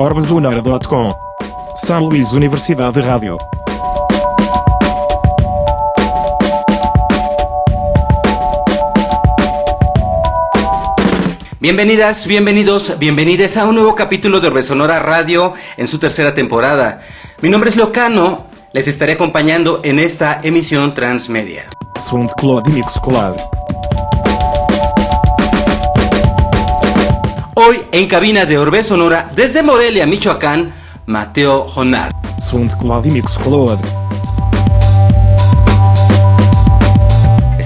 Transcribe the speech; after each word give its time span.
orbeslunar.com. 0.00 1.10
São 1.76 2.06
Luís 2.06 2.32
Universidade 2.32 2.94
de 2.94 3.06
Rádio. 3.06 3.36
Bienvenidas, 11.60 12.26
bienvenidos, 12.26 12.98
bienvenidas 12.98 13.58
a 13.58 13.66
un 13.66 13.74
nuevo 13.74 13.94
capítulo 13.94 14.40
de 14.40 14.48
Resonora 14.48 15.00
Radio 15.00 15.52
en 15.76 15.86
su 15.86 15.98
tercera 15.98 16.32
temporada. 16.32 17.02
Mi 17.42 17.50
nombre 17.50 17.68
es 17.68 17.76
Locano, 17.76 18.46
les 18.72 18.88
estaré 18.88 19.12
acompañando 19.12 19.82
en 19.84 19.98
esta 19.98 20.40
emisión 20.42 20.94
transmedia. 20.94 21.66
SoundCloud 22.00 22.66
e 22.68 22.70
Mixcloud. 22.70 23.36
Hoy 27.62 27.82
en 27.92 28.08
cabina 28.08 28.46
de 28.46 28.56
Orbe 28.56 28.82
Sonora, 28.82 29.30
desde 29.36 29.62
Morelia, 29.62 30.06
Michoacán, 30.06 30.72
Mateo 31.04 31.68
Jonar. 31.68 32.10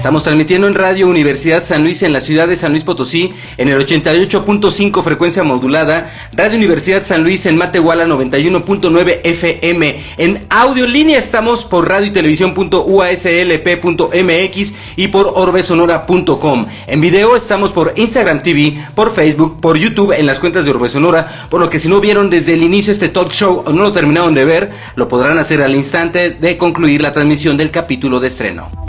Estamos 0.05 0.21
transmitiendo 0.21 0.67
en 0.67 0.75
Radio 0.75 1.07
Universidad 1.07 1.63
San 1.63 1.81
Luis 1.81 2.03
en 2.03 2.13
la 2.13 2.21
ciudad 2.21 2.47
de 2.47 2.55
San 2.55 2.73
Luis 2.73 2.83
Potosí 2.83 3.33
en 3.57 3.69
el 3.69 3.83
88.5 3.83 5.03
frecuencia 5.03 5.41
modulada, 5.41 6.11
Radio 6.31 6.57
Universidad 6.57 7.01
San 7.01 7.23
Luis 7.23 7.47
en 7.47 7.57
Matehuala 7.57 8.05
91.9 8.05 9.21
FM. 9.23 10.03
En 10.17 10.45
audio 10.51 10.85
línea 10.85 11.17
estamos 11.17 11.65
por 11.65 11.89
radio 11.89 12.05
y 12.05 12.11
televisión.uaslp.mx 12.11 14.73
y 14.95 15.07
por 15.07 15.31
orbesonora.com. 15.33 16.67
En 16.85 17.01
video 17.01 17.35
estamos 17.35 17.71
por 17.71 17.93
Instagram 17.95 18.43
TV, 18.43 18.77
por 18.93 19.11
Facebook, 19.11 19.59
por 19.59 19.75
YouTube 19.75 20.11
en 20.11 20.27
las 20.27 20.37
cuentas 20.37 20.65
de 20.65 20.69
Orbe 20.69 20.87
Sonora, 20.87 21.47
por 21.49 21.59
lo 21.59 21.67
que 21.67 21.79
si 21.79 21.89
no 21.89 21.99
vieron 21.99 22.29
desde 22.29 22.53
el 22.53 22.61
inicio 22.61 22.93
este 22.93 23.09
talk 23.09 23.31
show 23.31 23.63
o 23.65 23.71
no 23.71 23.81
lo 23.81 23.91
terminaron 23.91 24.35
de 24.35 24.45
ver, 24.45 24.71
lo 24.95 25.07
podrán 25.07 25.39
hacer 25.39 25.63
al 25.63 25.75
instante 25.75 26.29
de 26.29 26.57
concluir 26.57 27.01
la 27.01 27.11
transmisión 27.11 27.57
del 27.57 27.71
capítulo 27.71 28.19
de 28.19 28.27
estreno. 28.27 28.84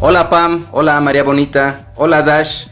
Hola 0.00 0.30
Pam, 0.30 0.66
hola 0.70 1.00
María 1.00 1.24
Bonita, 1.24 1.88
hola 1.96 2.22
Dash, 2.22 2.66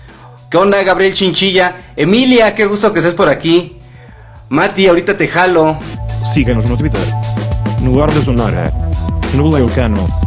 ¿qué 0.50 0.56
onda 0.56 0.82
Gabriel 0.82 1.14
Chinchilla? 1.14 1.86
Emilia, 1.96 2.54
qué 2.54 2.66
gusto 2.66 2.92
que 2.92 3.00
estés 3.00 3.14
por 3.14 3.28
aquí. 3.28 3.78
Mati, 4.48 4.86
ahorita 4.86 5.16
te 5.16 5.26
jalo. 5.26 5.76
Siga-nos 6.32 6.66
no 6.66 6.76
Twitter. 6.76 7.00
No. 9.34 9.48
No 9.90 10.25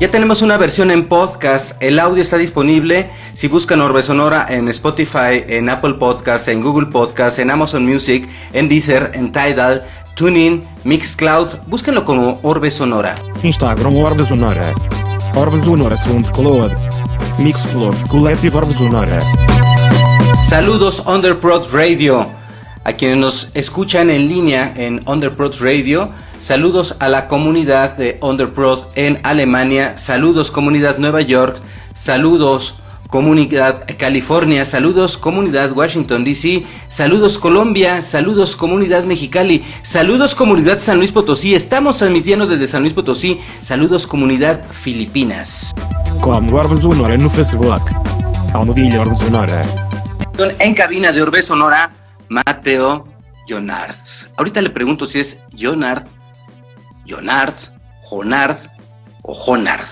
Ya 0.00 0.10
tenemos 0.10 0.40
una 0.40 0.56
versión 0.56 0.90
en 0.90 1.08
podcast, 1.08 1.72
el 1.82 1.98
audio 1.98 2.22
está 2.22 2.38
disponible. 2.38 3.10
Si 3.34 3.48
buscan 3.48 3.82
Orbe 3.82 4.02
Sonora 4.02 4.46
en 4.48 4.66
Spotify, 4.68 5.44
en 5.46 5.68
Apple 5.68 5.92
Podcasts, 5.98 6.48
en 6.48 6.62
Google 6.62 6.86
Podcasts, 6.86 7.38
en 7.38 7.50
Amazon 7.50 7.84
Music, 7.84 8.26
en 8.54 8.70
Deezer, 8.70 9.10
en 9.12 9.30
Tidal, 9.30 9.84
TuneIn, 10.14 10.62
Mixcloud, 10.84 11.48
búsquenlo 11.66 12.06
como 12.06 12.40
Orbe 12.42 12.70
Sonora. 12.70 13.14
Instagram 13.42 13.94
Orbeslunar. 13.94 14.58
Orbeslunar 15.34 15.98
SoundCloud. 15.98 16.72
Mixcloud 17.38 17.94
Collective 18.08 18.56
Orbeslunar. 18.56 19.22
Saludos 20.48 21.02
Underprod 21.06 21.74
Radio. 21.74 22.26
A 22.84 22.94
quienes 22.94 23.18
nos 23.18 23.48
escuchan 23.52 24.08
en 24.08 24.28
línea 24.28 24.72
en 24.78 25.02
Underprod 25.06 25.56
Radio, 25.60 26.08
saludos 26.40 26.96
a 26.98 27.08
la 27.08 27.28
comunidad 27.28 27.96
de 27.96 28.18
Underprod 28.20 28.80
en 28.94 29.20
Alemania, 29.22 29.98
saludos 29.98 30.50
comunidad 30.50 30.98
Nueva 30.98 31.20
York, 31.20 31.58
saludos 31.94 32.74
comunidad 33.08 33.84
California, 33.98 34.64
saludos 34.64 35.16
comunidad 35.16 35.72
Washington 35.72 36.24
DC, 36.24 36.64
saludos 36.88 37.38
Colombia, 37.38 38.00
saludos 38.02 38.56
comunidad 38.56 39.04
Mexicali, 39.04 39.64
saludos 39.82 40.34
comunidad 40.34 40.78
San 40.78 40.98
Luis 40.98 41.12
Potosí, 41.12 41.54
estamos 41.54 41.98
transmitiendo 41.98 42.46
desde 42.46 42.66
San 42.66 42.82
Luis 42.82 42.94
Potosí, 42.94 43.40
saludos 43.62 44.06
comunidad 44.06 44.64
Filipinas. 44.70 45.72
En 50.58 50.74
cabina 50.74 51.12
de 51.12 51.22
Orbe 51.22 51.42
Sonora, 51.42 51.90
Mateo 52.28 53.04
Jonard. 53.48 53.94
Ahorita 54.36 54.62
le 54.62 54.70
pregunto 54.70 55.06
si 55.06 55.18
es 55.18 55.38
Jonard, 55.58 56.04
Jonard, 57.14 57.54
Jonard 58.04 58.56
o 59.22 59.34
Jonard. 59.34 59.88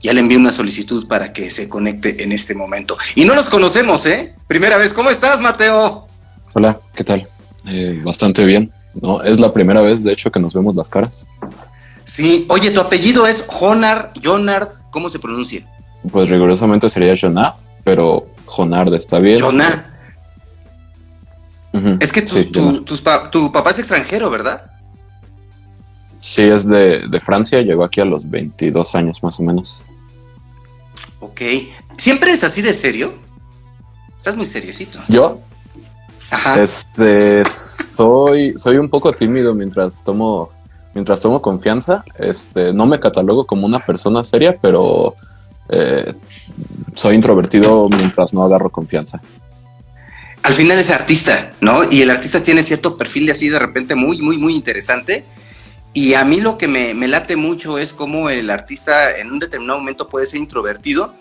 Ya 0.00 0.12
le 0.12 0.20
envié 0.20 0.36
una 0.38 0.52
solicitud 0.52 1.06
para 1.08 1.32
que 1.32 1.50
se 1.50 1.68
conecte 1.68 2.22
en 2.22 2.32
este 2.32 2.54
momento. 2.54 2.96
Y 3.14 3.24
no 3.24 3.34
nos 3.34 3.48
conocemos, 3.48 4.06
¿eh? 4.06 4.34
Primera 4.46 4.76
vez. 4.78 4.92
¿Cómo 4.92 5.10
estás, 5.10 5.40
Mateo? 5.40 6.06
Hola, 6.54 6.78
¿qué 6.94 7.02
tal? 7.04 7.26
Eh, 7.66 8.00
bastante 8.04 8.44
bien. 8.44 8.72
No, 9.02 9.22
es 9.22 9.38
la 9.40 9.52
primera 9.52 9.80
vez, 9.80 10.02
de 10.04 10.12
hecho, 10.12 10.30
que 10.30 10.40
nos 10.40 10.54
vemos 10.54 10.74
las 10.74 10.88
caras. 10.88 11.26
Sí. 12.04 12.46
Oye, 12.48 12.70
tu 12.70 12.80
apellido 12.80 13.26
es 13.26 13.44
Jonard, 13.46 14.10
Jonard. 14.22 14.68
¿Cómo 14.90 15.10
se 15.10 15.18
pronuncia? 15.18 15.62
Pues 16.10 16.28
rigurosamente 16.28 16.88
sería 16.88 17.14
Jonah, 17.20 17.54
pero 17.84 18.26
Jonard 18.46 18.94
está 18.94 19.18
bien. 19.18 19.40
Jonah. 19.40 19.92
Ujú, 21.72 21.96
Es 22.00 22.12
que 22.12 22.22
tu, 22.22 22.34
sí, 22.36 22.44
tu- 22.46 22.60
Jonah. 22.62 22.84
tus 22.84 23.02
pa- 23.02 23.30
tu 23.30 23.50
papá 23.52 23.70
es 23.70 23.78
extranjero, 23.80 24.30
¿verdad? 24.30 24.70
Sí, 26.26 26.42
es 26.42 26.66
de, 26.66 27.06
de 27.08 27.20
Francia, 27.20 27.62
llegó 27.62 27.84
aquí 27.84 28.00
a 28.00 28.04
los 28.04 28.28
22 28.28 28.96
años 28.96 29.22
más 29.22 29.38
o 29.38 29.44
menos. 29.44 29.84
Ok. 31.20 31.40
¿Siempre 31.96 32.32
es 32.32 32.42
así 32.42 32.62
de 32.62 32.74
serio? 32.74 33.14
Estás 34.18 34.34
muy 34.34 34.46
seriecito. 34.46 34.98
Yo, 35.06 35.38
Ajá. 36.32 36.60
este, 36.60 37.44
soy, 37.44 38.58
soy 38.58 38.76
un 38.78 38.88
poco 38.88 39.12
tímido 39.12 39.54
mientras 39.54 40.02
tomo, 40.02 40.50
mientras 40.94 41.20
tomo 41.20 41.40
confianza. 41.40 42.04
Este, 42.18 42.72
no 42.72 42.86
me 42.86 42.98
catalogo 42.98 43.46
como 43.46 43.64
una 43.64 43.78
persona 43.78 44.24
seria, 44.24 44.58
pero 44.60 45.14
eh, 45.68 46.12
soy 46.96 47.14
introvertido 47.14 47.88
mientras 47.88 48.34
no 48.34 48.42
agarro 48.42 48.68
confianza. 48.68 49.22
al 50.42 50.54
final 50.54 50.80
es 50.80 50.90
artista, 50.90 51.52
¿no? 51.60 51.88
Y 51.88 52.02
el 52.02 52.10
artista 52.10 52.42
tiene 52.42 52.64
cierto 52.64 52.96
perfil 52.96 53.26
de 53.26 53.32
así 53.32 53.48
de 53.48 53.60
repente 53.60 53.94
muy, 53.94 54.20
muy, 54.20 54.38
muy 54.38 54.56
interesante. 54.56 55.24
Y 55.96 56.12
a 56.12 56.24
mí 56.26 56.42
lo 56.42 56.58
que 56.58 56.68
me, 56.68 57.08
late 57.08 57.36
mucho 57.36 57.78
es 57.78 57.94
cómo 57.94 58.28
el 58.28 58.50
artista 58.50 59.16
en 59.16 59.32
un 59.32 59.38
determinado 59.38 59.78
momento 59.78 60.10
puede 60.10 60.26
ser 60.26 60.40
introvertido 60.40 61.14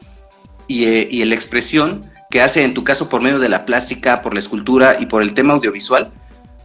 y, 0.68 0.84
eh, 0.84 1.08
y 1.10 1.24
la 1.24 1.34
expresión 1.34 2.04
que 2.30 2.42
hace 2.42 2.62
en 2.62 2.74
tu 2.74 2.84
caso 2.84 3.08
por 3.08 3.22
medio 3.22 3.40
de 3.40 3.48
la 3.48 3.64
plástica, 3.64 4.22
por 4.22 4.34
la 4.34 4.42
escultura 4.42 4.98
y 5.00 5.06
por 5.06 5.22
el 5.22 5.34
tema 5.34 5.54
audiovisual, 5.54 6.12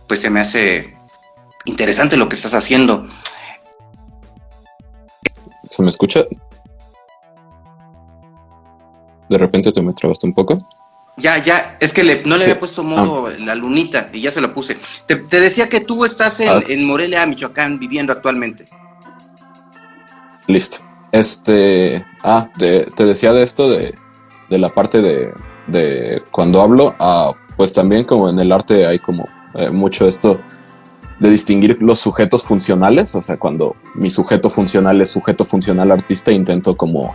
pues 0.08 0.18
se 0.18 0.28
me 0.28 0.40
hace 0.40 0.96
interesante 1.66 2.16
lo 2.16 2.28
que 2.28 2.34
estás 2.34 2.52
haciendo. 2.52 3.06
¿Se 5.70 5.80
me 5.80 5.88
escucha? 5.88 6.24
De 9.28 9.38
repente 9.38 9.70
te 9.70 9.82
me 9.82 9.92
trabaste 9.92 10.26
un 10.26 10.34
poco. 10.34 10.58
Ya, 11.20 11.38
ya, 11.38 11.76
es 11.80 11.92
que 11.92 12.02
le- 12.02 12.22
no 12.24 12.32
le 12.34 12.38
Sí. 12.38 12.44
había 12.44 12.58
puesto 12.58 12.82
modo 12.82 13.30
la 13.38 13.54
lunita 13.54 14.06
y 14.12 14.20
ya 14.22 14.30
se 14.32 14.40
lo 14.40 14.52
puse. 14.54 14.76
Te, 15.06 15.16
te 15.16 15.40
decía 15.40 15.68
que 15.68 15.80
tú 15.80 16.04
estás 16.04 16.40
en, 16.40 16.48
Ah. 16.48 16.60
en 16.68 16.84
Morelia, 16.84 17.26
Michoacán, 17.26 17.78
viviendo 17.78 18.12
actualmente. 18.12 18.64
Listo. 20.46 20.78
Este. 21.12 22.04
Ah, 22.22 22.48
te, 22.58 22.84
te 22.96 23.04
decía 23.04 23.32
de 23.32 23.42
esto 23.42 23.68
de, 23.68 23.94
de 24.48 24.58
la 24.58 24.68
parte 24.68 25.00
de, 25.02 25.32
de 25.66 26.22
cuando 26.30 26.60
hablo. 26.60 26.94
ah, 26.98 27.32
pues 27.56 27.72
también, 27.72 28.04
como 28.04 28.28
en 28.30 28.38
el 28.40 28.52
arte, 28.52 28.86
hay 28.86 28.98
como 28.98 29.24
eh, 29.54 29.68
mucho 29.70 30.08
esto 30.08 30.40
de 31.18 31.28
distinguir 31.30 31.82
los 31.82 31.98
sujetos 31.98 32.42
funcionales. 32.42 33.14
O 33.14 33.20
sea, 33.22 33.36
cuando 33.36 33.76
mi 33.96 34.08
sujeto 34.08 34.48
funcional 34.48 35.00
es 35.00 35.10
sujeto 35.10 35.44
funcional 35.44 35.90
artista, 35.90 36.32
intento 36.32 36.76
como 36.76 37.14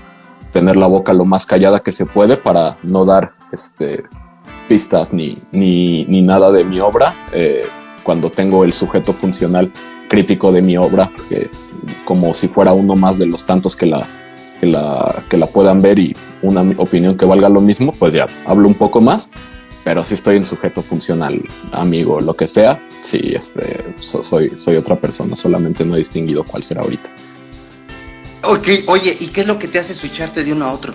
tener 0.55 0.77
la 0.77 0.87
boca 0.87 1.11
lo 1.13 1.25
más 1.25 1.45
callada 1.45 1.81
que 1.81 1.91
se 1.91 2.05
puede 2.05 2.37
para 2.37 2.77
no 2.83 3.03
dar 3.03 3.33
este, 3.51 4.03
pistas 4.69 5.11
ni, 5.11 5.35
ni, 5.51 6.05
ni 6.05 6.21
nada 6.21 6.49
de 6.49 6.63
mi 6.63 6.79
obra. 6.79 7.13
eh, 7.33 7.61
cuando 8.03 8.29
tengo 8.29 8.63
el 8.63 8.71
sujeto 8.71 9.11
funcional 9.11 9.69
crítico 10.07 10.51
de 10.53 10.61
mi 10.61 10.77
obra, 10.77 11.11
como 12.05 12.33
si 12.35 12.47
fuera 12.47 12.71
uno 12.71 12.95
más 12.95 13.17
de 13.17 13.25
los 13.25 13.45
tantos 13.45 13.75
que 13.75 13.85
la, 13.87 14.05
que 14.61 14.67
la, 14.67 15.23
que 15.27 15.37
la 15.37 15.47
puedan 15.47 15.81
ver 15.81 15.97
y 15.99 16.15
una 16.41 16.61
opinión 16.77 17.17
que 17.17 17.25
valga 17.25 17.49
lo 17.49 17.59
mismo, 17.61 17.91
pues 17.91 18.13
ya 18.13 18.27
hablo 18.45 18.67
un 18.69 18.75
poco 18.75 19.01
más. 19.01 19.29
Pero 19.83 20.05
si 20.05 20.13
estoy 20.13 20.37
en 20.37 20.45
sujeto 20.45 20.81
funcional, 20.83 21.41
amigo, 21.71 22.21
lo 22.21 22.33
que 22.35 22.47
sea, 22.47 22.79
sí, 23.01 23.19
este, 23.35 23.83
so- 23.99 24.23
soy, 24.23 24.51
soy 24.55 24.77
otra 24.77 24.95
persona, 24.95 25.35
solamente 25.35 25.83
no 25.83 25.95
he 25.95 25.97
distinguido 25.97 26.43
cuál 26.43 26.63
será 26.63 26.81
ahorita. 26.83 27.09
Ok, 28.47 28.67
oye, 28.87 29.15
¿y 29.19 29.27
qué 29.27 29.41
es 29.41 29.47
lo 29.47 29.57
que 29.57 29.67
te 29.67 29.79
hace 29.79 29.93
switcharte 29.93 30.43
de 30.43 30.53
uno 30.53 30.65
a 30.65 30.73
otro? 30.73 30.93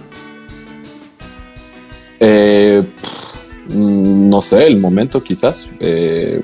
Eh, 2.20 2.82
pff, 2.82 3.74
no 3.74 4.42
sé, 4.42 4.66
el 4.66 4.78
momento 4.78 5.22
quizás. 5.22 5.68
Eh, 5.80 6.42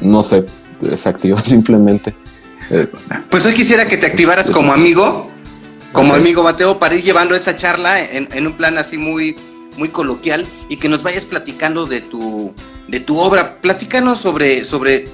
no 0.00 0.22
sé, 0.22 0.44
desactiva 0.80 1.40
simplemente. 1.44 2.14
Eh, 2.70 2.88
pues 3.30 3.46
hoy 3.46 3.54
quisiera 3.54 3.86
que 3.86 3.96
te 3.96 4.06
activaras 4.06 4.50
como 4.50 4.72
amigo, 4.72 5.30
como 5.92 6.14
amigo 6.14 6.42
Mateo, 6.42 6.78
para 6.78 6.94
ir 6.94 7.02
llevando 7.02 7.34
esta 7.34 7.56
charla 7.56 8.02
en, 8.02 8.46
un 8.46 8.56
plan 8.56 8.76
así 8.78 8.98
muy, 8.98 9.36
muy 9.76 9.88
coloquial 9.88 10.46
y 10.68 10.76
que 10.76 10.88
nos 10.88 11.02
vayas 11.02 11.24
platicando 11.24 11.86
de 11.86 12.00
tu, 12.00 12.52
de 12.88 13.00
tu 13.00 13.18
obra. 13.18 13.60
Platícanos 13.60 14.20
sobre, 14.20 14.64
sobre 14.64 15.06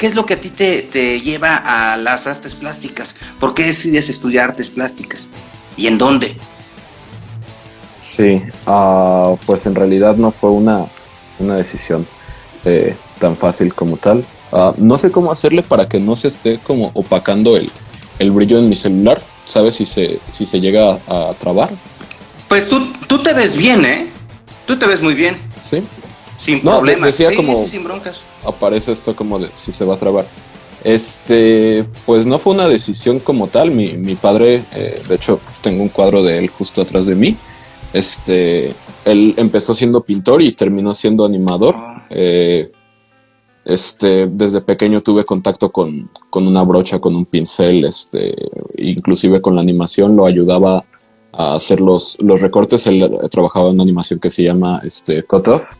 qué 0.00 0.06
es 0.06 0.14
lo 0.14 0.24
que 0.24 0.32
a 0.32 0.40
ti 0.40 0.48
te, 0.48 0.80
te 0.80 1.20
lleva 1.20 1.56
a 1.56 1.98
las 1.98 2.26
artes 2.26 2.54
plásticas. 2.54 3.16
¿Por 3.38 3.52
qué 3.52 3.64
decides 3.64 4.08
estudiar 4.08 4.48
artes 4.48 4.70
plásticas? 4.70 5.28
¿Y 5.76 5.88
en 5.88 5.98
dónde? 5.98 6.34
Sí, 7.98 8.40
uh, 8.66 9.36
pues 9.44 9.66
en 9.66 9.74
realidad 9.74 10.16
no 10.16 10.30
fue 10.30 10.48
una, 10.52 10.86
una 11.38 11.56
decisión 11.56 12.06
eh, 12.64 12.96
tan 13.18 13.36
fácil 13.36 13.74
como 13.74 13.98
tal. 13.98 14.24
Uh, 14.52 14.72
no 14.78 14.96
sé 14.96 15.10
cómo 15.10 15.32
hacerle 15.32 15.62
para 15.62 15.86
que 15.86 16.00
no 16.00 16.16
se 16.16 16.28
esté 16.28 16.58
como 16.66 16.90
opacando 16.94 17.58
el, 17.58 17.70
el 18.18 18.30
brillo 18.30 18.58
en 18.58 18.70
mi 18.70 18.76
celular. 18.76 19.20
¿Sabes 19.44 19.74
si 19.74 19.84
se, 19.84 20.18
si 20.32 20.46
se 20.46 20.60
llega 20.60 20.98
a, 21.08 21.34
trabar? 21.38 21.68
Pues 22.48 22.70
tú, 22.70 22.90
tú 23.06 23.22
te 23.22 23.34
ves 23.34 23.54
bien, 23.54 23.84
¿eh? 23.84 24.06
Tú 24.66 24.78
te 24.78 24.86
ves 24.86 25.02
muy 25.02 25.12
bien. 25.12 25.36
Sí. 25.60 25.82
Sin 26.42 26.64
no, 26.64 26.78
problemas. 26.78 27.18
Decía 27.18 27.36
como, 27.36 27.68
sin 27.68 27.84
broncas. 27.84 28.29
Aparece 28.44 28.92
esto 28.92 29.14
como 29.14 29.38
de 29.38 29.48
si 29.54 29.72
se 29.72 29.84
va 29.84 29.94
a 29.94 29.98
trabar. 29.98 30.26
Este, 30.82 31.84
pues 32.06 32.26
no 32.26 32.38
fue 32.38 32.54
una 32.54 32.68
decisión 32.68 33.20
como 33.20 33.48
tal. 33.48 33.70
Mi, 33.70 33.92
mi 33.94 34.14
padre, 34.14 34.64
eh, 34.74 35.00
de 35.08 35.14
hecho, 35.14 35.40
tengo 35.62 35.82
un 35.82 35.88
cuadro 35.88 36.22
de 36.22 36.38
él 36.38 36.48
justo 36.48 36.82
atrás 36.82 37.06
de 37.06 37.14
mí. 37.14 37.36
Este, 37.92 38.72
él 39.04 39.34
empezó 39.36 39.74
siendo 39.74 40.02
pintor 40.02 40.42
y 40.42 40.52
terminó 40.52 40.94
siendo 40.94 41.24
animador. 41.24 41.74
Ah. 41.76 42.06
Eh, 42.10 42.72
este, 43.64 44.26
desde 44.26 44.62
pequeño 44.62 45.02
tuve 45.02 45.24
contacto 45.24 45.70
con, 45.70 46.10
una 46.32 46.62
brocha, 46.62 46.98
con 46.98 47.14
un 47.14 47.26
pincel, 47.26 47.84
este, 47.84 48.34
inclusive 48.78 49.40
con 49.40 49.54
la 49.54 49.60
animación, 49.60 50.16
lo 50.16 50.24
ayudaba 50.24 50.84
a 51.32 51.54
hacer 51.54 51.80
los, 51.80 52.18
los 52.20 52.40
recortes. 52.40 52.86
Él 52.86 53.18
trabajaba 53.30 53.68
en 53.68 53.74
una 53.74 53.82
animación 53.82 54.18
que 54.18 54.30
se 54.30 54.42
llama 54.42 54.80
este, 54.84 55.22
Cut 55.24 55.48
Off. 55.48 55.72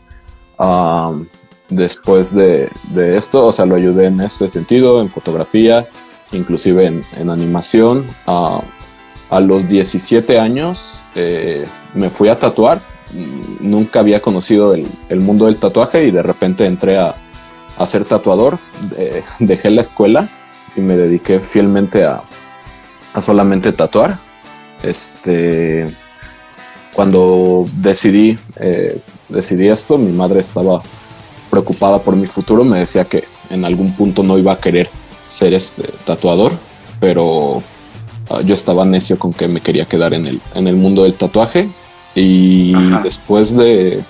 Después 1.71 2.35
de, 2.35 2.69
esto, 2.95 3.47
o 3.47 3.51
sea, 3.51 3.65
lo 3.65 3.75
ayudé 3.75 4.05
en 4.07 4.21
ese 4.21 4.49
sentido, 4.49 5.01
en 5.01 5.09
fotografía, 5.09 5.87
inclusive 6.31 6.85
en, 7.17 7.29
animación. 7.29 8.05
a 8.27 9.39
los 9.39 9.67
17 9.67 10.39
años 10.39 11.05
eh, 11.15 11.65
me 11.95 12.09
fui 12.09 12.29
a 12.29 12.37
tatuar. 12.37 12.81
Nunca 13.59 13.99
había 14.01 14.21
conocido 14.21 14.73
el, 14.73 15.19
mundo 15.19 15.47
del 15.47 15.57
tatuaje 15.57 16.05
y 16.05 16.11
de 16.11 16.21
repente 16.21 16.65
entré 16.65 16.99
a, 16.99 17.15
ser 17.85 18.05
tatuador. 18.05 18.59
dejé 19.39 19.71
la 19.71 19.81
escuela 19.81 20.29
y 20.75 20.81
me 20.81 20.95
dediqué 20.95 21.39
fielmente 21.39 22.03
a, 22.03 22.21
solamente 23.19 23.71
tatuar. 23.71 24.19
Este, 24.83 25.87
cuando 26.93 27.65
decidí, 27.77 28.37
eh, 28.57 28.99
decidí 29.29 29.69
esto, 29.69 29.97
mi 29.97 30.11
madre 30.11 30.41
estaba 30.41 30.81
preocupada 31.51 31.99
por 31.99 32.15
mi 32.15 32.25
futuro. 32.25 32.63
Me 32.63 32.79
decía 32.79 33.03
que 33.03 33.25
en 33.51 33.65
algún 33.65 33.93
punto 33.93 34.23
no 34.23 34.39
iba 34.39 34.53
a 34.53 34.59
querer 34.59 34.89
ser 35.27 35.53
este 35.53 35.83
tatuador, 36.05 36.53
pero 36.99 37.61
ah, 38.29 38.41
yo 38.41 38.53
estaba 38.53 38.85
necio 38.85 39.19
con 39.19 39.33
que 39.33 39.47
me 39.47 39.61
quería 39.61 39.85
quedar 39.85 40.13
en 40.13 40.25
el, 40.25 40.41
en 40.55 40.67
el 40.67 40.75
mundo 40.75 41.03
del 41.03 41.15
tatuaje 41.15 41.69
y 42.15 42.73
después 43.03 43.55
de. 43.55 44.01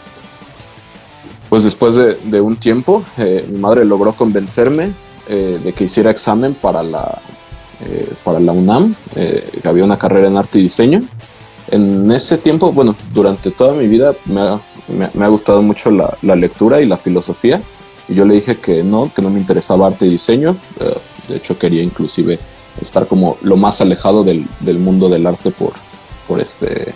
Pues 1.49 1.65
después 1.65 1.95
de, 1.95 2.39
un 2.39 2.55
tiempo, 2.55 3.03
eh, 3.17 3.45
mi 3.51 3.59
madre 3.59 3.83
logró 3.83 4.13
convencerme 4.13 4.91
eh, 5.27 5.59
de 5.61 5.73
que 5.73 5.83
hiciera 5.83 6.09
examen 6.09 6.53
para 6.53 6.81
la, 6.81 7.21
eh, 7.83 8.09
para 8.23 8.39
la 8.39 8.53
UNAM, 8.53 8.95
que 9.13 9.67
había 9.67 9.83
una 9.83 9.97
carrera 9.97 10.29
en 10.29 10.37
arte 10.37 10.59
y 10.59 10.63
diseño. 10.63 11.03
En 11.69 12.09
ese 12.09 12.37
tiempo, 12.37 12.71
bueno, 12.71 12.95
durante 13.13 13.51
toda 13.51 13.73
mi 13.73 13.87
vida 13.87 14.13
me 14.27 14.39
ha, 14.39 14.61
me, 14.91 15.25
ha 15.25 15.27
gustado 15.27 15.61
mucho 15.61 15.91
la, 15.91 16.35
lectura 16.35 16.81
y 16.81 16.85
la 16.85 16.97
filosofía. 16.97 17.61
Y 18.07 18.15
yo 18.15 18.25
le 18.25 18.35
dije 18.35 18.57
que 18.57 18.83
no, 18.83 19.11
que 19.13 19.21
no 19.21 19.29
me 19.29 19.39
interesaba 19.39 19.87
arte 19.87 20.05
y 20.05 20.09
diseño. 20.09 20.55
de 21.27 21.35
hecho, 21.37 21.57
quería 21.57 21.83
inclusive 21.83 22.39
estar 22.81 23.07
como 23.07 23.37
lo 23.41 23.57
más 23.57 23.81
alejado 23.81 24.23
del, 24.23 24.45
del 24.59 24.79
mundo 24.79 25.09
del 25.09 25.27
arte 25.27 25.51
por, 25.51 25.73
por 26.27 26.39
este 26.39 26.93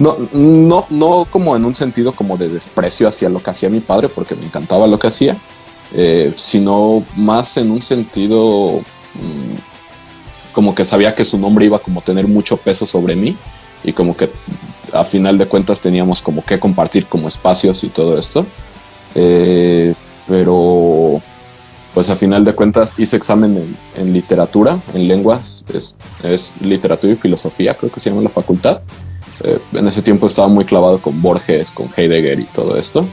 no, 0.00 0.16
no, 0.32 0.86
no 0.88 1.26
como 1.30 1.54
en 1.54 1.64
un 1.66 1.74
sentido 1.74 2.12
como 2.12 2.38
de 2.38 2.48
desprecio 2.48 3.06
hacia 3.06 3.28
lo 3.28 3.42
que 3.42 3.50
hacía 3.50 3.68
mi 3.68 3.80
padre, 3.80 4.08
porque 4.08 4.34
me 4.34 4.46
encantaba 4.46 4.86
lo 4.86 4.98
que 4.98 5.08
hacía, 5.08 5.36
eh, 5.92 6.32
sino 6.36 7.04
más 7.16 7.58
en 7.58 7.70
un 7.70 7.82
sentido 7.82 8.78
mm, 8.78 10.52
como 10.52 10.74
que 10.74 10.86
sabía 10.86 11.14
que 11.14 11.24
su 11.24 11.36
nombre 11.36 11.66
iba 11.66 11.78
como 11.78 12.00
a 12.00 12.02
tener 12.02 12.26
mucho 12.26 12.56
peso 12.56 12.86
sobre 12.86 13.14
mí 13.14 13.36
y 13.84 13.92
como 13.92 14.16
que 14.16 14.30
a 14.92 15.04
final 15.04 15.38
de 15.38 15.46
cuentas 15.46 15.80
teníamos 15.80 16.22
como 16.22 16.44
que 16.44 16.58
compartir 16.58 17.06
como 17.06 17.28
espacios 17.28 17.84
y 17.84 17.88
todo 17.88 18.18
esto. 18.18 18.46
Eh, 19.14 19.94
pero 20.28 21.20
pues 21.94 22.08
a 22.08 22.16
final 22.16 22.44
de 22.44 22.54
cuentas 22.54 22.94
hice 22.98 23.16
examen 23.16 23.76
en, 23.96 24.12
literatura, 24.12 24.78
en 24.94 25.08
lenguas, 25.08 25.64
es, 26.22 26.52
literatura 26.60 27.12
y 27.12 27.16
filosofía, 27.16 27.74
creo 27.74 27.90
que 27.90 28.00
se 28.00 28.10
llama 28.10 28.22
la 28.22 28.28
facultad. 28.28 28.82
Eh, 29.42 29.58
en 29.72 29.86
ese 29.86 30.02
tiempo 30.02 30.26
estaba 30.26 30.48
muy 30.48 30.64
clavado 30.64 31.00
con 31.00 31.20
Borges, 31.20 31.72
con 31.72 31.88
Heidegger 31.96 32.38
y 32.38 32.44
todo 32.44 32.76
esto. 32.76 33.04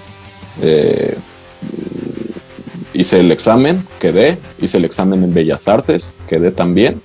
Eh, 0.62 1.18
hice 2.94 3.20
el 3.20 3.32
examen, 3.32 3.86
quedé, 4.00 4.38
hice 4.60 4.78
el 4.78 4.86
examen 4.86 5.24
en 5.24 5.34
Bellas 5.34 5.68
Artes, 5.68 6.16
quedé 6.28 6.52
también, 6.52 7.02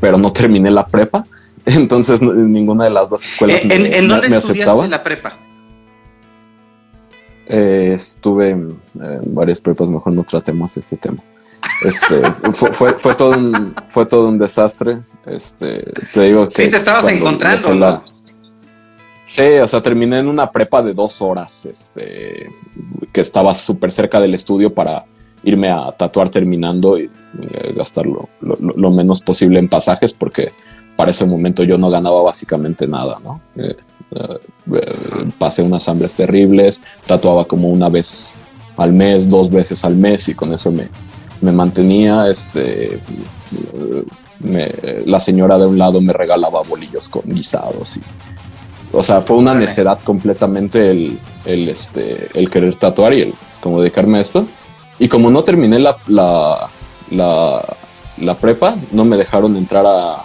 pero 0.00 0.18
no 0.18 0.32
terminé 0.32 0.70
la 0.70 0.86
prepa, 0.86 1.24
entonces 1.66 2.20
ninguna 2.20 2.84
de 2.84 2.90
las 2.90 3.10
dos 3.10 3.24
escuelas 3.24 3.64
me, 3.64 3.74
¿En, 3.74 4.08
dónde 4.08 4.28
me 4.28 4.36
aceptaba. 4.36 4.86
la 4.86 5.02
prepa? 5.02 5.38
estuve 7.44 8.50
en, 8.50 8.78
varias 9.26 9.60
prepas, 9.60 9.88
mejor 9.88 10.14
no 10.14 10.24
tratemos 10.24 10.76
este 10.76 10.96
tema. 10.96 11.18
Este, 11.84 12.22
fue, 12.52 12.92
fue, 12.94 13.14
todo 13.14 13.30
un, 13.32 13.74
fue 13.86 14.06
todo 14.06 14.28
un 14.28 14.38
desastre. 14.38 15.00
Este, 15.26 15.84
te 16.12 16.22
digo 16.22 16.48
que. 16.48 16.54
Sí, 16.54 16.70
te 16.70 16.76
estabas 16.76 17.08
encontrando, 17.08 18.02
Sí, 19.24 19.42
o 19.42 19.68
sea, 19.68 19.80
terminé 19.80 20.18
en 20.18 20.28
una 20.28 20.50
prepa 20.50 20.82
de 20.82 20.94
dos 20.94 21.22
horas, 21.22 21.66
este, 21.66 22.50
que 23.12 23.20
estaba 23.20 23.54
súper 23.54 23.92
cerca 23.92 24.20
del 24.20 24.34
estudio 24.34 24.74
para 24.74 25.04
irme 25.44 25.70
a 25.70 25.92
tatuar 25.92 26.28
terminando 26.28 26.98
y 26.98 27.04
eh, 27.04 27.72
gastar 27.74 28.06
lo, 28.06 28.90
menos 28.90 29.20
posible 29.20 29.60
en 29.60 29.68
pasajes, 29.68 30.12
porque 30.12 30.52
para 30.96 31.10
ese 31.10 31.24
momento 31.24 31.62
yo 31.64 31.78
no 31.78 31.90
ganaba 31.90 32.22
básicamente 32.22 32.86
nada, 32.86 33.18
¿no? 33.22 33.40
Eh, 33.56 33.76
eh, 34.14 34.94
pasé 35.38 35.62
unas 35.62 35.88
hambres 35.88 36.14
terribles, 36.14 36.82
tatuaba 37.06 37.44
como 37.44 37.68
una 37.68 37.88
vez 37.88 38.34
al 38.76 38.92
mes, 38.92 39.28
dos 39.28 39.50
veces 39.50 39.84
al 39.84 39.96
mes 39.96 40.28
y 40.28 40.34
con 40.34 40.52
eso 40.52 40.70
me, 40.70 40.88
me 41.40 41.52
mantenía, 41.52 42.28
este, 42.28 42.98
la 45.06 45.18
señora 45.18 45.58
de 45.58 45.66
un 45.66 45.78
lado 45.78 46.00
me 46.00 46.12
regalaba 46.12 46.62
bolillos 46.62 47.08
con 47.08 47.22
guisados 47.26 47.96
y, 47.96 48.00
o 48.92 49.02
sea, 49.02 49.22
fue 49.22 49.38
una 49.38 49.54
necedad 49.54 49.98
completamente 50.04 50.90
el, 50.90 51.18
el, 51.46 51.68
este, 51.68 52.28
el 52.34 52.50
querer 52.50 52.76
tatuar 52.76 53.14
y 53.14 53.22
el 53.22 53.34
como 53.60 53.80
dedicarme 53.80 54.18
a 54.18 54.20
esto. 54.20 54.46
Y 54.98 55.08
como 55.08 55.30
no 55.30 55.42
terminé 55.42 55.78
la, 55.78 55.96
la, 56.08 56.68
la, 57.10 58.34
prepa, 58.34 58.76
no 58.92 59.04
me 59.04 59.16
dejaron 59.16 59.56
entrar 59.56 59.86
a, 59.86 60.22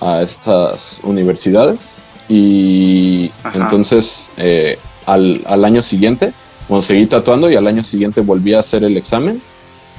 a 0.00 0.22
estas 0.22 1.00
universidades. 1.02 1.86
Y 2.28 3.30
entonces 3.54 4.30
eh, 4.36 4.78
al, 5.06 5.40
al, 5.46 5.64
año 5.64 5.82
siguiente, 5.82 6.32
bueno, 6.68 6.82
seguí 6.82 7.06
tatuando 7.06 7.50
y 7.50 7.56
al 7.56 7.66
año 7.66 7.82
siguiente 7.82 8.20
volví 8.20 8.52
a 8.52 8.60
hacer 8.60 8.84
el 8.84 8.96
examen 8.96 9.40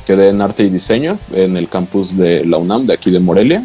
quedé 0.10 0.30
en 0.30 0.42
arte 0.42 0.64
y 0.64 0.70
diseño 0.70 1.20
en 1.34 1.56
el 1.56 1.70
campus 1.70 2.18
de 2.18 2.44
la 2.44 2.58
UNAM, 2.58 2.88
de 2.88 2.94
aquí 2.94 3.12
de 3.12 3.20
Morelia. 3.20 3.64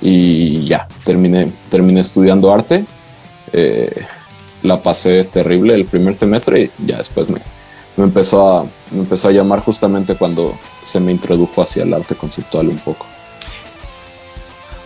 Y 0.00 0.66
ya, 0.66 0.88
terminé, 1.04 1.48
terminé 1.70 2.00
estudiando 2.00 2.52
arte. 2.52 2.84
Eh, 3.52 4.04
la 4.64 4.82
pasé 4.82 5.22
terrible 5.22 5.76
el 5.76 5.84
primer 5.84 6.16
semestre 6.16 6.72
y 6.76 6.86
ya 6.86 6.98
después 6.98 7.28
me, 7.28 7.38
me, 7.96 8.02
empezó 8.02 8.38
a, 8.50 8.64
me 8.90 8.98
empezó 8.98 9.28
a 9.28 9.30
llamar 9.30 9.60
justamente 9.60 10.16
cuando 10.16 10.52
se 10.84 10.98
me 10.98 11.12
introdujo 11.12 11.62
hacia 11.62 11.84
el 11.84 11.94
arte 11.94 12.16
conceptual 12.16 12.66
un 12.66 12.78
poco. 12.78 13.06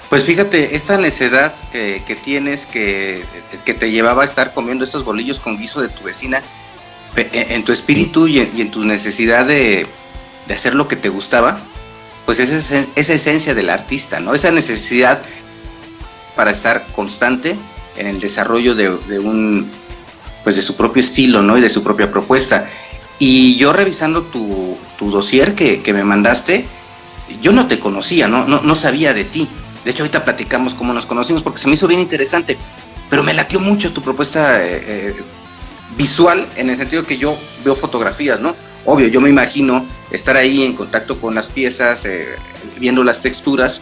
Pues 0.09 0.25
fíjate, 0.25 0.75
esta 0.75 0.97
necedad 0.97 1.55
que 1.73 2.19
tienes 2.25 2.65
que, 2.65 3.25
que, 3.67 3.75
te 3.75 3.91
llevaba 3.91 4.23
a 4.23 4.25
estar 4.25 4.55
comiendo 4.55 4.85
estos 4.85 5.05
bolillos 5.05 5.39
con 5.39 5.59
guiso 5.59 5.83
de 5.83 5.89
tu 5.89 6.03
vecina, 6.03 6.43
en 7.15 7.63
tu 7.65 7.73
espíritu 7.73 8.27
y 8.27 8.39
en 8.39 8.71
tu 8.71 8.85
necesidad 8.85 9.45
de, 9.45 9.87
de 10.49 10.55
hacer 10.55 10.75
lo 10.75 10.89
que 10.89 10.97
te 10.97 11.11
gustaba, 11.11 11.59
pues 12.25 12.41
esa 12.41 12.57
es 12.57 12.89
esa 12.97 13.13
esencia 13.13 13.55
del 13.55 13.71
artista, 13.71 14.19
¿no? 14.19 14.35
Esa 14.35 14.51
necesidad 14.51 15.21
para 16.35 16.51
estar 16.51 16.85
constante 16.93 17.57
en 17.97 18.07
el 18.07 18.21
desarrollo 18.21 18.75
de, 18.75 18.89
un, 19.19 19.71
pues 20.43 20.57
de 20.57 20.63
su 20.63 20.75
propio 20.75 21.01
estilo, 21.01 21.43
¿no? 21.43 21.59
Y 21.59 21.61
de 21.61 21.71
su 21.71 21.83
propia 21.83 22.11
propuesta. 22.11 22.69
Y 23.19 23.57
yo 23.57 23.73
revisando 23.73 24.23
tu, 24.23 24.77
tu 24.99 25.11
dossier 25.11 25.55
que, 25.55 25.83
me 25.93 26.05
mandaste, 26.05 26.65
yo 27.43 27.53
no 27.53 27.67
te 27.67 27.79
conocía, 27.79 28.29
¿no? 28.29 28.47
¿no? 28.47 28.63
No 28.63 28.75
sabía 28.75 29.13
de 29.15 29.25
ti. 29.25 29.49
De 29.89 29.93
hecho, 29.93 30.03
ahorita 30.03 30.23
platicamos 30.23 30.75
cómo 30.75 30.93
nos 30.93 31.07
conocimos 31.07 31.41
porque 31.43 31.59
se 31.59 31.67
me 31.67 31.73
hizo 31.73 31.87
bien 31.87 31.99
interesante, 31.99 32.59
pero 33.09 33.23
me 33.23 33.33
latió 33.33 33.59
mucho 33.59 33.91
tu 33.91 34.03
propuesta 34.03 34.63
eh, 34.63 34.83
eh, 34.87 35.17
visual 35.97 36.47
en 36.57 36.69
el 36.69 36.77
sentido 36.77 37.07
que 37.07 37.17
yo 37.17 37.35
veo 37.65 37.75
fotografías, 37.75 38.39
¿no? 38.39 38.55
Obvio, 38.85 39.09
yo 39.09 39.23
me 39.23 39.31
imagino 39.31 39.87
estar 40.11 40.37
ahí 40.37 40.63
en 40.63 40.75
contacto 40.75 41.19
con 41.19 41.35
las 41.35 41.47
piezas, 41.47 42.05
eh, 42.05 42.27
viendo 42.79 43.03
las 43.03 43.23
texturas 43.23 43.81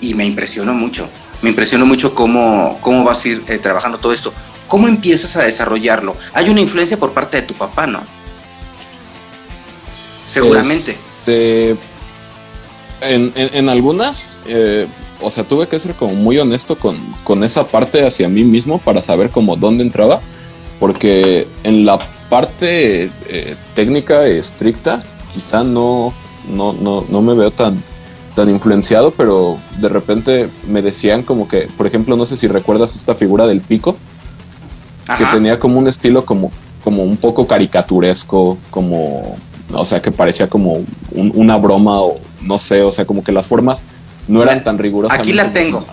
y 0.00 0.14
me 0.14 0.26
impresionó 0.26 0.74
mucho. 0.74 1.08
Me 1.42 1.50
impresionó 1.50 1.86
mucho 1.86 2.12
cómo, 2.12 2.80
cómo 2.80 3.04
vas 3.04 3.24
a 3.24 3.28
ir 3.28 3.44
trabajando 3.62 3.98
todo 3.98 4.12
esto. 4.12 4.34
¿Cómo 4.66 4.88
empiezas 4.88 5.36
a 5.36 5.44
desarrollarlo? 5.44 6.16
Hay 6.32 6.48
una 6.48 6.60
influencia 6.60 6.96
por 6.96 7.12
parte 7.12 7.36
de 7.36 7.42
tu 7.44 7.54
papá, 7.54 7.86
¿no? 7.86 8.02
Seguramente. 10.28 10.98
Este, 11.20 11.76
en, 13.00 13.68
algunas, 13.68 14.40
eh, 14.46 14.86
o 15.20 15.30
sea, 15.30 15.44
tuve 15.44 15.66
que 15.66 15.78
ser 15.78 15.94
como 15.94 16.14
muy 16.14 16.38
honesto 16.38 16.76
con, 16.76 16.96
con, 17.24 17.44
esa 17.44 17.66
parte 17.66 18.06
hacia 18.06 18.28
mí 18.28 18.44
mismo 18.44 18.78
para 18.78 19.02
saber 19.02 19.30
como 19.30 19.56
dónde 19.56 19.82
entraba, 19.84 20.20
porque 20.78 21.46
en 21.62 21.84
la 21.84 21.98
parte 22.28 23.10
eh, 23.28 23.56
técnica 23.74 24.26
estricta 24.26 25.02
quizá 25.32 25.62
no, 25.64 26.12
no, 26.52 26.72
no, 26.72 27.04
no 27.08 27.22
me 27.22 27.34
veo 27.34 27.50
tan, 27.50 27.82
tan 28.34 28.48
influenciado, 28.50 29.10
pero 29.10 29.58
de 29.80 29.88
repente 29.88 30.48
me 30.68 30.82
decían 30.82 31.22
como 31.22 31.48
que, 31.48 31.68
por 31.76 31.86
ejemplo, 31.86 32.16
no 32.16 32.26
sé 32.26 32.36
si 32.36 32.48
recuerdas 32.48 32.96
esta 32.96 33.14
figura 33.14 33.46
del 33.46 33.60
pico, 33.60 33.96
que 35.18 35.24
tenía 35.26 35.58
como 35.58 35.78
un 35.78 35.86
estilo 35.86 36.24
como, 36.24 36.50
como 36.82 37.04
un 37.04 37.16
poco 37.16 37.46
caricaturesco, 37.46 38.58
como, 38.70 39.36
o 39.72 39.86
sea, 39.86 40.02
que 40.02 40.10
parecía 40.10 40.48
como 40.48 40.84
una 41.12 41.56
broma 41.56 42.00
o 42.00 42.18
no 42.42 42.58
sé, 42.58 42.82
o 42.82 42.90
sea, 42.92 43.04
como 43.04 43.22
que 43.22 43.32
las 43.32 43.46
formas 43.48 43.84
no 44.28 44.42
eran 44.42 44.64
tan 44.64 44.78
rigurosas. 44.78 45.18
Aquí 45.18 45.32
la 45.32 45.52
tengo. 45.52 45.86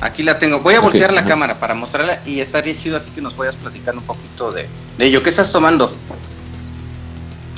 Aquí 0.00 0.22
la 0.22 0.38
tengo. 0.38 0.60
Voy 0.60 0.74
a 0.74 0.80
voltear 0.80 1.12
la 1.12 1.24
cámara 1.24 1.60
para 1.60 1.74
mostrarla 1.74 2.20
y 2.26 2.40
estaría 2.40 2.76
chido 2.76 2.96
así 2.96 3.10
que 3.10 3.20
nos 3.20 3.36
vayas 3.36 3.56
platicando 3.56 4.00
un 4.00 4.06
poquito 4.06 4.50
de, 4.50 4.66
de 4.98 5.04
ello. 5.04 5.22
¿Qué 5.22 5.30
estás 5.30 5.52
tomando? 5.52 5.92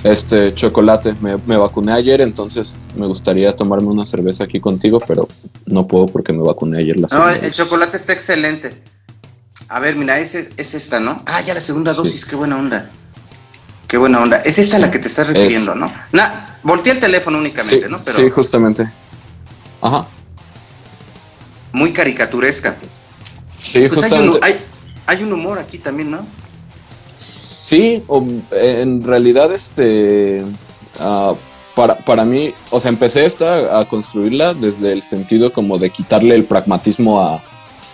Este, 0.05 0.55
chocolate. 0.55 1.15
Me, 1.23 1.39
me, 1.39 1.57
vacuné 1.57 1.95
ayer, 1.95 2.21
entonces 2.21 2.87
me 2.95 3.07
gustaría 3.07 3.57
tomarme 3.57 3.89
una 3.89 4.05
cerveza 4.05 4.45
aquí 4.45 4.61
contigo, 4.61 5.01
pero 5.09 5.27
no 5.65 5.87
puedo 5.87 6.07
porque 6.07 6.35
me 6.35 6.43
vacuné 6.43 6.79
ayer 6.79 6.99
la 6.99 7.09
No, 7.11 7.31
el 7.31 7.51
chocolate 7.51 7.97
está 7.97 8.13
excelente. 8.13 8.83
A 9.69 9.81
ver, 9.81 9.97
mira, 9.97 10.19
es, 10.19 10.35
es 10.35 10.75
esta, 10.75 11.01
¿no? 11.01 11.23
Ah, 11.25 11.41
ya 11.41 11.55
la 11.55 11.63
segunda 11.63 11.95
dosis, 11.95 12.27
qué 12.27 12.37
buena 12.37 12.59
onda. 12.59 12.91
Qué 13.89 13.97
buena 13.97 14.21
onda. 14.21 14.37
Es 14.39 14.59
esta 14.59 14.79
la 14.79 14.91
que 14.91 14.99
te 14.99 15.09
estás 15.09 15.29
refiriendo, 15.29 15.75
¿no? 15.75 15.91
Na, 16.13 16.59
volteé 16.63 16.93
el 16.93 17.01
teléfono 17.01 17.39
únicamente, 17.39 17.89
¿no? 17.89 18.01
sí, 18.05 18.29
justamente. 18.29 18.87
Ajá. 19.85 20.07
Muy 21.75 21.93
caricaturesca. 21.93 22.77
Sí, 23.55 23.81
pues 23.81 24.01
justamente. 24.01 24.41
Hay 25.07 25.23
un, 25.23 25.35
humor 25.35 25.59
aquí 25.59 25.77
también, 25.77 26.11
¿no? 26.11 26.27
Sí, 27.19 28.03
en 28.51 29.05
realidad, 29.05 29.53
este. 29.53 30.43
Ah, 30.99 31.35
para, 31.75 31.97
para 31.97 32.25
mí, 32.25 32.55
o 32.71 32.81
sea, 32.81 32.89
empecé 32.89 33.27
esta 33.27 33.79
a 33.79 33.85
construirla 33.85 34.55
desde 34.55 34.93
el 34.93 35.03
sentido 35.03 35.53
como 35.53 35.77
de 35.77 35.91
quitarle 35.91 36.35
el 36.35 36.45
pragmatismo 36.45 37.21
a, 37.21 37.43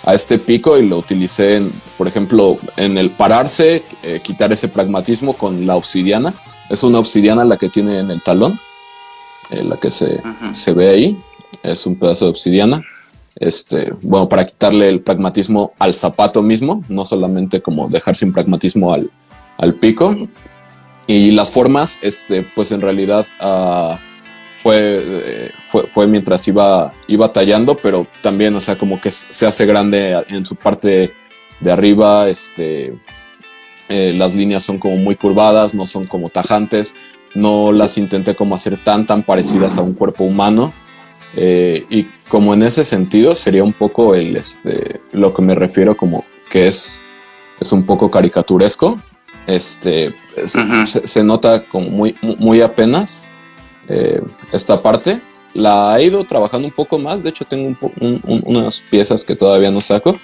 a 0.05 0.15
este 0.15 0.39
pico 0.39 0.79
y 0.79 0.87
lo 0.87 0.99
utilicé, 0.99 1.57
en, 1.57 1.73
por 1.99 2.07
ejemplo, 2.07 2.57
en 2.77 2.99
el 2.99 3.11
pararse, 3.11 3.83
eh, 4.05 4.21
quitar 4.23 4.53
ese 4.53 4.69
pragmatismo 4.69 5.33
con 5.33 5.67
la 5.67 5.75
obsidiana. 5.75 6.35
Es 6.69 6.85
una 6.85 7.01
obsidiana 7.01 7.45
la 7.45 7.57
que 7.57 7.69
tiene 7.69 7.99
en 7.99 8.11
el 8.13 8.23
talón, 8.23 8.61
eh, 9.51 9.65
la 9.65 9.77
que 9.77 9.91
se, 9.91 10.23
se, 10.53 10.73
ve 10.73 10.91
ahí. 10.91 11.19
Es 11.63 11.87
un 11.87 11.99
pedazo 11.99 12.27
de 12.27 12.31
obsidiana. 12.31 12.83
Este, 13.37 13.93
bueno, 14.03 14.29
para 14.29 14.47
quitarle 14.47 14.89
el 14.89 15.01
pragmatismo 15.01 15.73
al 15.79 15.95
zapato 15.95 16.43
mismo, 16.43 16.83
no 16.89 17.05
solamente 17.05 17.61
como 17.61 17.89
dejar 17.89 18.17
sin 18.17 18.33
pragmatismo 18.33 18.93
al, 18.93 19.11
al 19.59 19.75
pico. 19.75 20.17
Y 21.07 21.31
las 21.33 21.51
formas, 21.51 21.99
este, 22.03 22.43
pues 22.43 22.73
en 22.73 22.81
realidad... 22.81 23.27
Uh, 23.41 23.97
fue, 24.63 25.51
fue, 25.63 25.87
fue, 25.87 26.07
mientras 26.07 26.47
iba, 26.47 26.91
iba 27.09 27.33
tallando, 27.33 27.79
pero 27.79 28.07
también, 28.21 28.55
o 28.55 28.61
sea, 28.61 28.77
como 28.77 29.01
que 29.01 29.11
se 29.11 29.47
hace 29.47 29.65
grande 29.65 30.23
en 30.29 30.45
su 30.45 30.55
parte 30.55 31.15
de 31.61 31.73
arriba, 31.73 32.29
este, 32.29 32.93
eh, 33.89 34.13
las 34.15 34.35
líneas 34.35 34.63
son 34.63 34.79
como 34.79 34.97
muy 34.97 35.17
curvadas, 35.17 35.75
no 35.75 35.87
son 35.87 36.07
como 36.07 36.29
tajantes, 36.29 36.95
no 37.35 37.73
las 37.73 37.97
intenté 37.97 38.35
como 38.35 38.55
hacer 38.55 38.77
tan, 38.77 39.07
tan 39.07 39.23
parecidas 39.23 39.79
a 39.79 39.83
un 39.83 39.95
cuerpo 39.95 40.25
humano. 40.25 40.73
Eh, 41.37 41.87
y 41.91 42.05
como 42.29 42.55
en 42.55 42.63
ese 42.63 42.85
sentido 42.85 43.35
sería 43.35 43.63
un 43.63 43.73
poco 43.73 44.15
el, 44.15 44.37
este, 44.37 45.01
lo 45.13 45.33
que 45.33 45.43
me 45.43 45.55
refiero 45.55 45.97
como 45.97 46.25
que 46.51 46.67
es, 46.67 47.01
es 47.61 47.73
un 47.73 47.85
poco 47.85 48.11
caricaturesco. 48.11 48.97
Este, 49.47 50.15
se, 50.45 51.07
se, 51.07 51.25
nota 51.25 51.65
como 51.65 51.89
muy, 51.89 52.15
muy 52.39 52.61
apenas, 52.61 53.27
eh, 53.89 54.23
esta 54.53 54.81
parte. 54.81 55.21
La 55.55 55.99
he 55.99 56.05
ido 56.05 56.25
trabajando 56.25 56.69
un 56.69 56.75
poco 56.75 56.99
más, 56.99 57.25
de 57.25 57.31
hecho 57.31 57.45
tengo 57.45 57.77
unas 58.25 58.81
piezas 58.83 59.25
que 59.25 59.35
todavía 59.35 59.73
no 59.73 59.81
saco 59.81 60.17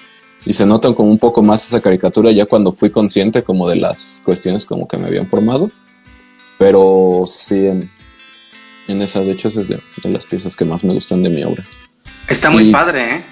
y 0.45 0.53
se 0.53 0.65
notan 0.65 0.95
como 0.95 1.11
un 1.11 1.19
poco 1.19 1.43
más 1.43 1.67
esa 1.67 1.81
caricatura 1.81 2.31
ya 2.31 2.47
cuando 2.47 2.71
fui 2.71 2.91
consciente 2.91 3.43
como 3.43 3.69
de 3.69 3.75
las 3.75 4.23
cuestiones 4.25 4.65
como 4.65 4.87
que 4.87 4.97
me 4.97 5.07
habían 5.07 5.27
formado. 5.27 5.69
Pero 6.59 7.25
sí, 7.27 7.67
en, 7.67 7.91
en 8.89 9.03
esa 9.03 9.21
de 9.21 9.33
hecho 9.33 9.49
es 9.49 9.69
de, 9.69 9.81
las 10.05 10.27
piezas 10.27 10.57
que 10.57 10.65
más 10.65 10.85
me 10.85 10.93
gustan 10.93 11.23
de 11.23 11.29
mi 11.29 11.43
obra. 11.45 11.65
Está 12.29 12.51
muy 12.51 12.73
padre, 12.73 13.17
¿eh? 13.17 13.25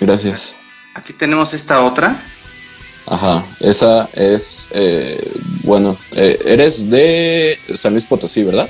Gracias. 0.00 0.56
Aquí 0.94 1.12
tenemos 1.12 1.52
esta 1.54 1.82
otra. 1.82 2.20
Ajá, 3.06 3.44
esa 3.60 4.08
es, 4.14 4.68
eh, 4.72 5.32
bueno, 5.62 5.96
eh, 6.12 6.38
eres 6.44 6.90
de 6.90 7.58
San 7.74 7.92
Luis 7.92 8.04
Potosí, 8.04 8.42
¿verdad? 8.42 8.68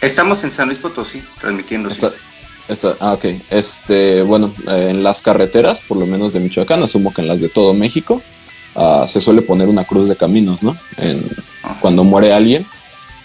Estamos 0.00 0.42
en 0.44 0.52
San 0.52 0.68
Luis 0.68 0.78
Potosí, 0.78 1.22
transmitiendo. 1.40 1.90
Está, 1.90 2.96
ah, 3.00 3.12
ok. 3.12 3.24
Este, 3.50 4.22
bueno, 4.22 4.52
eh, 4.66 4.88
en 4.90 5.02
las 5.02 5.20
carreteras, 5.20 5.80
por 5.80 5.98
lo 5.98 6.06
menos 6.06 6.32
de 6.32 6.40
Michoacán, 6.40 6.82
asumo 6.82 7.12
que 7.12 7.20
en 7.20 7.28
las 7.28 7.40
de 7.40 7.50
todo 7.50 7.74
México, 7.74 8.22
ah, 8.76 9.04
se 9.06 9.20
suele 9.20 9.42
poner 9.42 9.68
una 9.68 9.84
cruz 9.84 10.08
de 10.08 10.16
caminos, 10.16 10.62
¿no? 10.62 10.76
En, 10.96 11.28
Cuando 11.80 12.04
muere 12.04 12.32
alguien 12.32 12.66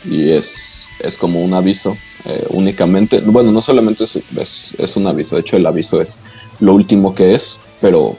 y 0.05 0.29
es, 0.29 0.89
es 0.99 1.17
como 1.17 1.43
un 1.43 1.53
aviso 1.53 1.97
eh, 2.25 2.45
únicamente. 2.49 3.19
Bueno, 3.21 3.51
no 3.51 3.61
solamente 3.61 4.03
es, 4.03 4.75
es, 4.77 4.95
un 4.95 5.07
aviso, 5.07 5.35
de 5.35 5.41
hecho 5.41 5.57
el 5.57 5.65
aviso 5.65 6.01
es 6.01 6.19
lo 6.59 6.73
último 6.73 7.13
que 7.13 7.33
es, 7.35 7.59
pero 7.81 8.17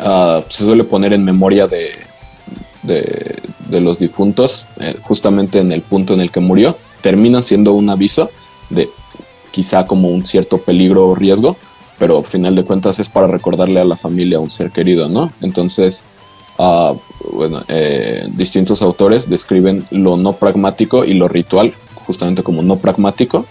ah, 0.00 0.42
se 0.48 0.64
suele 0.64 0.84
poner 0.84 1.12
en 1.12 1.24
memoria 1.24 1.66
de, 1.66 1.92
de, 2.82 3.36
de 3.68 3.80
los 3.80 3.98
difuntos, 3.98 4.66
eh, 4.80 4.96
justamente 5.02 5.58
en 5.58 5.72
el 5.72 5.82
punto 5.82 6.14
en 6.14 6.20
el 6.20 6.30
que 6.30 6.40
murió 6.40 6.76
termina 7.00 7.42
siendo 7.42 7.74
un 7.74 7.90
aviso 7.90 8.30
de 8.70 8.88
quizá 9.50 9.86
como 9.86 10.08
un 10.08 10.24
cierto 10.24 10.58
peligro 10.58 11.08
o 11.08 11.14
riesgo, 11.14 11.56
pero 11.98 12.18
al 12.18 12.24
final 12.24 12.56
de 12.56 12.64
cuentas 12.64 12.98
es 12.98 13.08
para 13.08 13.26
recordarle 13.26 13.78
a 13.78 13.84
la 13.84 13.96
familia 13.96 14.38
a 14.38 14.40
un 14.40 14.50
ser 14.50 14.70
querido, 14.70 15.08
¿no? 15.08 15.32
Entonces, 15.42 16.06
bueno, 16.58 17.62
eh, 17.68 18.28
distintos 18.32 18.82
autores 18.82 19.28
describen 19.28 19.84
lo 19.90 20.16
no 20.16 20.34
pragmático 20.34 21.04
y 21.04 21.14
lo 21.14 21.28
ritual 21.28 21.72
justamente 22.06 22.42
como 22.42 22.62
no 22.62 22.76
pragmático. 22.78 23.44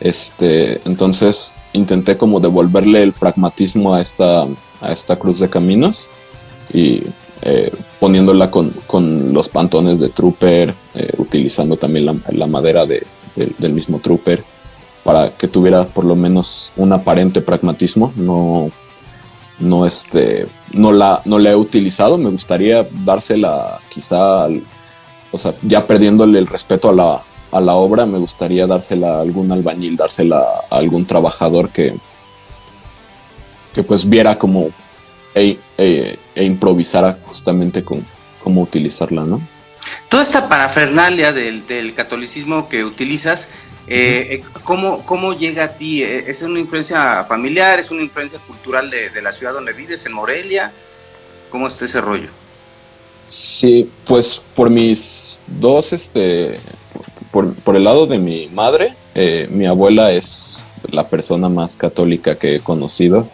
Este, 0.00 0.80
entonces 0.84 1.54
intenté 1.72 2.16
como 2.16 2.40
devolverle 2.40 3.02
el 3.02 3.12
pragmatismo 3.12 3.94
a 3.94 4.00
esta, 4.00 4.42
a 4.80 4.92
esta 4.92 5.16
cruz 5.16 5.38
de 5.38 5.48
caminos 5.48 6.08
y 6.72 7.02
eh, 7.42 7.70
poniéndola 8.00 8.50
con, 8.50 9.32
los 9.32 9.48
pantones 9.48 9.98
de 10.00 10.08
Trooper, 10.08 10.74
eh, 10.94 11.12
utilizando 11.18 11.76
también 11.76 12.22
la, 12.28 12.46
madera 12.46 12.86
del 12.86 13.72
mismo 13.72 13.98
Trooper, 13.98 14.42
para 15.04 15.30
que 15.30 15.48
tuviera 15.48 15.84
por 15.84 16.04
lo 16.04 16.16
menos 16.16 16.72
un 16.76 16.92
aparente 16.92 17.40
pragmatismo. 17.40 18.12
No, 18.16 18.70
no, 19.58 19.86
este, 19.86 20.46
no, 20.72 20.92
la, 20.92 21.22
no 21.24 21.38
la 21.38 21.50
he 21.50 21.56
utilizado, 21.56 22.18
me 22.18 22.30
gustaría 22.30 22.86
dársela 23.04 23.78
quizá, 23.88 24.46
o 25.30 25.38
sea, 25.38 25.54
ya 25.62 25.86
perdiéndole 25.86 26.38
el 26.38 26.46
respeto 26.46 26.88
a 26.88 26.92
la, 26.92 27.22
a 27.52 27.60
la 27.60 27.74
obra, 27.74 28.04
me 28.06 28.18
gustaría 28.18 28.66
dársela 28.66 29.16
a 29.16 29.20
algún 29.20 29.52
albañil, 29.52 29.96
dársela 29.96 30.42
a 30.70 30.76
algún 30.76 31.06
trabajador 31.06 31.70
que, 31.70 31.94
que 33.72 33.82
pues 33.82 34.08
viera 34.08 34.36
como 34.38 34.70
e, 35.34 35.58
e, 35.78 36.18
e, 36.34 36.44
improvisara 36.44 37.18
justamente 37.26 37.84
con 37.84 38.04
cómo 38.42 38.62
utilizarla, 38.62 39.24
¿no? 39.24 39.40
Toda 40.08 40.22
esta 40.22 40.48
parafernalia 40.48 41.32
del, 41.32 41.66
del 41.66 41.94
catolicismo 41.94 42.68
que 42.68 42.84
utilizas, 42.84 43.48
eh, 43.86 44.40
eh, 44.40 44.42
¿cómo, 44.62 45.32
llega 45.34 45.64
a 45.64 45.68
ti? 45.68 46.02
Eh, 46.02 46.24
¿Es 46.28 46.42
una 46.42 46.58
influencia 46.58 47.24
familiar? 47.24 47.78
¿Es 47.78 47.90
una 47.90 48.02
influencia 48.02 48.38
cultural 48.46 48.90
de, 48.90 49.22
la 49.22 49.32
ciudad 49.32 49.52
donde 49.52 49.72
vives, 49.72 50.06
en 50.06 50.12
Morelia? 50.12 50.72
¿Cómo 51.50 51.68
está 51.68 51.84
ese 51.84 52.00
rollo? 52.00 52.28
Sí, 53.26 53.90
pues 54.06 54.42
por 54.54 54.70
mis 54.70 55.40
dos, 55.46 55.92
este, 55.92 56.56
por, 57.30 57.54
por, 57.54 57.76
el 57.76 57.84
lado 57.84 58.06
de 58.06 58.18
mi 58.18 58.48
madre, 58.48 58.94
eh, 59.14 59.48
mi 59.50 59.66
abuela 59.66 60.12
es 60.12 60.66
la 60.90 61.06
persona 61.08 61.48
más 61.48 61.76
católica 61.76 62.36
que 62.36 62.56
he 62.56 62.60
conocido. 62.60 63.28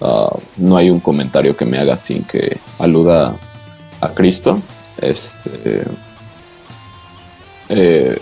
Uh, 0.00 0.38
no 0.56 0.78
hay 0.78 0.88
un 0.88 0.98
comentario 0.98 1.54
que 1.56 1.66
me 1.66 1.78
haga 1.78 1.96
sin 1.96 2.24
que 2.24 2.56
aluda 2.78 3.36
a 4.00 4.08
Cristo. 4.14 4.62
Este, 5.00 5.84
eh, 7.68 8.18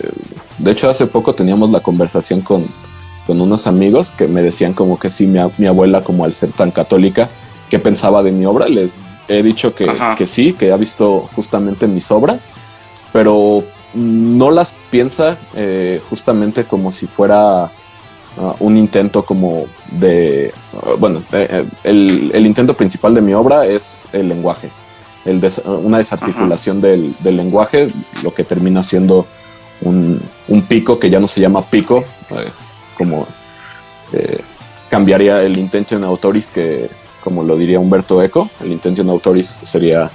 de 0.59 0.71
hecho, 0.71 0.89
hace 0.89 1.07
poco 1.07 1.33
teníamos 1.33 1.69
la 1.71 1.79
conversación 1.79 2.41
con, 2.41 2.65
con 3.25 3.39
unos 3.39 3.65
amigos 3.65 4.11
que 4.11 4.27
me 4.27 4.41
decían 4.41 4.73
como 4.73 4.99
que 4.99 5.09
sí, 5.09 5.25
mi, 5.25 5.39
mi, 5.57 5.67
abuela, 5.67 6.03
como 6.03 6.25
al 6.25 6.33
ser 6.33 6.51
tan 6.51 6.71
católica, 6.71 7.29
¿qué 7.69 7.79
pensaba 7.79 8.23
de 8.23 8.31
mi 8.31 8.45
obra? 8.45 8.67
Les 8.67 8.97
he 9.29 9.41
dicho 9.41 9.73
que, 9.73 9.87
que 10.17 10.25
sí, 10.25 10.53
que 10.53 10.71
ha 10.71 10.77
visto 10.77 11.29
justamente 11.35 11.87
mis 11.87 12.11
obras, 12.11 12.51
pero 13.13 13.63
no 13.93 14.51
las 14.51 14.73
piensa 14.91 15.37
eh, 15.55 16.01
justamente 16.09 16.63
como 16.63 16.91
si 16.91 17.07
fuera 17.07 17.71
uh, 18.37 18.53
un 18.59 18.77
intento 18.77 19.23
como 19.23 19.65
de, 19.91 20.53
uh, 20.73 20.97
bueno, 20.97 21.23
eh, 21.31 21.65
el, 21.83 22.31
el, 22.33 22.45
intento 22.45 22.73
principal 22.73 23.13
de 23.13 23.21
mi 23.21 23.33
obra 23.33 23.65
es 23.65 24.07
el 24.11 24.29
lenguaje, 24.29 24.69
el 25.25 25.39
des 25.39 25.59
una 25.65 25.97
desarticulación 25.97 26.81
del, 26.81 27.15
del, 27.19 27.37
lenguaje, 27.37 27.87
lo 28.23 28.33
que 28.33 28.43
termina 28.43 28.83
siendo 28.83 29.25
un, 29.81 30.21
un, 30.47 30.61
pico 30.63 30.99
que 30.99 31.09
ya 31.09 31.19
no 31.19 31.27
se 31.27 31.41
llama 31.41 31.63
pico, 31.63 32.03
eh, 32.31 32.49
como 32.97 33.27
cambiaría 34.89 35.43
el 35.43 35.57
intention 35.57 36.03
autoris 36.03 36.49
que, 36.51 36.89
como 37.23 37.43
lo 37.43 37.55
diría 37.57 37.79
Humberto 37.79 38.21
Eco, 38.23 38.49
el 38.63 38.71
intention 38.71 39.09
autoris 39.09 39.59
sería 39.63 40.09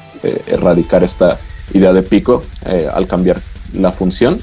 erradicar 0.47 1.05
esta 1.05 1.39
idea 1.73 1.93
de 1.93 2.03
pico 2.03 2.43
al 2.93 3.07
cambiar 3.07 3.41
la 3.75 3.93
función. 3.93 4.41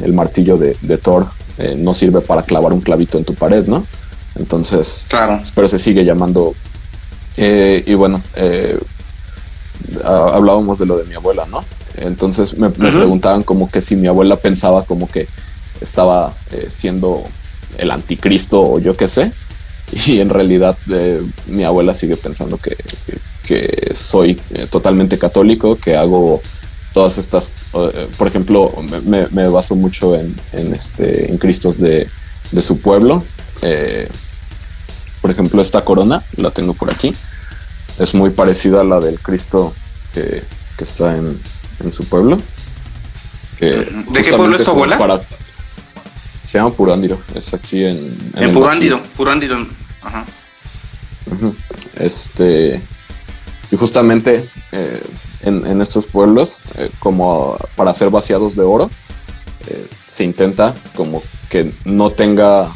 El 0.00 0.14
martillo 0.14 0.56
de, 0.56 0.74
Thor 0.98 1.26
eh, 1.58 1.74
no 1.76 1.92
sirve 1.92 2.20
para 2.20 2.42
clavar 2.42 2.72
un 2.72 2.80
clavito 2.80 3.18
en 3.18 3.24
tu 3.24 3.34
pared, 3.34 3.66
¿no? 3.66 3.84
Entonces, 4.36 5.06
claro. 5.08 5.40
pero 5.54 5.68
se 5.68 5.78
sigue 5.78 6.04
llamando. 6.04 6.54
Eh, 7.36 7.84
y 7.86 7.94
bueno, 7.94 8.22
eh, 8.36 8.78
hablábamos 10.04 10.78
de 10.78 10.86
lo 10.86 10.96
de 10.96 11.04
mi 11.04 11.14
abuela, 11.14 11.46
¿no? 11.50 11.64
Entonces 12.00 12.56
me, 12.56 12.70
preguntaban 12.70 13.42
como 13.42 13.70
que 13.70 13.80
si 13.80 13.96
mi 13.96 14.06
abuela 14.06 14.36
pensaba 14.36 14.84
como 14.84 15.08
que 15.08 15.28
estaba 15.80 16.34
siendo 16.68 17.24
el 17.78 17.90
anticristo 17.90 18.60
o 18.60 18.78
yo 18.78 18.96
qué 18.96 19.08
sé. 19.08 19.32
Y 20.06 20.20
en 20.20 20.28
realidad 20.28 20.78
mi 21.48 21.64
abuela 21.64 21.94
sigue 21.94 22.16
pensando 22.16 22.58
que, 22.58 22.76
que 23.44 23.90
soy 23.92 24.40
totalmente 24.70 25.18
católico, 25.18 25.76
que 25.76 25.96
hago 25.96 26.40
todas 26.92 27.18
estas, 27.18 27.52
eh, 27.74 28.08
por 28.16 28.26
ejemplo, 28.26 28.72
me, 29.04 29.26
me, 29.28 29.48
baso 29.48 29.76
mucho 29.76 30.16
en, 30.16 30.34
en, 30.52 30.74
este, 30.74 31.30
en 31.30 31.38
Cristos 31.38 31.78
de, 31.78 32.08
de 32.50 32.62
su 32.62 32.80
pueblo. 32.80 33.24
Eh, 33.62 34.08
por 35.20 35.30
ejemplo, 35.30 35.60
esta 35.62 35.84
corona, 35.84 36.22
la 36.36 36.50
tengo 36.50 36.74
por 36.74 36.90
aquí, 36.90 37.14
es 37.98 38.14
muy 38.14 38.30
parecida 38.30 38.80
a 38.80 38.84
la 38.84 39.00
del 39.00 39.20
Cristo 39.20 39.74
que, 40.14 40.42
que 40.76 40.84
está 40.84 41.16
en, 41.16 41.38
en, 41.84 41.92
su 41.92 42.04
pueblo. 42.04 42.38
¿De 43.58 44.22
qué 44.24 44.32
pueblo 44.32 44.56
es 44.56 44.64
tu 44.64 44.70
abuela? 44.70 44.98
Para, 44.98 45.20
se 46.42 46.58
llama 46.58 46.72
Purándiro, 46.72 47.18
es 47.34 47.52
aquí 47.54 47.84
en... 47.84 47.96
En, 48.36 48.42
en 48.42 48.52
Purándiro, 48.52 49.00
Purándiro, 49.16 49.66
ajá. 50.02 50.24
Este, 51.96 52.80
y 53.70 53.76
justamente 53.76 54.44
eh, 54.72 55.02
en, 55.42 55.80
estos 55.80 56.06
pueblos, 56.06 56.62
eh, 56.78 56.90
como 56.98 57.56
para 57.76 57.94
ser 57.94 58.10
vaciados 58.10 58.56
de 58.56 58.62
oro, 58.62 58.90
eh, 59.68 59.86
se 60.06 60.24
intenta 60.24 60.74
como 60.96 61.22
que 61.50 61.72
no 61.84 62.10
tenga 62.10 62.68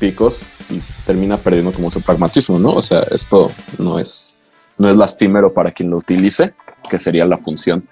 picos 0.00 0.44
y 0.70 0.80
termina 1.06 1.36
perdiendo 1.36 1.72
como 1.72 1.90
su 1.90 2.00
pragmatismo, 2.00 2.58
¿no? 2.58 2.70
O 2.70 2.82
sea, 2.82 3.00
esto 3.10 3.52
no 3.78 3.98
es, 3.98 4.34
no 4.78 4.90
es 4.90 4.96
lastimero 4.96 5.52
para 5.52 5.70
quien 5.70 5.90
lo 5.90 5.98
utilice, 5.98 6.54
que 6.90 6.98
sería 6.98 7.26
la 7.26 7.38
función 7.38 7.86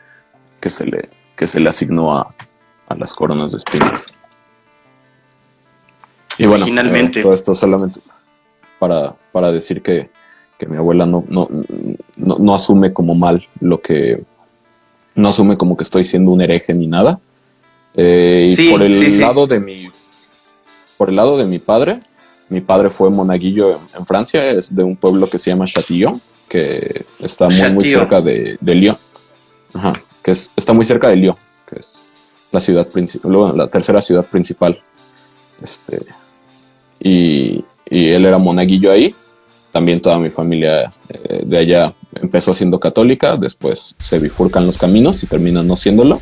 que 0.63 0.71
se 0.71 0.87
le, 0.87 1.11
que 1.37 1.47
se 1.47 1.61
le 1.61 1.69
asignó 1.69 2.17
a, 2.17 2.35
a 2.89 2.95
las 2.95 3.13
coronas 3.13 3.53
de 3.53 3.59
espinas. 3.59 4.07
Y 6.39 6.47
bueno, 6.47 6.65
todo 7.21 7.35
esto 7.35 7.55
solamente 7.55 8.01
para, 8.79 9.15
para 9.33 9.53
decir 9.53 9.83
que 9.83 10.09
que 10.63 10.69
mi 10.69 10.77
abuela 10.77 11.07
no, 11.07 11.25
no, 11.29 11.49
no, 12.17 12.55
asume 12.55 12.93
como 12.93 13.17
mal 13.17 13.45
lo 13.59 13.81
que, 13.81 14.23
no 15.17 15.29
asume 15.29 15.57
como 15.57 15.77
que 15.77 15.83
estoy 15.83 16.05
siendo 16.05 16.31
un 16.31 16.41
hereje 16.41 16.73
ni 16.73 16.87
nada. 16.87 17.19
Eh, 17.97 18.47
y 18.49 18.71
por 18.71 18.81
el 18.81 19.19
lado 19.19 19.49
de 19.49 19.59
mi, 19.59 19.89
por 20.97 21.09
el 21.09 21.17
lado 21.17 21.37
de 21.37 21.47
mi 21.47 21.59
padre, 21.59 21.99
mi 22.49 22.61
padre 22.61 22.91
fue 22.91 23.11
monaguillo 23.11 23.81
en, 23.99 24.07
Francia, 24.07 24.49
es 24.51 24.73
de 24.73 24.85
un 24.85 24.95
pueblo 24.95 25.29
que 25.29 25.37
se 25.37 25.51
llama 25.51 25.65
Châtillon, 25.65 26.21
que 26.49 27.07
está 27.19 27.49
muy, 27.49 27.71
muy 27.73 27.85
cerca 27.85 28.21
de, 28.21 28.57
de 28.61 28.75
Lyon. 28.77 28.97
Ajá, 29.75 29.95
que 30.23 30.33
es, 30.33 30.51
está 30.57 30.73
muy 30.73 30.85
cerca 30.85 31.09
de 31.09 31.17
Lyon, 31.17 31.37
que 31.69 31.79
es 31.79 32.03
la 32.51 32.61
ciudad 32.61 32.87
principal, 32.87 33.57
la 33.57 33.67
tercera 33.69 34.01
ciudad 34.01 34.25
principal. 34.25 34.79
Este, 35.63 36.05
y, 37.01 37.65
y 37.89 38.09
él 38.09 38.27
era 38.27 38.39
monaguillo 38.39 38.91
ahí 38.91 39.15
también 39.73 40.01
toda 40.01 40.19
mi 40.19 40.29
familia 40.29 40.93
eh, 41.09 41.43
de 41.45 41.59
allá 41.59 41.95
empezó 42.15 42.53
siendo 42.53 42.79
católica, 42.79 43.37
después 43.37 43.97
se 43.99 44.19
bifurcan 44.19 44.67
los 44.67 44.79
caminos 44.79 45.23
y 45.23 45.27
terminan 45.27 45.67
no 45.67 45.77
siéndolo. 45.77 46.21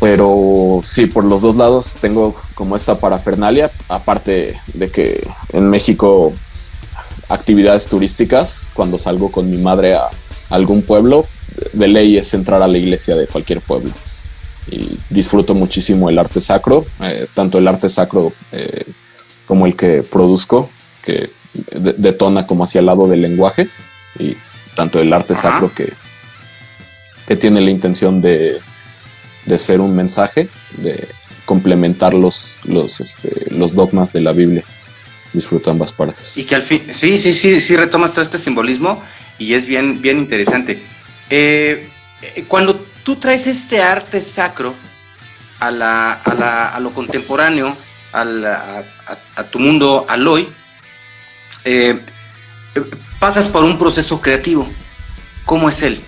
Pero 0.00 0.80
sí, 0.82 1.06
por 1.06 1.24
los 1.24 1.42
dos 1.42 1.56
lados 1.56 1.96
tengo 2.00 2.34
como 2.54 2.76
esta 2.76 2.98
parafernalia, 2.98 3.70
aparte 3.88 4.56
de 4.74 4.90
que 4.90 5.26
en 5.52 5.70
México 5.70 6.32
actividades 7.28 7.86
turísticas, 7.86 8.70
cuando 8.74 8.98
salgo 8.98 9.30
con 9.30 9.50
mi 9.50 9.56
madre 9.56 9.94
a 9.94 10.08
algún 10.50 10.82
pueblo, 10.82 11.26
de 11.72 11.88
ley 11.88 12.16
es 12.16 12.34
entrar 12.34 12.62
a 12.62 12.68
la 12.68 12.78
iglesia 12.78 13.16
de 13.16 13.26
cualquier 13.26 13.60
pueblo. 13.60 13.90
Y 14.70 14.98
disfruto 15.08 15.54
muchísimo 15.54 16.10
el 16.10 16.18
arte 16.18 16.40
sacro, 16.40 16.84
eh, 17.02 17.26
tanto 17.34 17.58
el 17.58 17.66
arte 17.68 17.88
sacro 17.88 18.32
eh, 18.52 18.84
como 19.46 19.66
el 19.66 19.76
que 19.76 20.02
produzco, 20.02 20.70
que 21.02 21.30
detona 21.74 22.46
como 22.46 22.64
hacia 22.64 22.80
el 22.80 22.86
lado 22.86 23.08
del 23.08 23.22
lenguaje 23.22 23.66
y 24.18 24.36
tanto 24.74 25.00
el 25.00 25.12
arte 25.12 25.34
sacro 25.34 25.72
que, 25.74 25.92
que 27.26 27.36
tiene 27.36 27.60
la 27.62 27.70
intención 27.70 28.20
de, 28.20 28.58
de 29.46 29.58
ser 29.58 29.80
un 29.80 29.96
mensaje, 29.96 30.48
de 30.76 31.08
complementar 31.46 32.12
los, 32.12 32.60
los, 32.64 33.00
este, 33.00 33.50
los 33.54 33.74
dogmas 33.74 34.12
de 34.12 34.20
la 34.20 34.32
Biblia. 34.32 34.62
Disfruto 35.32 35.70
ambas 35.70 35.92
partes. 35.92 36.36
Y 36.36 36.44
que 36.44 36.54
al 36.54 36.62
fin, 36.62 36.82
sí, 36.92 37.18
sí, 37.18 37.32
sí, 37.32 37.60
sí 37.60 37.76
retomas 37.76 38.12
todo 38.12 38.22
este 38.22 38.38
simbolismo 38.38 39.02
y 39.38 39.54
es 39.54 39.66
bien, 39.66 40.00
bien 40.00 40.18
interesante. 40.18 40.78
Eh, 41.30 41.88
cuando 42.48 42.74
tú 43.04 43.16
traes 43.16 43.46
este 43.46 43.82
arte 43.82 44.20
sacro 44.20 44.74
a, 45.60 45.70
la, 45.70 46.12
a, 46.12 46.34
la, 46.34 46.68
a 46.68 46.80
lo 46.80 46.90
contemporáneo, 46.90 47.76
a, 48.12 48.22
a, 48.22 48.84
a, 49.36 49.44
tu 49.44 49.58
mundo 49.58 50.06
aloy, 50.08 50.48
eh, 51.64 51.98
pasas 53.18 53.48
por 53.48 53.64
un 53.64 53.78
proceso 53.78 54.20
creativo. 54.20 54.68
¿Cómo 55.44 55.68
es 55.68 55.82
él? 55.82 56.00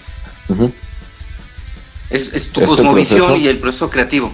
es, 2.10 2.30
tu 2.52 2.60
este 2.60 2.76
cosmovisión 2.76 3.40
y 3.40 3.48
el 3.48 3.58
proceso 3.58 3.88
creativo. 3.88 4.32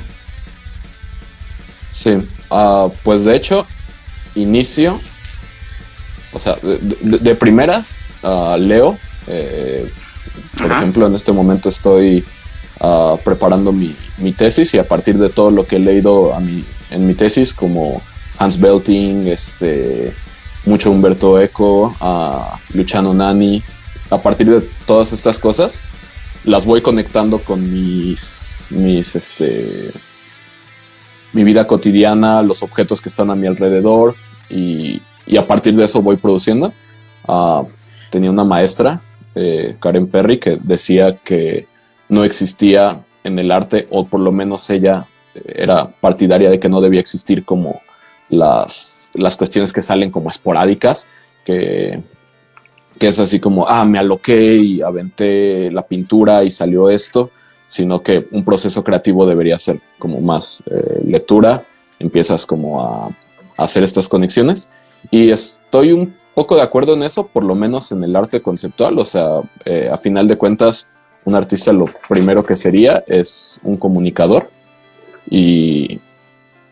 Sí, 1.91 2.17
ah, 2.51 2.89
pues 3.03 3.25
de 3.25 3.37
hecho, 3.37 3.67
inicio, 4.35 5.01
o 6.33 6.41
sea, 6.41 6.57
de, 6.63 7.35
primeras, 7.35 8.05
uh, 8.23 8.57
leo, 8.59 8.99
eh, 9.29 9.91
por 10.57 10.71
ejemplo, 10.71 11.07
en 11.07 11.15
este 11.15 11.33
momento 11.33 11.69
estoy 11.69 12.25
ah, 12.81 13.17
preparando 13.25 13.73
mi, 13.73 13.95
mi, 14.19 14.33
tesis 14.33 14.75
y 14.75 14.79
a 14.79 14.85
partir 14.85 15.19
de 15.19 15.29
todo 15.29 15.51
lo 15.51 15.67
que 15.67 15.77
he 15.77 15.81
leído 15.81 16.35
a 16.35 16.41
mi, 16.41 16.65
en 16.91 17.07
mi 17.07 17.15
tesis, 17.15 17.53
como 17.55 18.01
Hans 18.39 18.59
Belting, 18.61 19.27
este, 19.29 20.13
mucho 20.65 20.91
Humberto 20.91 21.41
Eco, 21.41 21.95
a 22.01 22.59
Luciano 22.75 23.15
Nani. 23.15 23.63
A 24.11 24.19
partir 24.19 24.49
de 24.49 24.61
todas 24.87 25.13
estas 25.13 25.39
cosas, 25.39 25.83
las 26.45 26.65
voy 26.65 26.81
conectando 26.81 27.39
con 27.39 27.61
mis, 27.73 28.63
mis, 28.71 29.17
este, 29.17 29.91
mi 31.33 31.43
vida 31.45 31.67
cotidiana, 31.67 32.43
los 32.43 32.63
objetos 32.63 33.01
que 33.01 33.09
están 33.09 33.31
a 33.31 33.35
mi 33.35 33.47
alrededor 33.49 34.15
y, 34.49 35.01
y 35.27 35.37
a 35.37 35.47
partir 35.47 35.75
de 35.75 35.85
eso 35.85 36.03
voy 36.03 36.17
produciendo. 36.17 36.73
Uh, 37.27 37.67
tenía 38.11 38.31
una 38.31 38.45
maestra, 38.45 39.01
eh, 39.37 39.77
Karen 39.79 40.09
Perry, 40.09 40.41
que 40.41 40.59
decía 40.61 41.17
que 41.23 41.67
no 42.09 42.25
existía 42.25 43.01
en 43.23 43.39
el 43.39 43.53
arte, 43.53 43.87
o 43.91 44.07
por 44.07 44.21
lo 44.21 44.33
menos 44.33 44.69
ella 44.71 45.07
era 45.45 45.87
partidaria 45.89 46.51
de 46.51 46.59
que 46.59 46.69
no 46.69 46.81
debía 46.81 47.01
existir 47.01 47.45
como 47.45 47.81
las, 48.29 49.11
las 49.15 49.37
cuestiones 49.37 49.73
que 49.73 49.83
salen 49.83 50.11
como 50.11 50.31
esporádicas, 50.31 51.07
que, 51.45 52.01
que 52.99 53.09
es 53.09 53.19
así 53.19 53.39
como, 53.39 53.69
ah, 53.69 53.85
me 53.85 53.99
aloqué 53.99 54.57
y 54.57 54.83
aventé 54.83 55.71
la 55.71 55.87
pintura 55.87 56.43
y 56.45 56.51
salió 56.51 56.89
esto, 56.89 57.31
sino 57.69 58.03
que 58.03 58.27
un 58.31 58.45
proceso 58.45 58.83
creativo 58.83 59.27
debería 59.27 59.59
ser 59.59 59.79
como 59.99 60.21
más 60.21 60.63
eh, 60.71 61.03
lectura, 61.05 61.65
empiezas 61.99 62.47
como 62.47 62.83
a, 62.83 63.11
hacer 63.57 63.83
estas 63.83 64.09
conexiones. 64.09 64.71
Y 65.11 65.31
estoy 65.31 65.93
un 65.93 66.15
poco 66.37 66.55
de 66.55 66.61
acuerdo 66.61 66.93
en 66.93 67.03
eso, 67.03 67.27
por 67.27 67.45
lo 67.45 67.55
menos 67.55 67.91
en 67.93 68.05
el 68.05 68.15
arte 68.15 68.43
conceptual, 68.43 68.99
o 68.99 69.07
sea, 69.07 69.41
eh, 69.65 69.89
a 69.91 69.97
final 69.97 70.29
de 70.29 70.37
cuentas, 70.37 70.91
un 71.25 71.35
artista 71.35 71.73
lo 71.73 71.87
primero 72.11 72.43
que 72.43 72.55
sería 72.55 73.03
es 73.07 73.59
un 73.65 73.79
comunicador 73.79 74.51
y, 75.31 75.99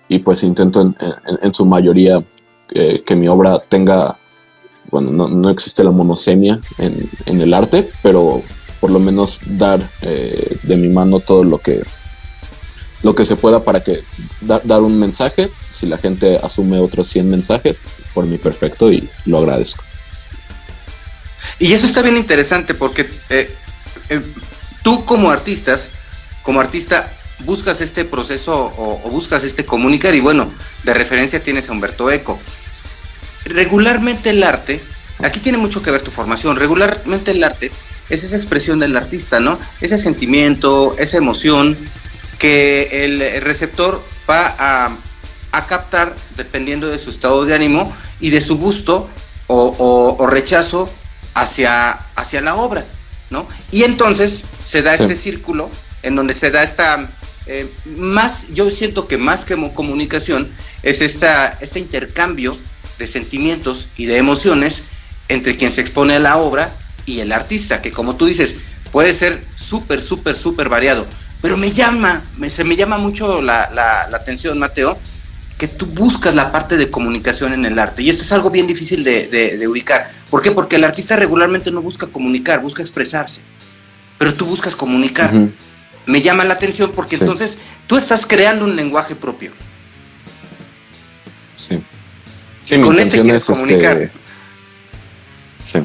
y 0.07 0.19
pues 0.19 0.43
intento 0.45 0.83
en, 0.83 0.95
en, 1.41 1.55
su 1.55 1.65
mayoría 1.65 2.23
eh, 2.73 3.03
que 3.07 3.17
mi 3.17 3.27
obra 3.27 3.59
tenga, 3.59 4.19
bueno, 4.91 5.11
no, 5.11 5.29
no 5.29 5.49
existe 5.49 5.83
la 5.83 5.93
monosemia 5.93 6.61
en, 6.77 6.95
en, 7.25 7.41
el 7.41 7.55
arte, 7.55 7.89
pero 8.03 8.43
por 8.81 8.91
lo 8.91 8.99
menos 8.99 9.41
dar 9.47 9.81
eh, 10.03 10.59
de 10.63 10.77
mi 10.77 10.91
mano 10.91 11.21
todo 11.21 11.43
lo 11.43 11.57
que 11.57 11.81
lo 13.05 13.15
que 13.15 13.25
se 13.25 13.37
pueda 13.37 13.63
para 13.63 13.85
que 13.85 14.03
dar 14.41 14.81
un 14.81 14.99
mensaje. 14.99 15.51
Si 15.71 15.87
la 15.87 15.99
gente 15.99 16.41
asume 16.43 16.79
otros 16.79 17.07
100 17.09 17.31
mensajes, 17.31 17.87
por 18.15 18.25
mí 18.25 18.39
perfecto 18.39 18.91
y 18.91 19.09
lo 19.27 19.39
agradezco. 19.39 19.85
Y 21.59 21.75
eso 21.75 21.87
está 21.87 22.01
bien 22.01 22.17
interesante 22.17 22.75
porque 22.75 23.09
eh, 23.29 23.55
eh, 24.09 24.21
tú 24.83 25.05
como 25.05 25.31
artistas, 25.31 25.91
como 26.43 26.61
artista, 26.61 27.13
buscas 27.41 27.83
este 27.83 28.07
proceso 28.07 28.55
o, 28.55 29.07
o, 29.07 29.11
buscas 29.11 29.45
este 29.45 29.67
comunicar 29.67 30.15
y 30.15 30.21
bueno, 30.21 30.51
de 30.85 30.95
referencia 30.95 31.43
tienes 31.43 31.69
a 31.69 31.73
Humberto 31.73 32.11
Eco. 32.11 32.39
Regularmente 33.45 34.31
el 34.31 34.43
arte, 34.43 34.81
aquí 35.23 35.41
tiene 35.41 35.59
mucho 35.59 35.83
que 35.83 35.91
ver 35.91 36.01
tu 36.01 36.11
formación, 36.11 36.57
regularmente 36.57 37.33
el 37.33 37.45
arte 37.45 37.71
es 38.09 38.25
esa 38.25 38.37
expresión 38.37 38.79
del 38.79 38.97
artista, 38.97 39.41
¿no? 39.41 39.59
Ese 39.81 39.99
sentimiento, 39.99 40.97
esa 40.99 41.19
emoción 41.19 41.77
que 42.39 43.05
el 43.05 43.43
receptor 43.43 44.03
va 44.29 44.55
a, 44.59 44.97
captar 45.69 46.15
dependiendo 46.37 46.89
de 46.89 46.99
su 46.99 47.11
estado 47.11 47.45
de 47.45 47.55
ánimo 47.55 47.95
y 48.19 48.31
de 48.31 48.41
su 48.41 48.59
gusto 48.59 49.09
o, 49.47 50.27
rechazo 50.29 50.91
hacia, 51.35 51.93
hacia 52.17 52.41
la 52.41 52.57
obra, 52.57 52.85
¿no? 53.31 53.47
Y 53.71 53.85
entonces 53.85 54.43
se 54.67 54.83
da 54.83 54.95
este 54.95 55.15
círculo 55.15 55.71
en 56.03 56.17
donde 56.17 56.35
se 56.35 56.51
da 56.51 56.65
esta, 56.65 57.09
eh, 57.47 57.71
más, 57.97 58.49
yo 58.53 58.71
siento 58.71 59.07
que 59.07 59.17
más 59.17 59.45
que 59.45 59.55
comunicación, 59.73 60.51
es 60.83 61.01
esta, 61.01 61.57
este 61.61 61.79
intercambio 61.79 62.57
de 62.99 63.07
sentimientos 63.07 63.87
y 63.97 64.07
de 64.07 64.19
emociones 64.19 64.83
entre 65.29 65.57
quien 65.57 65.73
se 65.73 65.81
expone 65.81 66.17
a 66.17 66.19
la 66.19 66.37
obra 66.37 66.75
y 67.07 67.21
el 67.21 67.33
artista, 67.33 67.83
que 67.83 67.93
como 67.93 68.17
tú 68.17 68.27
dices, 68.27 68.55
puede 68.93 69.15
ser 69.15 69.43
súper, 69.57 70.03
súper, 70.03 70.37
súper 70.37 70.69
variado. 70.69 71.07
Pero 71.45 71.59
me 71.59 71.73
llama, 71.73 72.23
me, 72.39 72.49
se 72.49 72.65
me 72.65 72.75
llama 72.75 72.97
mucho 72.97 73.43
la, 73.43 73.69
la, 73.71 74.17
atención, 74.17 74.59
Mateo, 74.59 74.97
que 75.59 75.69
tú 75.69 75.85
buscas 75.85 76.35
la 76.35 76.51
parte 76.51 76.79
de 76.79 76.91
comunicación 76.91 77.53
en 77.53 77.67
el 77.67 77.79
arte. 77.79 78.03
Y 78.03 78.09
esto 78.09 78.23
es 78.23 78.33
algo 78.33 78.49
bien 78.49 78.67
difícil 78.67 79.05
de, 79.05 79.27
de, 79.27 79.69
ubicar. 79.69 80.11
¿Por 80.31 80.41
qué? 80.41 80.53
Porque 80.53 80.77
el 80.77 80.85
artista 80.85 81.17
regularmente 81.17 81.71
no 81.71 81.83
busca 81.83 82.07
comunicar, 82.07 82.63
busca 82.63 82.81
expresarse. 82.81 83.43
Pero 84.17 84.33
tú 84.33 84.47
buscas 84.47 84.75
comunicar. 84.75 85.35
Me 86.07 86.23
llama 86.23 86.45
la 86.45 86.55
atención 86.55 86.93
porque 86.97 87.17
entonces 87.17 87.59
tú 87.87 87.99
estás 87.99 88.25
creando 88.25 88.65
un 88.65 88.75
lenguaje 88.75 89.15
propio. 89.15 89.53
Sí. 91.57 91.79
Sí, 92.63 92.79
mi 92.79 92.89
este 92.89 93.03
intención 93.19 93.31
es 93.37 93.51
este... 93.51 94.11
Sí. 95.63 95.79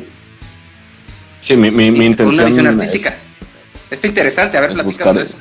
Sí, 1.37 1.57
mi, 1.57 1.69
mi, 1.69 1.91
mi 1.91 2.05
intención. 2.05 2.79
Está 3.91 4.07
interesante, 4.07 4.57
a 4.57 4.61
ver, 4.61 4.71
platicando 4.71 5.19
de 5.19 5.25
eso. 5.25 5.35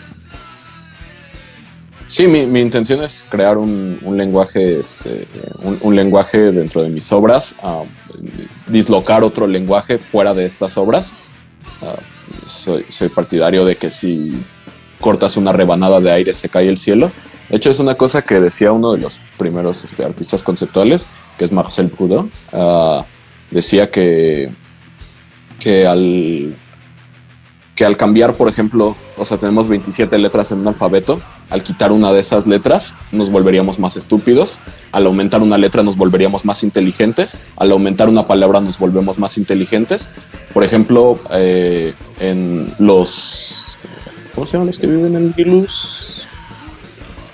Sí, 2.09 2.27
mi, 2.27 2.47
mi, 2.47 2.61
intención 2.61 3.05
es 3.05 3.25
crear 3.29 3.59
un, 3.59 3.99
un 4.03 4.17
lenguaje, 4.17 4.81
este, 4.81 5.29
un, 5.63 5.95
lenguaje 5.95 6.51
dentro 6.51 6.83
de 6.83 6.89
mis 6.89 7.13
obras, 7.13 7.55
um, 7.63 7.87
dislocar 8.67 9.23
otro 9.23 9.47
lenguaje 9.47 9.99
fuera 9.99 10.35
de 10.35 10.47
estas 10.47 10.77
obras. 10.79 11.15
Uh, 11.81 12.49
soy, 12.49 12.85
soy, 12.89 13.11
partidario 13.11 13.65
de 13.65 13.77
que 13.77 13.91
si 13.91 14.43
cortas 15.01 15.37
una 15.37 15.53
rebanada 15.53 16.01
de 16.01 16.11
aire 16.11 16.35
se 16.35 16.49
cae 16.49 16.69
el 16.69 16.79
cielo. 16.79 17.13
De 17.51 17.59
hecho, 17.59 17.71
es 17.71 17.79
una 17.79 17.95
cosa 17.95 18.23
que 18.23 18.41
decía 18.41 18.73
uno 18.73 18.93
de 18.93 19.01
los 19.01 19.21
primeros 19.37 19.85
este, 19.85 20.05
artistas 20.05 20.43
conceptuales, 20.43 21.07
que 21.39 21.45
es 21.45 21.53
Marcel 21.53 21.89
Proudhon. 21.91 22.33
Uh, 22.53 23.05
decía 23.51 23.91
que 23.91 24.51
que 25.59 25.87
al, 25.87 26.55
que 27.79 27.85
al 27.85 27.97
cambiar, 27.97 28.35
por 28.35 28.49
ejemplo, 28.49 28.97
o 29.17 29.25
sea, 29.25 29.39
tenemos 29.39 29.69
27 29.69 30.19
letras 30.19 30.51
en 30.51 30.59
un 30.59 30.67
alfabeto, 30.67 31.21
al 31.49 31.63
quitar 31.63 31.93
una 31.93 32.13
de 32.13 32.19
esas 32.19 32.49
letras 32.49 32.97
nos 33.13 33.31
volveríamos 33.31 33.79
más 33.79 33.97
estúpidos, 33.97 34.59
al 34.91 35.07
aumentar 35.07 35.43
una 35.43 35.57
letra 35.59 35.85
nos 35.85 35.97
volveríamos 35.97 36.45
más 36.45 36.65
inteligentes, 36.65 37.39
al 37.57 37.71
aumentar 37.71 38.09
una 38.09 38.27
palabra 38.27 38.61
nos 38.61 38.81
volvemos 38.81 39.21
más 39.21 39.39
inteligentes. 39.39 40.11
Por 40.53 40.65
ejemplo, 40.65 41.21
eh, 41.31 41.95
en 42.19 42.75
los... 42.81 43.79
¿Cómo 44.35 44.49
se 44.49 44.55
llaman 44.55 44.67
los 44.67 44.79
que 44.79 44.89
viven 44.89 45.15
en 45.15 45.33
Vilus? 45.33 46.27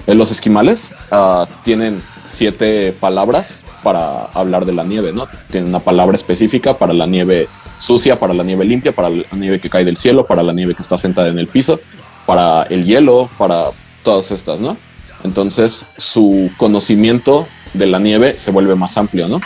En 0.06 0.18
los 0.18 0.30
esquimales 0.30 0.94
uh, 1.10 1.46
tienen 1.62 2.02
siete 2.26 2.92
palabras 2.92 3.64
para 3.82 4.26
hablar 4.34 4.66
de 4.66 4.74
la 4.74 4.84
nieve, 4.84 5.10
¿no? 5.14 5.26
Tienen 5.50 5.70
una 5.70 5.80
palabra 5.80 6.16
específica 6.16 6.76
para 6.76 6.92
la 6.92 7.06
nieve 7.06 7.48
sucia, 7.84 8.18
para 8.18 8.34
la 8.34 8.42
nieve 8.42 8.64
limpia, 8.64 8.92
para 8.92 9.10
la 9.10 9.24
nieve 9.32 9.60
que 9.60 9.68
cae 9.68 9.84
del 9.84 9.96
cielo, 9.96 10.26
para 10.26 10.42
la 10.42 10.52
nieve 10.52 10.74
que 10.74 10.82
está 10.82 10.96
sentada 10.96 11.28
en 11.28 11.38
el 11.38 11.46
piso, 11.46 11.80
para 12.26 12.62
el 12.64 12.84
hielo, 12.84 13.28
para 13.38 13.66
todas 14.02 14.30
estas, 14.30 14.60
¿no? 14.60 14.76
Entonces 15.22 15.86
su 15.96 16.50
conocimiento 16.56 17.46
de 17.74 17.86
la 17.86 17.98
nieve 17.98 18.38
se 18.38 18.50
vuelve 18.50 18.74
más 18.74 18.96
amplio, 18.96 19.28
¿no? 19.28 19.40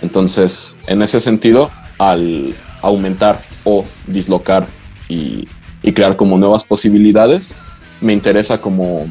Entonces, 0.00 0.78
en 0.86 1.02
ese 1.02 1.20
sentido, 1.20 1.70
al 1.98 2.54
aumentar 2.82 3.42
o 3.64 3.84
dislocar 4.06 4.66
y, 5.08 5.46
crear 5.94 6.16
como 6.16 6.36
nuevas 6.36 6.64
posibilidades, 6.64 7.56
me 8.02 8.12
interesa 8.12 8.60
como, 8.60 9.06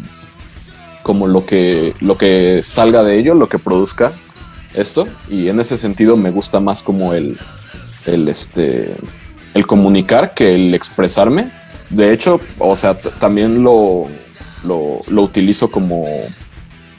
como 1.02 1.26
lo, 1.26 1.46
que, 1.46 1.96
lo 2.00 2.18
que 2.18 2.62
salga 2.64 3.04
de 3.04 3.18
ello, 3.18 3.34
lo 3.34 3.50
que 3.50 3.58
produzca 3.58 4.14
esto, 4.76 5.08
y 5.28 5.50
en 5.50 5.60
ese 5.60 5.76
sentido 5.76 6.16
me 6.18 6.30
gusta 6.30 6.60
más 6.60 6.84
como 6.84 7.14
el, 7.14 7.38
el, 8.08 8.28
este, 8.28 8.96
el 9.54 9.68
comunicar 9.68 10.34
que 10.34 10.56
el 10.56 10.74
expresarme. 10.74 11.52
De 11.90 12.12
hecho, 12.12 12.40
o 12.58 12.76
sea, 12.76 12.98
también 12.98 13.64
lo, 13.64 14.08
lo, 14.64 15.02
lo, 15.08 15.22
utilizo 15.22 15.70
como, 15.70 16.06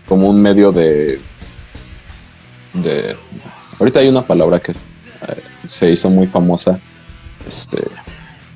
como 0.07 0.29
un 0.29 0.41
medio 0.41 0.73
de, 0.73 1.21
de... 2.75 3.17
Ahorita 3.79 4.01
hay 4.01 4.09
una 4.09 4.27
palabra 4.27 4.61
que 4.61 4.73
eh, 4.73 4.77
se 5.67 5.91
hizo 5.91 6.11
muy 6.11 6.27
famosa, 6.27 6.79
este, 7.47 7.83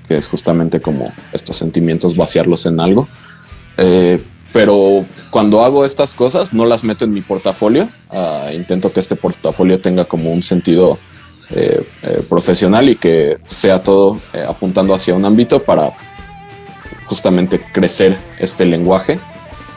que 0.08 0.16
es 0.16 0.28
justamente 0.28 0.80
como 0.80 1.12
estos 1.32 1.56
sentimientos, 1.56 2.16
vaciarlos 2.16 2.66
en 2.66 2.80
algo. 2.80 3.08
Eh, 3.76 4.22
pero 4.52 5.04
cuando 5.30 5.64
hago 5.64 5.84
estas 5.84 6.14
cosas 6.14 6.52
no 6.52 6.66
las 6.66 6.84
meto 6.84 7.04
en 7.04 7.12
mi 7.12 7.22
portafolio, 7.22 7.88
ah, 8.10 8.50
intento 8.52 8.92
que 8.92 9.00
este 9.00 9.16
portafolio 9.16 9.80
tenga 9.80 10.04
como 10.04 10.30
un 10.30 10.42
sentido 10.42 10.98
eh, 11.50 11.86
eh, 12.02 12.22
profesional 12.28 12.88
y 12.88 12.96
que 12.96 13.38
sea 13.44 13.82
todo 13.82 14.18
eh, 14.32 14.42
apuntando 14.48 14.94
hacia 14.94 15.14
un 15.14 15.24
ámbito 15.24 15.62
para 15.62 15.92
justamente 17.06 17.60
crecer 17.72 18.16
este 18.38 18.64
lenguaje 18.64 19.18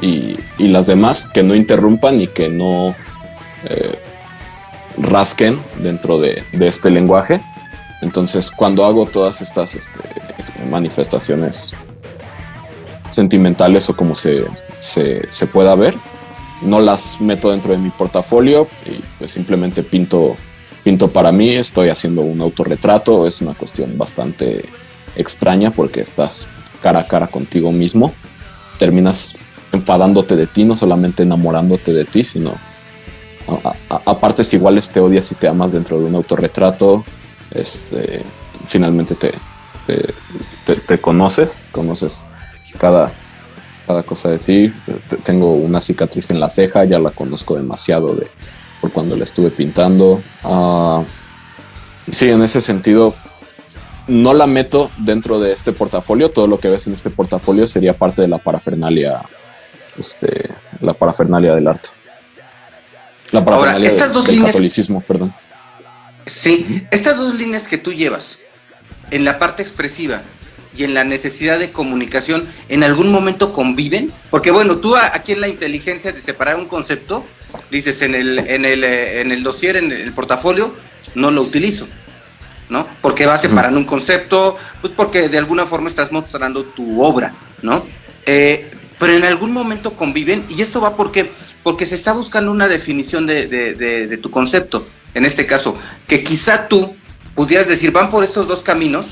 y, 0.02 0.38
las 0.60 0.88
demás 0.88 1.28
que 1.28 1.44
no 1.44 1.54
interrumpan 1.54 2.22
y 2.22 2.28
que 2.28 2.48
no 2.50 2.96
rasquen 4.98 5.60
dentro 5.82 6.20
de, 6.20 6.44
este 6.60 6.90
lenguaje. 6.90 7.42
Entonces, 8.02 8.52
cuando 8.52 8.86
hago 8.86 9.06
todas 9.06 9.42
estas 9.42 9.76
este, 9.76 10.00
manifestaciones 10.70 11.76
sentimentales 13.10 13.90
o 13.90 13.96
como 13.96 14.14
se, 14.16 14.46
pueda 15.52 15.76
ver, 15.76 15.96
no 16.62 16.80
las 16.80 17.20
meto 17.20 17.52
dentro 17.52 17.72
de 17.72 17.80
mi 17.80 17.90
portafolio 17.90 18.68
y 18.86 19.02
pues 19.18 19.32
simplemente 19.32 19.84
pinto 19.84 20.38
pinto 20.86 21.10
para 21.10 21.32
mí, 21.32 21.50
estoy 21.50 21.90
haciendo 21.90 22.22
un 22.22 22.40
autorretrato, 22.42 23.26
es 23.26 23.42
una 23.42 23.56
cuestión 23.56 23.98
bastante 23.98 24.64
extraña 25.16 25.72
porque 25.72 26.00
estás 26.00 26.48
cara 26.80 27.00
a 27.00 27.08
cara 27.08 27.26
contigo 27.26 27.72
mismo, 27.72 28.14
terminas 28.78 29.36
enfadándote 29.72 30.36
de 30.36 30.46
ti, 30.46 30.64
no 30.64 30.78
solamente 30.78 31.24
enamorándote 31.24 31.92
de 31.92 32.06
ti, 32.06 32.24
sino 32.24 32.54
a, 33.90 34.20
partes 34.20 34.54
iguales 34.54 34.92
te 34.92 35.00
odias 35.00 35.32
y 35.32 35.36
te 35.36 35.48
amas 35.48 35.72
dentro 35.72 36.00
de 36.00 36.06
un 36.06 36.14
autorretrato, 36.14 37.04
este, 37.50 38.22
finalmente 38.68 39.16
te, 39.16 39.34
te, 40.86 40.98
conoces, 41.00 41.68
conoces 41.72 42.24
cada, 42.78 43.12
cada 43.88 44.04
cosa 44.04 44.30
de 44.30 44.38
ti. 44.38 44.74
Tengo 45.24 45.54
una 45.54 45.82
cicatriz 45.82 46.30
en 46.30 46.40
la 46.40 46.50
ceja, 46.50 46.86
ya 46.86 47.00
la 47.00 47.10
conozco 47.10 47.56
demasiado 47.56 48.14
de, 48.14 48.28
cuando 48.92 49.16
la 49.16 49.24
estuve 49.24 49.50
pintando. 49.50 50.22
Uh, 50.44 51.04
sí, 52.12 52.30
en 52.30 52.42
ese 52.44 52.62
sentido, 52.62 53.16
no 54.08 54.34
la 54.34 54.48
meto 54.48 54.92
dentro 54.98 55.40
de 55.40 55.52
este 55.54 55.72
portafolio. 55.72 56.32
Todo 56.32 56.48
lo 56.48 56.60
que 56.60 56.70
ves 56.70 56.88
en 56.88 56.94
este 56.94 57.10
portafolio 57.10 57.68
sería 57.68 57.94
parte 57.94 58.22
de 58.22 58.28
la 58.28 58.38
parafernalia, 58.38 59.22
este, 59.98 60.50
la 60.82 60.94
parafernalia 60.94 61.56
del 61.56 61.68
arte. 61.68 61.90
La 63.32 63.44
parafernalia 63.44 63.90
estas 63.90 64.14
dos 64.14 64.26
del 64.26 64.36
líneas- 64.36 64.52
catolicismo, 64.52 65.02
perdón. 65.02 65.34
Sí, 66.26 66.86
estas 66.92 67.18
dos 67.18 67.36
líneas 67.36 67.68
que 67.68 67.78
tú 67.78 67.94
llevas 67.94 68.40
en 69.12 69.26
la 69.26 69.38
parte 69.38 69.62
expresiva 69.62 70.22
y 70.76 70.84
en 70.84 70.94
la 70.94 71.04
necesidad 71.04 71.60
de 71.60 71.72
comunicación, 71.72 72.48
¿en 72.68 72.84
algún 72.84 73.12
momento 73.12 73.54
conviven? 73.54 74.12
Porque 74.30 74.52
bueno, 74.52 74.78
tú 74.78 74.96
aquí 74.96 75.32
en 75.32 75.42
la 75.42 75.48
inteligencia 75.48 76.12
de 76.12 76.22
separar 76.22 76.58
un 76.58 76.66
concepto, 76.68 77.24
dices 77.72 78.02
en 78.02 78.16
el, 78.16 78.40
en 78.40 78.66
el, 78.66 78.84
eh, 78.84 79.22
en 79.22 79.32
el 79.32 79.44
dossier, 79.44 79.78
en 79.78 79.92
el 79.92 80.12
portafolio, 80.14 80.74
no 81.16 81.32
lo 81.32 81.42
utilizo, 81.42 81.88
¿no? 82.70 82.88
Porque 83.02 83.26
vas 83.26 83.42
separando 83.42 83.80
un 83.80 83.86
concepto, 83.86 84.58
pues 84.82 84.94
porque 84.96 85.30
de 85.30 85.38
alguna 85.38 85.66
forma 85.66 85.90
estás 85.90 86.12
mostrando 86.12 86.64
tu 86.64 87.02
obra, 87.02 87.34
¿no? 87.62 87.86
Eh, 88.26 88.72
pero 89.00 89.14
en 89.14 89.24
algún 89.26 89.52
momento 89.52 89.94
conviven, 89.94 90.46
y 90.50 90.62
esto 90.62 90.80
va 90.82 90.96
porque, 90.96 91.32
porque 91.64 91.86
se 91.86 91.96
está 91.96 92.14
buscando 92.14 92.52
una 92.52 92.68
definición 92.68 93.26
de, 93.28 93.48
de- 93.48 93.74
de- 93.76 94.08
de 94.08 94.18
tu 94.18 94.32
concepto, 94.32 94.88
en 95.14 95.26
este 95.26 95.46
caso, 95.46 95.78
que 96.08 96.24
quizá 96.24 96.68
tú 96.68 96.96
pudieras 97.36 97.68
decir, 97.68 97.92
van 97.92 98.10
por 98.10 98.24
estos 98.24 98.48
dos 98.48 98.64
caminos, 98.64 99.06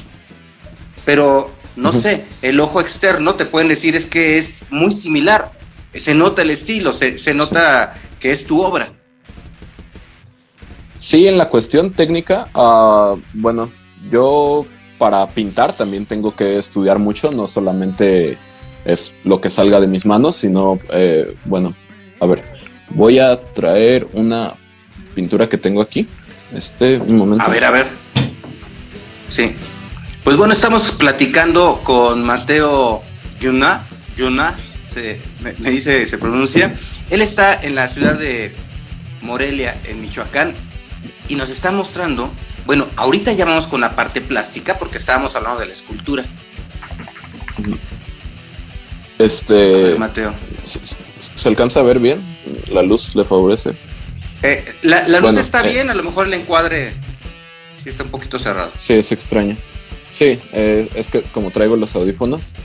pero 1.05 1.51
no 1.75 1.91
sé, 1.91 2.25
el 2.41 2.59
ojo 2.59 2.79
externo 2.79 3.35
te 3.35 3.45
pueden 3.45 3.67
decir 3.67 3.95
es 3.95 4.05
que 4.05 4.37
es 4.37 4.63
muy 4.69 4.91
similar, 4.91 5.51
se 5.93 6.13
nota 6.15 6.41
el 6.41 6.49
estilo, 6.51 6.93
se, 6.93 7.17
se 7.17 7.33
nota 7.33 7.95
que 8.23 8.31
es 8.31 8.45
tu 8.45 8.61
obra. 8.61 8.87
Sí, 10.95 11.27
en 11.27 11.37
la 11.37 11.49
cuestión 11.49 11.91
técnica, 11.91 12.47
ah, 12.55 13.15
bueno, 13.33 13.69
yo 14.09 14.65
para 14.97 15.27
pintar 15.27 15.75
también 15.75 16.05
tengo 16.05 16.33
que 16.33 16.57
estudiar 16.57 16.99
mucho, 16.99 17.31
no 17.33 17.49
solamente 17.49 18.37
es 18.85 19.13
lo 19.25 19.41
que 19.41 19.49
salga 19.49 19.81
de 19.81 19.87
mis 19.87 20.05
manos, 20.05 20.37
sino, 20.37 20.79
eh, 20.93 21.35
bueno, 21.43 21.73
a 22.21 22.25
ver, 22.25 22.43
voy 22.91 23.19
a 23.19 23.41
traer 23.51 24.07
una 24.13 24.53
pintura 25.13 25.49
que 25.49 25.57
tengo 25.57 25.81
aquí. 25.81 26.07
Este, 26.53 26.99
un 26.99 27.17
momento. 27.17 27.43
A 27.43 27.49
ver, 27.49 27.65
a 27.65 27.71
ver. 27.71 27.87
Sí. 29.27 29.53
Pues 30.23 30.37
bueno, 30.37 30.53
estamos 30.53 30.93
platicando 30.93 31.81
con 31.83 32.23
Mateo 32.23 33.01
Yuna. 33.41 33.85
Yuna, 34.15 34.55
se, 34.87 35.19
me, 35.43 35.51
me 35.59 35.71
dice, 35.71 36.07
se 36.07 36.17
pronuncia. 36.17 36.73
Él 37.09 37.21
está 37.21 37.53
en 37.61 37.75
la 37.75 37.87
ciudad 37.87 38.15
de 38.15 38.53
Morelia, 39.21 39.77
en 39.83 40.01
Michoacán, 40.01 40.53
y 41.27 41.35
nos 41.35 41.49
está 41.49 41.71
mostrando. 41.71 42.31
Bueno, 42.65 42.87
ahorita 42.95 43.33
ya 43.33 43.45
vamos 43.45 43.67
con 43.67 43.81
la 43.81 43.95
parte 43.95 44.21
plástica 44.21 44.79
porque 44.79 44.97
estábamos 44.97 45.35
hablando 45.35 45.59
de 45.59 45.65
la 45.67 45.73
escultura. 45.73 46.25
Este, 49.19 49.53
ver, 49.53 49.99
Mateo. 49.99 50.33
¿se, 50.63 50.85
se- 50.85 50.97
se 51.35 51.47
alcanza 51.49 51.79
a 51.79 51.83
ver 51.83 51.99
bien? 51.99 52.21
¿La 52.67 52.81
luz 52.81 53.15
le 53.15 53.23
favorece? 53.25 53.71
Eh, 54.41 54.75
la, 54.81 55.07
la 55.07 55.19
luz 55.19 55.27
Bueno, 55.29 55.39
está 55.39 55.65
eh. 55.65 55.71
bien, 55.71 55.89
a 55.89 55.93
lo 55.93 56.03
mejor 56.03 56.27
el 56.27 56.33
encuadre 56.33 56.93
sí 57.81 57.89
está 57.89 58.03
un 58.03 58.09
poquito 58.09 58.39
cerrado. 58.39 58.71
Sí, 58.75 58.93
es 58.93 59.11
extraño. 59.11 59.55
Sí, 60.09 60.39
eh, 60.51 60.89
es 60.95 61.09
que 61.09 61.21
como 61.21 61.51
traigo 61.51 61.75
los 61.75 61.95
audífonos, 61.95 62.55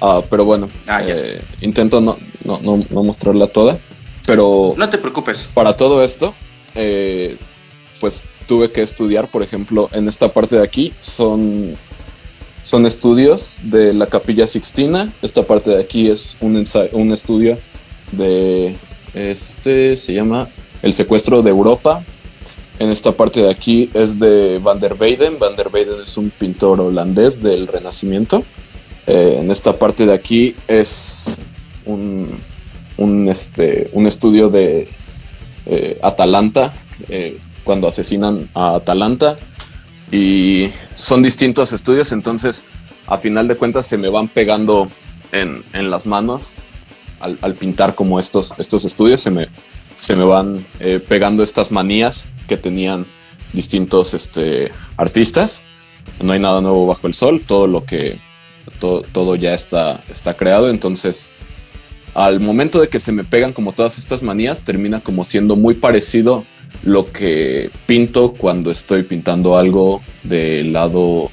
ah, 0.00 0.22
pero 0.28 0.44
bueno, 0.44 0.68
Ah, 0.86 1.02
eh, 1.06 1.42
intento 1.60 2.00
no, 2.00 2.16
no, 2.44 2.60
no, 2.60 2.84
no 2.88 3.02
mostrarla 3.04 3.46
toda, 3.48 3.78
pero 4.26 4.74
No 4.76 4.88
te 4.88 4.98
preocupes. 4.98 5.48
para 5.54 5.76
todo 5.76 6.02
esto, 6.02 6.34
eh, 6.74 7.36
pues 8.00 8.24
tuve 8.46 8.70
que 8.72 8.82
estudiar, 8.82 9.30
por 9.30 9.42
ejemplo, 9.42 9.88
en 9.92 10.08
esta 10.08 10.32
parte 10.32 10.56
de 10.56 10.62
aquí 10.64 10.92
son, 11.00 11.74
son 12.62 12.86
estudios 12.86 13.60
de 13.64 13.92
la 13.94 14.06
Capilla 14.06 14.46
Sixtina, 14.46 15.12
esta 15.22 15.42
parte 15.42 15.70
de 15.70 15.80
aquí 15.80 16.10
es 16.10 16.36
un, 16.40 16.62
un 16.92 17.12
estudio 17.12 17.58
de, 18.12 18.76
este 19.14 19.96
se 19.96 20.12
llama 20.14 20.48
El 20.82 20.92
secuestro 20.92 21.42
de 21.42 21.50
Europa, 21.50 22.04
en 22.78 22.90
esta 22.90 23.12
parte 23.12 23.40
de 23.42 23.50
aquí 23.50 23.88
es 23.94 24.18
de 24.18 24.58
Van 24.58 24.78
der 24.78 24.94
Weyden. 25.00 25.38
Van 25.38 25.56
der 25.56 25.68
Weyden 25.72 26.02
es 26.02 26.18
un 26.18 26.28
pintor 26.28 26.78
holandés 26.80 27.42
del 27.42 27.66
Renacimiento. 27.66 28.44
Eh, 29.06 29.38
en 29.40 29.50
esta 29.50 29.76
parte 29.76 30.04
de 30.04 30.12
aquí 30.12 30.56
es 30.66 31.38
un, 31.84 32.38
un, 32.96 33.28
este, 33.28 33.88
un 33.92 34.06
estudio 34.06 34.48
de 34.48 34.88
eh, 35.66 35.98
Atalanta, 36.02 36.74
eh, 37.08 37.38
cuando 37.64 37.86
asesinan 37.86 38.50
a 38.54 38.76
Atalanta. 38.76 39.36
Y 40.10 40.70
son 40.94 41.22
distintos 41.22 41.72
estudios, 41.72 42.12
entonces 42.12 42.64
a 43.06 43.16
final 43.16 43.48
de 43.48 43.56
cuentas 43.56 43.86
se 43.86 43.98
me 43.98 44.08
van 44.08 44.28
pegando 44.28 44.88
en, 45.32 45.64
en 45.72 45.90
las 45.90 46.06
manos 46.06 46.58
al, 47.18 47.54
pintar 47.54 47.96
como 47.96 48.20
estos, 48.20 48.54
estos 48.58 48.84
estudios, 48.84 49.20
se 49.20 49.32
me, 49.32 49.48
se 49.96 50.14
me 50.14 50.24
van 50.24 50.64
pegando 51.08 51.42
estas 51.42 51.72
manías 51.72 52.28
que 52.46 52.56
tenían 52.56 53.06
distintos 53.52 54.14
este, 54.14 54.70
artistas. 54.96 55.64
No 56.22 56.32
hay 56.32 56.38
nada 56.38 56.60
nuevo 56.60 56.86
bajo 56.86 57.08
el 57.08 57.14
sol, 57.14 57.42
todo 57.44 57.66
lo 57.66 57.84
que 57.84 58.20
todo, 58.78 59.36
ya 59.36 59.54
está, 59.54 60.04
está 60.08 60.34
creado. 60.34 60.70
Entonces, 60.70 61.34
al 62.14 62.40
momento 62.40 62.80
de 62.80 62.88
que 62.88 63.00
se 63.00 63.12
me 63.12 63.24
pegan 63.24 63.52
como 63.52 63.72
todas 63.72 63.98
estas 63.98 64.22
manías, 64.22 64.64
termina 64.64 65.00
como 65.00 65.24
siendo 65.24 65.56
muy 65.56 65.74
parecido 65.74 66.44
lo 66.82 67.06
que 67.06 67.70
pinto 67.86 68.32
cuando 68.32 68.70
estoy 68.70 69.02
pintando 69.02 69.56
algo 69.56 70.02
del 70.22 70.72
lado 70.72 71.30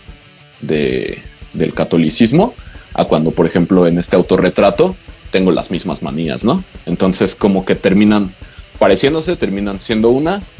de, 0.61 1.21
del 1.53 1.73
catolicismo, 1.73 2.53
a 2.93 3.05
cuando, 3.05 3.31
por 3.31 3.45
ejemplo, 3.45 3.87
en 3.87 3.97
este 3.97 4.15
autorretrato 4.15 4.95
tengo 5.31 5.51
las 5.51 5.71
mismas 5.71 6.03
manías, 6.03 6.45
¿no? 6.45 6.63
Entonces, 6.85 7.35
como 7.35 7.65
que 7.65 7.75
terminan 7.75 8.35
pareciéndose, 8.77 9.35
terminan 9.35 9.81
siendo 9.81 10.09
unas. 10.09 10.55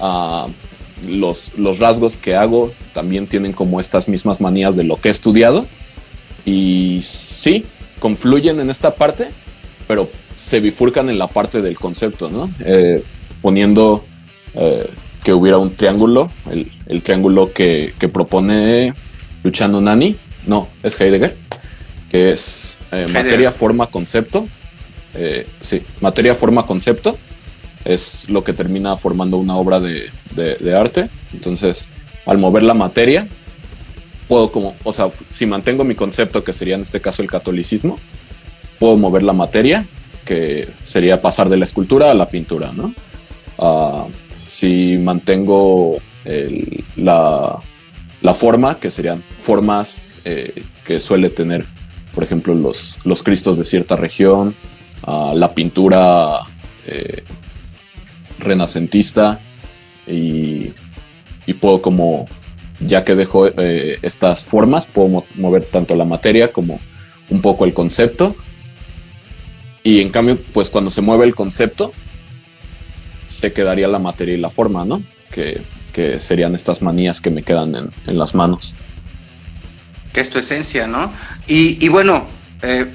Ah, 0.00 0.46
los, 1.06 1.54
los 1.58 1.80
rasgos 1.80 2.16
que 2.16 2.36
hago 2.36 2.72
también 2.94 3.26
tienen 3.26 3.52
como 3.52 3.80
estas 3.80 4.08
mismas 4.08 4.40
manías 4.40 4.76
de 4.76 4.84
lo 4.84 4.96
que 4.96 5.08
he 5.08 5.10
estudiado. 5.10 5.66
Y 6.44 6.98
sí, 7.02 7.64
confluyen 8.00 8.60
en 8.60 8.70
esta 8.70 8.94
parte, 8.94 9.28
pero 9.86 10.10
se 10.34 10.60
bifurcan 10.60 11.08
en 11.10 11.18
la 11.18 11.28
parte 11.28 11.60
del 11.62 11.78
concepto, 11.78 12.28
¿no? 12.30 12.50
Eh, 12.64 13.02
poniendo 13.40 14.04
eh, 14.54 14.88
que 15.22 15.32
hubiera 15.32 15.58
un 15.58 15.74
triángulo, 15.76 16.30
el, 16.50 16.70
el 16.86 17.02
triángulo 17.02 17.52
que, 17.52 17.94
que 17.98 18.08
propone 18.08 18.94
Luciano 19.42 19.80
Nani, 19.80 20.16
no, 20.46 20.68
es 20.82 21.00
Heidegger, 21.00 21.36
que 22.10 22.30
es 22.30 22.78
eh, 22.90 23.06
materia, 23.12 23.52
forma, 23.52 23.86
concepto. 23.86 24.46
Eh, 25.14 25.46
sí, 25.60 25.82
materia, 26.00 26.34
forma, 26.34 26.66
concepto 26.66 27.16
es 27.84 28.28
lo 28.28 28.42
que 28.44 28.52
termina 28.52 28.96
formando 28.96 29.36
una 29.36 29.54
obra 29.56 29.78
de, 29.80 30.10
de- 30.34 30.56
de 30.56 30.74
arte. 30.76 31.10
Entonces, 31.32 31.88
al 32.26 32.38
mover 32.38 32.62
la 32.62 32.74
materia, 32.74 33.28
puedo 34.28 34.50
como, 34.52 34.74
o 34.84 34.92
sea, 34.92 35.10
si 35.30 35.46
mantengo 35.46 35.84
mi 35.84 35.94
concepto, 35.94 36.42
que 36.44 36.52
sería 36.52 36.74
en 36.76 36.82
este 36.82 37.00
caso 37.00 37.22
el 37.22 37.28
catolicismo, 37.30 37.98
puedo 38.78 38.96
mover 38.96 39.22
la 39.22 39.32
materia, 39.32 39.86
que 40.24 40.68
sería 40.82 41.20
pasar 41.20 41.48
de 41.48 41.56
la 41.56 41.64
escultura 41.64 42.10
a 42.10 42.14
la 42.14 42.28
pintura, 42.28 42.72
¿no? 42.72 42.94
Ah, 43.58 44.06
si 44.46 44.98
mantengo 44.98 45.96
el- 46.24 46.84
la, 46.96 47.58
la 48.20 48.34
forma, 48.34 48.78
que 48.80 48.90
serían 48.90 49.22
formas 49.36 50.08
eh, 50.24 50.62
que 50.86 51.00
suele 51.00 51.30
tener, 51.30 51.66
por 52.14 52.22
ejemplo, 52.24 52.54
los, 52.54 52.98
los 53.04 53.22
cristos 53.22 53.58
de 53.58 53.64
cierta 53.64 53.96
región, 53.96 54.54
ah, 55.04 55.32
la 55.34 55.54
pintura 55.54 56.40
eh, 56.86 57.22
renacentista 58.38 59.40
y 60.06 60.72
puedo 61.60 61.82
como, 61.82 62.26
ya 62.86 63.04
que 63.04 63.14
dejo 63.14 63.46
eh, 63.48 63.98
estas 64.02 64.44
formas, 64.44 64.86
puedo 64.86 65.08
mo- 65.08 65.26
mover 65.36 65.64
tanto 65.66 65.94
la 65.94 66.04
materia 66.04 66.52
como 66.52 66.80
un 67.30 67.40
poco 67.40 67.64
el 67.64 67.74
concepto. 67.74 68.36
Y 69.84 70.00
en 70.00 70.10
cambio, 70.10 70.38
pues 70.52 70.70
cuando 70.70 70.90
se 70.90 71.00
mueve 71.02 71.24
el 71.24 71.34
concepto, 71.34 71.92
se 73.26 73.52
quedaría 73.52 73.88
la 73.88 73.98
materia 73.98 74.34
y 74.34 74.38
la 74.38 74.50
forma, 74.50 74.84
¿no? 74.84 75.02
Que, 75.30 75.62
que 75.92 76.20
serían 76.20 76.54
estas 76.54 76.82
manías 76.82 77.20
que 77.20 77.30
me 77.30 77.42
quedan 77.42 77.74
en, 77.74 77.90
en 78.06 78.18
las 78.18 78.34
manos. 78.34 78.74
que 80.12 80.20
es 80.20 80.30
tu 80.30 80.38
esencia, 80.38 80.86
¿no? 80.86 81.12
Y, 81.46 81.84
y 81.84 81.88
bueno, 81.88 82.26
eh, 82.62 82.92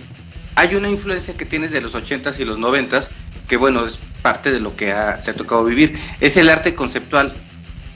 hay 0.56 0.76
una 0.76 0.90
influencia 0.90 1.34
que 1.36 1.46
tienes 1.46 1.72
de 1.72 1.82
los 1.82 1.94
80s 1.96 2.40
y 2.40 2.46
los 2.46 2.58
90s, 2.58 3.08
que 3.48 3.58
bueno, 3.58 3.86
es 3.86 4.00
parte 4.22 4.52
de 4.52 4.60
lo 4.60 4.76
que 4.76 4.92
ha- 4.92 5.20
te 5.20 5.32
ha 5.32 5.34
tocado 5.34 5.64
vivir. 5.66 5.98
Es 6.20 6.38
el 6.38 6.50
arte 6.50 6.74
conceptual 6.76 7.34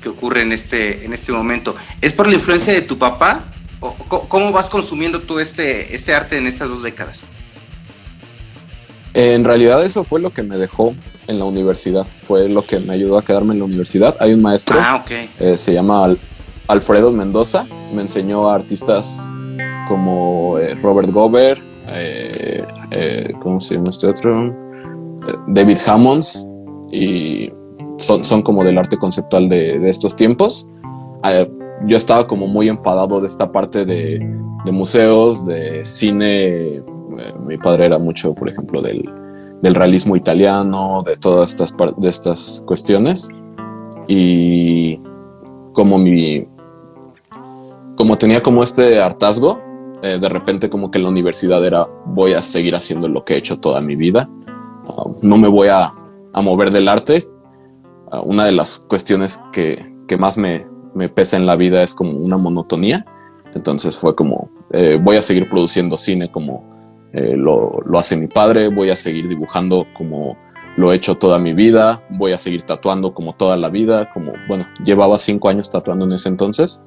que 0.01 0.09
ocurre 0.09 0.41
en 0.41 0.51
este, 0.51 1.05
en 1.05 1.13
este 1.13 1.31
momento. 1.31 1.75
¿Es 2.01 2.13
por 2.13 2.27
la 2.27 2.33
influencia 2.33 2.73
de 2.73 2.81
tu 2.81 2.97
papá? 2.97 3.43
¿O 3.79 3.93
cómo 3.95 4.51
vas 4.51 4.69
consumiendo 4.69 5.21
tú 5.21 5.39
este, 5.39 5.95
este 5.95 6.13
arte 6.13 6.37
en 6.37 6.47
estas 6.47 6.69
dos 6.69 6.83
décadas? 6.83 7.23
En 9.13 9.43
realidad 9.43 9.83
eso 9.83 10.03
fue 10.03 10.19
lo 10.21 10.31
que 10.31 10.43
me 10.43 10.57
dejó 10.57 10.93
en 11.27 11.37
la 11.39 11.45
universidad, 11.45 12.05
fue 12.27 12.47
lo 12.47 12.61
que 12.63 12.79
me 12.79 12.93
ayudó 12.93 13.17
a 13.17 13.25
quedarme 13.25 13.53
en 13.53 13.59
la 13.59 13.65
universidad. 13.65 14.15
Hay 14.19 14.33
un 14.33 14.41
maestro 14.41 14.77
Ah, 14.79 14.95
ok. 15.03 15.11
eh, 15.39 15.57
se 15.57 15.73
llama 15.73 16.05
Al- 16.05 16.19
Alfredo 16.67 17.11
Mendoza, 17.11 17.65
me 17.93 18.01
enseñó 18.01 18.49
a 18.49 18.55
artistas 18.55 19.33
como 19.87 20.57
eh, 20.59 20.75
Robert 20.75 21.09
Gober, 21.11 21.61
eh, 21.87 23.33
¿cómo 23.41 23.59
se 23.59 23.75
llama 23.75 23.89
este 23.89 24.07
otro? 24.07 24.55
David 25.47 25.77
Hammonds, 25.85 26.45
y 26.91 27.49
son, 28.01 28.25
son 28.25 28.41
como 28.41 28.63
del 28.63 28.77
arte 28.77 28.97
conceptual 28.97 29.47
de, 29.47 29.79
de 29.79 29.89
estos 29.89 30.15
tiempos. 30.15 30.67
Eh, 31.23 31.49
yo 31.85 31.97
estaba 31.97 32.27
como 32.27 32.47
muy 32.47 32.69
enfadado 32.69 33.19
de 33.19 33.25
esta 33.25 33.51
parte 33.51 33.85
de, 33.85 34.19
de 34.65 34.71
museos, 34.71 35.45
de 35.45 35.83
cine. 35.83 36.77
eh, 36.77 36.83
mi 37.45 37.57
padre 37.57 37.85
era 37.85 37.97
mucho, 37.97 38.33
por 38.33 38.49
ejemplo, 38.49 38.81
del, 38.81 39.07
del 39.61 39.75
realismo 39.75 40.15
italiano, 40.15 41.03
de 41.05 41.17
todas 41.17 41.51
estas, 41.51 41.75
de 41.97 42.09
estas 42.09 42.63
cuestiones. 42.65 43.29
Y 44.07 44.99
como 45.73 45.97
mi. 45.97 46.47
Como 47.95 48.17
tenía 48.17 48.41
como 48.41 48.63
este 48.63 48.99
hartazgo, 48.99 49.59
eh, 50.01 50.17
de 50.19 50.29
repente 50.29 50.69
como 50.69 50.89
que 50.89 50.97
la 50.99 51.09
universidad 51.09 51.63
era 51.63 51.87
voy 52.05 52.33
a 52.33 52.41
seguir 52.41 52.73
haciendo 52.73 53.07
lo 53.07 53.23
que 53.23 53.35
he 53.35 53.37
hecho 53.37 53.59
toda 53.59 53.79
mi 53.81 53.95
vida. 53.95 54.27
Ah, 54.87 55.05
no 55.21 55.37
me 55.37 55.47
voy 55.47 55.67
a, 55.67 55.93
a 56.33 56.41
mover 56.41 56.71
del 56.71 56.87
arte. 56.87 57.27
Ah, 58.11 58.21
una 58.21 58.45
de 58.45 58.51
las 58.51 58.79
cuestiones 58.87 59.41
que, 59.53 59.85
que 60.07 60.17
más 60.17 60.37
me, 60.37 60.67
me 60.93 61.09
pesa 61.09 61.37
en 61.37 61.45
la 61.45 61.55
vida 61.55 61.81
es 61.81 61.95
como 61.95 62.11
una 62.11 62.37
monotonía. 62.37 63.05
Entonces 63.55 63.97
fue 63.97 64.15
como, 64.15 64.49
eh, 64.71 64.99
voy 65.01 65.17
a 65.17 65.21
seguir 65.21 65.49
produciendo 65.49 65.97
cine 65.97 66.31
como 66.31 66.69
eh, 67.13 67.35
lo, 67.35 67.79
lo 67.85 67.97
hace 67.97 68.17
mi 68.17 68.27
padre, 68.27 68.69
voy 68.69 68.89
a 68.89 68.95
seguir 68.95 69.27
dibujando 69.27 69.87
como 69.93 70.37
lo 70.77 70.91
he 70.91 70.95
hecho 70.95 71.15
toda 71.15 71.39
mi 71.39 71.53
vida, 71.53 72.01
voy 72.09 72.31
a 72.31 72.37
seguir 72.37 72.63
tatuando 72.63 73.13
como 73.13 73.35
toda 73.35 73.57
la 73.57 73.69
vida, 73.69 74.11
como, 74.13 74.33
bueno, 74.47 74.65
llevaba 74.83 75.17
cinco 75.17 75.49
años 75.49 75.69
tatuando 75.69 76.05
en 76.05 76.13
ese 76.13 76.29
entonces. 76.29 76.81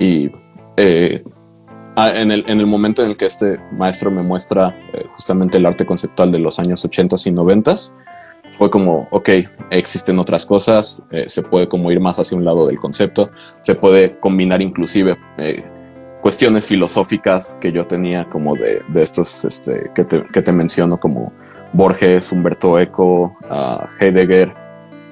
Y 0.00 0.30
eh, 0.76 1.22
ah, 1.96 2.10
en, 2.10 2.30
el, 2.32 2.44
en 2.48 2.58
el 2.58 2.66
momento 2.66 3.02
en 3.02 3.10
el 3.10 3.16
que 3.16 3.26
este 3.26 3.58
maestro 3.72 4.10
me 4.10 4.22
muestra 4.22 4.74
eh, 4.92 5.04
justamente 5.14 5.58
el 5.58 5.66
arte 5.66 5.86
conceptual 5.86 6.32
de 6.32 6.40
los 6.40 6.58
años 6.58 6.84
80 6.84 7.16
y 7.24 7.30
90 7.30 7.74
fue 8.52 8.70
como, 8.70 9.08
ok, 9.10 9.28
existen 9.70 10.18
otras 10.18 10.46
cosas, 10.46 11.02
eh, 11.10 11.24
se 11.26 11.42
puede 11.42 11.68
como 11.68 11.90
ir 11.90 12.00
más 12.00 12.18
hacia 12.18 12.36
un 12.36 12.44
lado 12.44 12.66
del 12.66 12.78
concepto, 12.78 13.28
se 13.60 13.74
puede 13.74 14.18
combinar 14.18 14.60
inclusive 14.60 15.16
eh, 15.38 15.64
cuestiones 16.20 16.66
filosóficas 16.66 17.58
que 17.60 17.72
yo 17.72 17.86
tenía 17.86 18.28
como 18.28 18.54
de, 18.54 18.82
de 18.88 19.02
estos 19.02 19.44
este, 19.44 19.90
que, 19.94 20.04
te, 20.04 20.22
que 20.22 20.42
te 20.42 20.52
menciono 20.52 21.00
como 21.00 21.32
Borges, 21.72 22.30
Humberto 22.30 22.78
Eco, 22.78 23.36
uh, 23.50 23.86
Heidegger, 23.98 24.54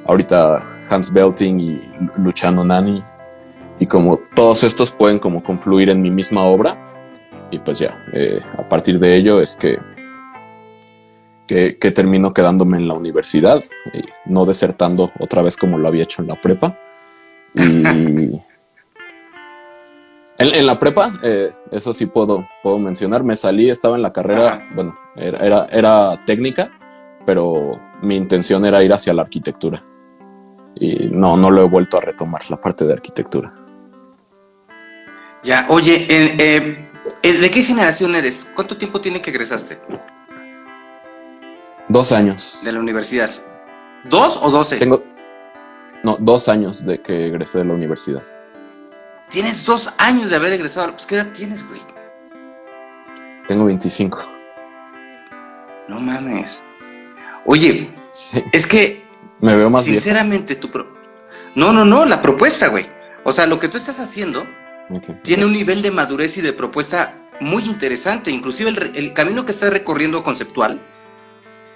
ahorita 0.07 0.62
Hans 0.88 1.12
Belting 1.12 1.59
y 1.59 1.81
Luciano 2.18 2.64
Nani, 2.64 3.03
y 3.79 3.87
como 3.87 4.18
todos 4.35 4.62
estos 4.62 4.90
pueden 4.90 5.18
como 5.18 5.42
confluir 5.42 5.88
en 5.88 6.03
mi 6.03 6.11
misma 6.11 6.44
obra, 6.44 6.76
y 7.50 7.59
pues 7.59 7.79
ya, 7.79 8.05
eh, 8.12 8.40
a 8.59 8.68
partir 8.68 8.98
de 8.98 9.16
ello 9.16 9.40
es 9.40 9.57
que 9.57 9.79
que, 11.50 11.78
que 11.78 11.90
terminó 11.90 12.32
quedándome 12.32 12.76
en 12.76 12.86
la 12.86 12.94
universidad 12.94 13.60
y 13.92 14.04
no 14.24 14.44
desertando 14.44 15.10
otra 15.18 15.42
vez 15.42 15.56
como 15.56 15.78
lo 15.78 15.88
había 15.88 16.04
hecho 16.04 16.22
en 16.22 16.28
la 16.28 16.40
prepa. 16.40 16.78
Y 17.56 17.60
en, 17.82 18.40
en 20.38 20.64
la 20.64 20.78
prepa, 20.78 21.12
eh, 21.24 21.50
eso 21.72 21.92
sí 21.92 22.06
puedo, 22.06 22.46
puedo 22.62 22.78
mencionar, 22.78 23.24
me 23.24 23.34
salí, 23.34 23.68
estaba 23.68 23.96
en 23.96 24.02
la 24.02 24.12
carrera, 24.12 24.46
Ajá. 24.46 24.68
bueno, 24.76 24.96
era, 25.16 25.38
era, 25.44 25.66
era 25.72 26.24
técnica, 26.24 26.70
pero 27.26 27.80
mi 28.00 28.14
intención 28.14 28.64
era 28.64 28.84
ir 28.84 28.92
hacia 28.92 29.12
la 29.12 29.22
arquitectura. 29.22 29.84
Y 30.76 31.08
no, 31.08 31.36
no 31.36 31.50
lo 31.50 31.64
he 31.64 31.68
vuelto 31.68 31.98
a 31.98 32.00
retomar, 32.00 32.48
la 32.48 32.60
parte 32.60 32.84
de 32.84 32.92
arquitectura. 32.92 33.52
Ya, 35.42 35.66
oye, 35.68 36.06
eh, 36.08 36.88
¿de 37.24 37.50
qué 37.50 37.64
generación 37.64 38.14
eres? 38.14 38.48
¿Cuánto 38.54 38.76
tiempo 38.76 39.00
tiene 39.00 39.20
que 39.20 39.30
egresaste 39.30 39.78
Dos 41.90 42.12
años. 42.12 42.61
de 42.64 42.70
la 42.72 42.79
universidad? 42.79 43.31
¿Dos 44.05 44.38
o 44.40 44.48
doce? 44.50 44.76
Tengo, 44.76 45.03
no, 46.05 46.16
dos 46.20 46.48
años 46.48 46.87
de 46.87 47.03
que 47.03 47.26
egresé 47.26 47.59
de 47.59 47.64
la 47.64 47.74
universidad. 47.74 48.22
Tienes 49.29 49.64
dos 49.66 49.92
años 49.98 50.31
de 50.31 50.37
haber 50.37 50.53
egresado. 50.53 50.92
Pues, 50.92 51.05
¿qué 51.07 51.16
edad 51.16 51.33
tienes, 51.33 51.66
güey? 51.68 51.81
Tengo 53.48 53.64
25. 53.64 54.20
No 55.88 56.00
mames. 56.00 56.62
Oye, 57.44 57.92
Sí, 58.11 58.42
es 58.53 58.66
que 58.66 59.05
me 59.40 59.55
veo 59.57 59.68
más 59.70 59.85
viejo. 59.85 60.00
sinceramente 60.00 60.55
tu 60.57 60.70
pro- 60.70 60.94
No, 61.57 61.72
no, 61.72 61.85
no, 61.85 62.05
la 62.05 62.22
propuesta, 62.22 62.68
güey. 62.68 62.87
O 63.24 63.33
sea, 63.33 63.46
lo 63.46 63.59
que 63.59 63.68
tú 63.68 63.76
estás 63.79 63.98
haciendo 63.98 64.46
tiene 65.22 65.44
un 65.44 65.53
nivel 65.53 65.83
de 65.83 65.90
madurez 65.90 66.37
y 66.37 66.40
de 66.40 66.53
propuesta 66.53 67.14
muy 67.40 67.64
interesante. 67.64 68.31
Inclusive 68.31 68.70
el, 68.70 68.92
el 68.96 69.12
camino 69.12 69.44
que 69.44 69.53
estás 69.53 69.70
recorriendo 69.72 70.22
conceptual 70.22 70.81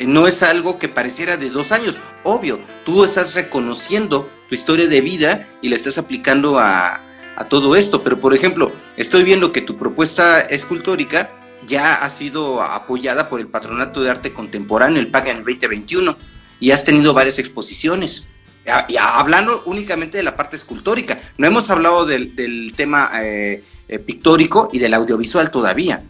no 0.01 0.27
es 0.27 0.43
algo 0.43 0.79
que 0.79 0.89
pareciera 0.89 1.37
de 1.37 1.51
dos 1.51 1.73
años. 1.73 1.97
Obvio, 2.23 2.61
tú 2.85 3.05
estás 3.05 3.35
reconociendo 3.35 4.29
tu 4.49 4.55
historia 4.55 4.87
de 4.89 5.01
vida 5.01 5.49
y 5.63 5.69
la 5.69 5.77
estás 5.77 5.99
aplicando 5.99 6.59
a, 6.59 7.01
a 7.37 7.45
todo 7.49 7.77
esto. 7.77 8.03
Pero, 8.03 8.21
por 8.21 8.35
ejemplo, 8.35 8.73
estoy 8.97 9.25
viendo 9.25 9.53
que 9.53 9.61
tu 9.61 9.77
propuesta 9.79 10.41
escultórica 10.41 11.31
ya 11.67 11.95
ha 11.95 12.11
sido 12.11 12.61
apoyada 12.63 13.29
por 13.29 13.41
el 13.41 13.47
Patronato 13.49 14.03
de 14.03 14.11
Arte 14.11 14.33
Contemporáneo, 14.33 15.01
el 15.01 15.11
PAC 15.11 15.29
en 15.29 15.37
el 15.39 15.45
2021, 15.45 16.17
y 16.61 16.71
has 16.73 16.85
tenido 16.85 17.15
varias 17.15 17.39
exposiciones. 17.39 18.25
Ya- 18.67 18.87
ya 18.89 19.19
hablando 19.19 19.63
únicamente 19.67 20.17
de 20.19 20.25
la 20.25 20.37
parte 20.37 20.57
escultórica, 20.57 21.21
no 21.39 21.47
hemos 21.47 21.69
hablado 21.71 22.05
del, 22.07 22.35
del 22.37 22.73
tema 22.77 23.11
eh, 23.23 23.63
eh, 23.89 23.99
pictórico 23.99 24.69
y 24.73 24.79
del 24.79 24.95
audiovisual 24.95 25.51
todavía. 25.51 26.03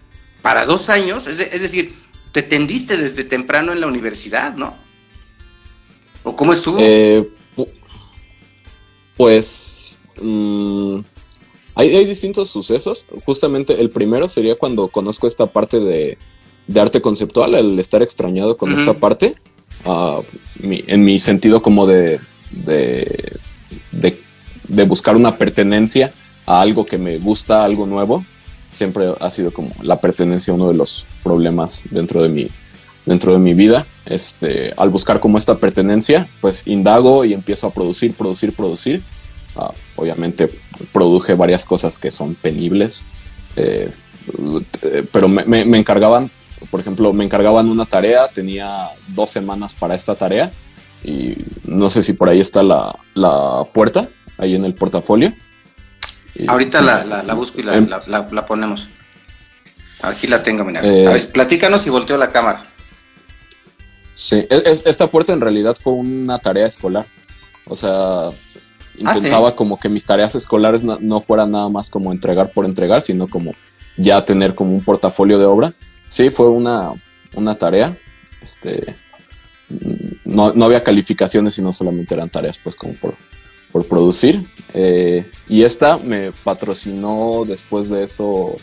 Para 0.43 0.65
dos 0.67 0.89
años, 0.91 1.27
es 1.27 1.39
decir, 1.63 1.95
te 2.35 2.43
tendiste 2.43 2.99
desde 2.99 3.25
temprano 3.25 3.73
en 3.73 3.81
la 3.81 3.87
universidad, 3.87 4.55
¿no? 4.57 4.75
¿O 6.25 6.35
cómo 6.37 6.53
estuvo? 6.53 6.79
Eh, 6.81 7.27
pu- 7.57 7.69
pues 9.17 9.99
mm, 10.21 10.97
hay, 11.77 11.95
hay 11.97 12.05
distintos 12.05 12.51
sucesos. 12.51 13.07
Justamente 13.25 13.81
el 13.81 13.91
primero 13.91 14.29
sería 14.29 14.57
cuando 14.57 14.89
conozco 14.89 15.27
esta 15.27 15.47
parte 15.47 15.79
de, 15.81 16.19
de 16.67 16.81
arte 16.81 17.01
conceptual, 17.01 17.55
el 17.55 17.79
estar 17.79 18.03
extrañado 18.03 18.57
con 18.57 18.73
esta 18.73 18.95
parte. 18.95 19.35
ah, 19.87 20.21
mi- 20.61 20.83
en 20.87 21.05
mi 21.05 21.19
sentido 21.19 21.63
como 21.63 21.87
de, 21.87 22.19
de, 22.51 23.37
de, 23.93 24.19
de 24.69 24.85
buscar 24.85 25.15
una 25.17 25.37
pertenencia 25.37 26.13
a 26.47 26.61
algo 26.61 26.85
que 26.85 26.99
me 26.99 27.19
gusta, 27.19 27.65
algo 27.65 27.87
nuevo. 27.87 28.25
Siempre 28.75 29.13
ha 29.21 29.31
sido 29.31 29.53
como 29.53 29.71
la 29.83 30.01
pertenencia 30.01 30.53
uno 30.53 30.69
de 30.69 30.75
los 30.75 31.07
problemas 31.23 31.83
dentro 31.91 32.23
de 32.23 32.29
mi, 32.29 32.49
dentro 33.07 33.33
de 33.33 33.39
mi 33.39 33.55
vida. 33.55 33.87
Este, 34.05 34.73
al 34.77 34.91
buscar 34.91 35.21
como 35.21 35.39
esta 35.39 35.57
pertenencia, 35.57 36.27
pues 36.41 36.67
indago 36.67 37.25
y 37.25 37.33
empiezo 37.33 37.67
a 37.69 37.71
producir, 37.73 38.15
producir, 38.15 38.53
producir. 38.53 39.03
Ah, 39.57 39.73
obviamente 39.97 40.51
produje 40.93 41.35
varias 41.35 41.65
cosas 41.65 41.99
que 41.99 42.11
son 42.11 42.35
penibles, 42.35 43.07
eh, 43.55 43.89
eh, 44.83 45.05
pero 45.13 45.29
me, 45.29 45.45
me- 45.45 45.65
me 45.65 45.79
encargaban, 45.79 46.29
por 46.73 46.81
ejemplo, 46.81 47.13
me 47.13 47.25
encargaban 47.25 47.69
una 47.71 47.85
tarea, 47.87 48.27
tenía 48.27 48.89
dos 49.09 49.31
semanas 49.31 49.73
para 49.73 49.95
esta 49.95 50.17
tarea 50.17 50.51
y 51.05 51.35
no 51.65 51.89
sé 51.89 52.03
si 52.03 52.15
por 52.15 52.29
ahí 52.29 52.41
está 52.41 52.65
la, 52.65 52.99
la 53.15 53.63
puerta, 53.73 54.09
ahí 54.39 54.57
en 54.57 54.65
el 54.65 54.75
portafolio. 54.75 55.33
Ahorita 56.49 56.81
la, 56.83 57.05
la- 57.05 57.23
la 57.23 57.35
busco 57.35 57.61
y 57.61 57.63
la, 57.63 57.77
Em- 57.77 57.89
la- 57.89 58.03
la- 58.31 58.47
ponemos. 58.47 58.89
Aquí 60.03 60.27
la 60.27 60.43
tengo, 60.43 60.65
mira. 60.65 60.81
Eh, 60.85 61.07
A 61.07 61.13
ver, 61.13 61.31
platícanos 61.33 61.87
y 61.87 61.91
volteo 61.91 62.17
la 62.19 62.31
cámara. 62.31 62.63
Sí, 64.15 64.47
es- 64.51 64.65
es- 64.67 64.87
esta 64.87 65.11
puerta 65.11 65.33
en 65.33 65.41
realidad 65.41 65.77
fue 65.81 65.93
una 65.95 66.39
tarea 66.39 66.67
escolar. 66.67 67.07
O 67.67 67.75
sea, 67.75 68.31
intentaba 68.97 69.57
como 69.57 69.79
que 69.79 69.89
mis 69.89 70.05
tareas 70.05 70.35
escolares 70.35 70.85
no, 70.85 70.99
no 71.01 71.21
fueran 71.21 71.51
nada 71.53 71.69
más 71.69 71.89
como 71.91 72.13
entregar 72.13 72.51
por 72.53 72.65
entregar, 72.65 73.01
sino 73.01 73.29
como 73.29 73.55
ya 73.97 74.25
tener 74.25 74.55
como 74.55 74.73
un 74.75 74.83
portafolio 74.85 75.39
de 75.39 75.47
obra. 75.47 75.73
Sí, 76.09 76.31
fue 76.31 76.49
una, 76.49 76.91
una 77.35 77.57
tarea. 77.57 77.97
Este, 78.43 78.95
mm, 79.71 80.17
no, 80.27 80.53
no 80.53 80.65
había 80.67 80.83
calificaciones, 80.83 81.55
sino 81.55 81.73
solamente 81.73 82.15
eran 82.15 82.29
tareas, 82.29 82.59
pues, 82.63 82.77
como 82.77 82.93
por, 82.95 83.15
por 83.75 83.85
producir. 83.89 84.47
Eh, 84.73 85.29
y 85.49 85.65
esta 85.65 85.99
me 85.99 86.31
patrocinó 86.31 87.43
después 87.45 87.91
de 87.91 88.05
eso 88.05 88.57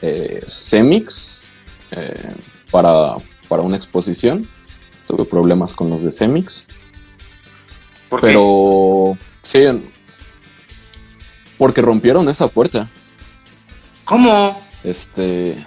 eh, 0.00 0.42
Semix 0.46 1.52
eh, 1.90 2.32
para, 2.70 3.16
para 3.48 3.60
una 3.60 3.76
exposición. 3.76 4.48
Tuve 5.06 5.26
problemas 5.26 5.74
con 5.74 5.90
los 5.90 6.02
de 6.02 6.10
Semix. 6.10 6.66
¿Por 8.08 8.22
qué? 8.22 8.28
Pero 8.28 9.18
sí, 9.42 9.60
porque 11.58 11.82
rompieron 11.82 12.26
esa 12.30 12.48
puerta. 12.48 12.88
¿Cómo? 14.06 14.58
Este, 14.84 15.66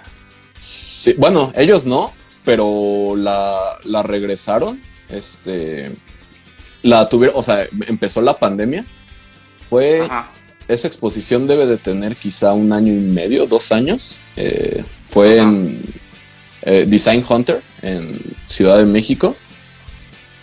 sí, 0.58 1.14
bueno, 1.16 1.52
ellos 1.54 1.84
no, 1.84 2.12
pero 2.44 3.14
la, 3.14 3.78
la 3.84 4.02
regresaron. 4.02 4.82
Este, 5.08 5.92
la 6.82 7.08
tuvieron, 7.08 7.38
o 7.38 7.42
sea, 7.42 7.66
empezó 7.86 8.20
la 8.22 8.38
pandemia. 8.38 8.84
Fue 9.68 10.02
Ajá. 10.02 10.30
esa 10.68 10.88
exposición 10.88 11.46
debe 11.46 11.66
de 11.66 11.76
tener 11.76 12.16
quizá 12.16 12.52
un 12.52 12.72
año 12.72 12.92
y 12.92 12.96
medio, 12.96 13.46
dos 13.46 13.72
años. 13.72 14.20
Eh, 14.36 14.82
fue 14.98 15.38
en 15.38 15.80
eh, 16.62 16.84
Design 16.86 17.24
Hunter 17.28 17.60
en 17.82 18.18
Ciudad 18.46 18.78
de 18.78 18.84
México 18.84 19.36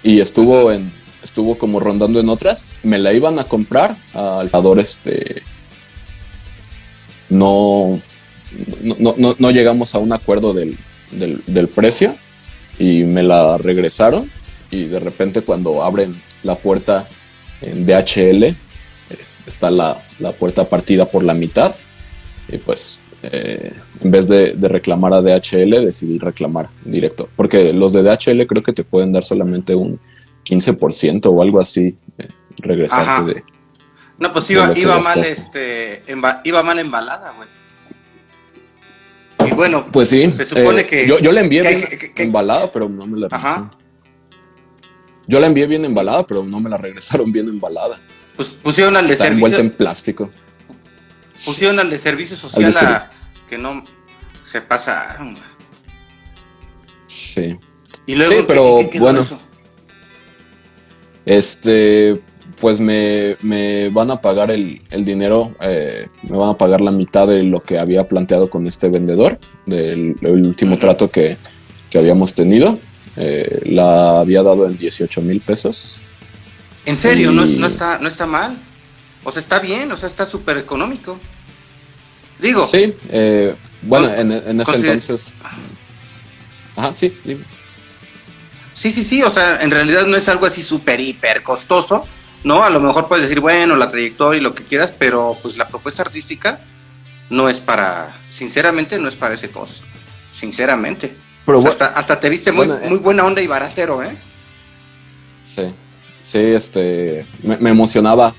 y 0.03 0.19
estuvo 0.19 0.71
en 0.71 0.91
estuvo 1.23 1.57
como 1.57 1.79
rondando 1.79 2.19
en 2.19 2.29
otras. 2.29 2.69
Me 2.83 2.97
la 2.97 3.13
iban 3.13 3.39
a 3.39 3.43
comprar 3.43 3.95
a 4.13 4.39
alfadores 4.39 5.01
de 5.03 5.41
no 7.29 7.99
no, 8.83 9.15
no, 9.17 9.35
no, 9.37 9.51
llegamos 9.51 9.93
a 9.93 9.99
un 9.99 10.13
acuerdo 10.13 10.53
del, 10.53 10.77
del, 11.11 11.67
precio 11.67 12.15
y 12.79 13.03
me 13.03 13.21
la 13.21 13.57
regresaron 13.57 14.31
y 14.71 14.85
de 14.85 14.99
repente 14.99 15.41
cuando 15.41 15.83
abren 15.83 16.15
la 16.43 16.55
puerta 16.55 17.07
en 17.61 17.85
DHL 17.85 18.43
eh, 18.43 18.55
está 19.45 19.71
la, 19.71 19.97
la, 20.19 20.31
puerta 20.31 20.65
partida 20.65 21.05
por 21.05 21.23
la 21.23 21.33
mitad 21.33 21.75
y 22.49 22.57
pues 22.57 22.99
eh, 23.23 23.73
en 24.01 24.11
vez 24.11 24.27
de, 24.27 24.53
reclamar 24.61 25.13
a 25.13 25.21
DHL 25.21 25.85
decidí 25.85 26.19
reclamar 26.19 26.69
directo 26.85 27.27
porque 27.35 27.73
los 27.73 27.93
de 27.93 28.03
DHL 28.03 28.45
creo 28.45 28.63
que 28.63 28.73
te 28.73 28.83
pueden 28.83 29.11
dar 29.11 29.23
solamente 29.23 29.73
un 29.75 29.99
15% 30.45 31.25
o 31.25 31.41
algo 31.41 31.59
así 31.59 31.95
eh, 32.17 32.27
regresarte 32.57 33.33
de 33.33 33.43
no 34.19 34.33
pues 34.33 34.49
iba, 34.49 34.77
iba 34.77 34.99
mal 34.99 35.19
este 35.19 36.03
iba 36.43 36.63
mal 36.63 36.79
embalada 36.79 37.33
güey 37.35 37.47
y 39.45 39.53
bueno, 39.53 39.85
pues 39.91 40.09
sí, 40.09 40.31
se 40.35 40.45
supone 40.45 40.81
eh, 40.81 40.85
que. 40.85 41.07
Yo, 41.07 41.19
yo, 41.19 41.31
la 41.31 41.41
envié 41.41 41.61
bien 41.61 41.83
embalada, 42.15 42.71
pero 42.71 42.89
no 42.89 43.05
me 43.05 43.19
la 43.19 43.27
regresaron. 43.27 43.71
Yo 45.27 45.39
la 45.39 45.47
envié 45.47 45.67
bien 45.67 45.85
embalada, 45.85 46.25
pero 46.25 46.43
no 46.43 46.59
me 46.59 46.69
la 46.69 46.77
regresaron 46.77 47.31
bien 47.31 47.47
embalada. 47.49 47.99
Pues 48.35 48.49
pusieron 48.49 48.95
al 48.95 49.07
de 49.07 49.13
Está 49.13 49.27
envuelta 49.27 49.59
en 49.59 49.71
plástico. 49.71 50.29
Pusieron 51.33 51.79
al 51.79 51.89
de 51.89 51.97
servicio 51.97 52.35
social 52.35 52.75
a, 52.77 53.11
que 53.49 53.57
no 53.57 53.83
se 54.45 54.61
pasaron. 54.61 55.35
Sí. 57.07 57.57
Y 58.05 58.15
luego, 58.15 58.31
sí, 58.31 58.45
pero 58.47 58.83
bueno. 58.99 59.25
Este, 61.25 62.21
pues 62.59 62.79
me, 62.79 63.35
van 63.89 64.11
a 64.11 64.21
pagar 64.21 64.51
el, 64.51 64.81
dinero, 65.03 65.55
eh, 65.61 66.07
me 66.23 66.37
van 66.37 66.49
a 66.49 66.57
pagar 66.57 66.81
la 66.81 66.91
mitad 66.91 67.27
de 67.27 67.43
lo 67.43 67.61
que 67.61 67.77
había 67.77 68.07
planteado 68.07 68.49
con 68.49 68.65
este 68.67 68.89
vendedor, 68.89 69.39
del, 69.65 70.15
último 70.21 70.77
trato 70.77 71.09
que, 71.09 71.37
habíamos 71.93 72.35
tenido. 72.35 72.77
Eh, 73.17 73.61
la 73.65 74.19
había 74.19 74.43
dado 74.43 74.67
en 74.67 74.77
18 74.77 75.21
mil 75.21 75.41
pesos. 75.41 76.03
¿En 76.85 76.95
serio? 76.95 77.31
¿No, 77.31 77.67
está, 77.67 77.97
¿No 77.99 78.07
está 78.07 78.25
mal? 78.25 78.55
O 79.23 79.31
sea, 79.31 79.41
está 79.41 79.59
bien, 79.59 79.91
o 79.91 79.97
sea, 79.97 80.07
está 80.07 80.25
súper 80.25 80.57
económico. 80.57 81.19
Digo. 82.39 82.63
Sí, 82.63 82.93
eh, 83.09 83.55
bueno, 83.81 84.13
en, 84.13 84.61
ese 84.61 84.75
entonces... 84.75 85.35
Ajá, 86.75 86.93
sí, 86.93 87.11
Sí, 88.75 88.91
sí, 88.91 89.03
sí, 89.03 89.23
o 89.23 89.29
sea, 89.31 89.59
en 89.63 89.71
realidad 89.71 90.05
no 90.05 90.15
es 90.15 90.29
algo 90.29 90.45
así 90.45 90.61
súper, 90.61 91.01
hiper 91.01 91.41
costoso, 91.41 92.05
¿no? 92.43 92.63
A 92.63 92.69
lo 92.69 92.79
mejor 92.79 93.07
puedes 93.07 93.23
decir, 93.23 93.39
bueno, 93.39 93.75
la 93.75 93.89
trayectoria 93.89 94.39
y 94.39 94.43
lo 94.43 94.53
que 94.53 94.63
quieras, 94.63 94.93
pero 94.97 95.35
pues 95.41 95.57
la 95.57 95.67
propuesta 95.67 96.03
artística 96.03 96.59
no 97.31 97.49
es 97.49 97.59
para, 97.59 98.15
sinceramente, 98.31 98.99
no 98.99 99.09
es 99.09 99.15
para 99.15 99.33
ese 99.33 99.49
costo, 99.49 99.81
sinceramente. 100.39 101.11
Pero 101.47 101.63
hasta, 101.95 102.19
te 102.19 102.29
viste 102.29 102.51
muy, 102.51 102.67
muy 102.67 102.99
buena 102.99 103.25
onda 103.25 103.41
y 103.41 103.47
baratero, 103.47 104.03
¿eh? 104.03 104.15
Sí, 105.41 105.63
sí, 106.21 106.37
este, 106.37 107.25
me, 107.41 107.71
emocionaba. 107.71 108.35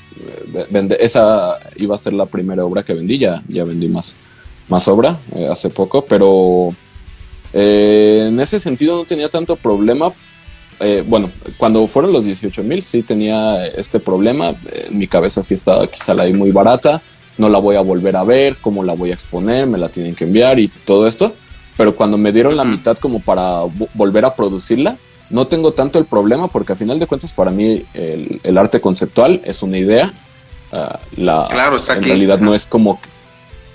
Eh, 0.55 0.97
esa 1.01 1.59
iba 1.75 1.97
a 1.97 1.99
ser 1.99 2.13
la 2.13 2.27
primera 2.27 2.65
obra 2.65 2.85
que 2.85 2.95
vendí, 2.95 3.19
ya, 3.19 3.43
ya 3.49 3.65
vendí 3.65 3.89
más, 3.89 4.17
más 4.69 4.87
obra 4.87 5.19
eh, 5.35 5.49
hace 5.51 5.71
poco, 5.71 6.05
pero 6.05 6.73
eh, 7.53 8.27
en 8.29 8.39
ese 8.39 8.61
sentido 8.61 8.97
no 8.97 9.05
tenía 9.05 9.29
tanto 9.29 9.57
problema 9.57 10.13
eh, 10.81 11.03
bueno, 11.05 11.31
cuando 11.57 11.87
fueron 11.89 12.13
los 12.13 12.25
18 12.25 12.63
mil 12.63 12.83
sí 12.83 13.03
tenía 13.03 13.67
este 13.67 13.99
problema, 13.99 14.55
en 14.73 14.97
mi 14.97 15.09
cabeza 15.09 15.43
sí 15.43 15.55
estaba 15.55 15.87
quizá 15.89 16.15
la 16.15 16.23
ahí 16.23 16.33
muy 16.33 16.53
barata, 16.53 17.03
no 17.37 17.49
la 17.49 17.59
voy 17.59 17.77
a 17.77 17.81
volver 17.81 18.15
a 18.15 18.23
ver, 18.23 18.57
cómo 18.61 18.85
la 18.85 18.95
voy 18.95 19.11
a 19.11 19.15
exponer, 19.15 19.67
me 19.67 19.79
la 19.79 19.89
tienen 19.89 20.15
que 20.15 20.25
enviar 20.25 20.59
y 20.61 20.69
todo 20.69 21.09
esto, 21.09 21.35
pero 21.79 21.95
cuando 21.95 22.19
me 22.19 22.33
dieron 22.33 22.57
la 22.57 22.65
mitad 22.65 22.99
como 22.99 23.21
para 23.21 23.61
volver 23.95 24.25
a 24.25 24.35
producirla, 24.35 24.97
no 25.31 25.47
tengo 25.47 25.73
tanto 25.73 26.01
el 26.01 26.07
problema 26.07 26.49
porque 26.49 26.73
a 26.73 26.77
final 26.77 26.99
de 26.99 27.07
cuentas 27.07 27.33
para 27.33 27.53
mí 27.53 27.85
el, 27.95 28.59
arte 28.59 28.81
conceptual 28.81 29.41
es 29.45 29.63
una 29.63 29.79
idea, 29.79 30.13
ah, 30.73 30.99
la, 31.17 31.47
claro, 31.49 31.77
está 31.77 31.93
en 31.95 32.03
realidad 32.03 32.41
no 32.41 32.53
es 32.53 32.67
como 32.67 32.99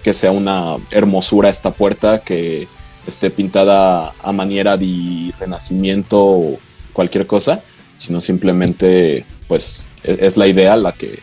que 0.03 0.13
sea 0.13 0.31
una 0.31 0.75
hermosura 0.91 1.47
esta 1.47 1.71
puerta 1.71 2.19
que 2.19 2.67
esté 3.07 3.29
pintada 3.29 4.11
a 4.21 4.31
manera 4.33 4.75
de 4.75 5.31
renacimiento 5.39 6.57
cualquier 6.91 7.25
cosa, 7.25 7.61
sino 7.97 8.19
simplemente 8.19 9.25
pues 9.47 9.89
e-, 10.03 10.17
es, 10.27 10.35
la 10.35 10.47
idea 10.47 10.75
la 10.75 10.91
que 10.91 11.13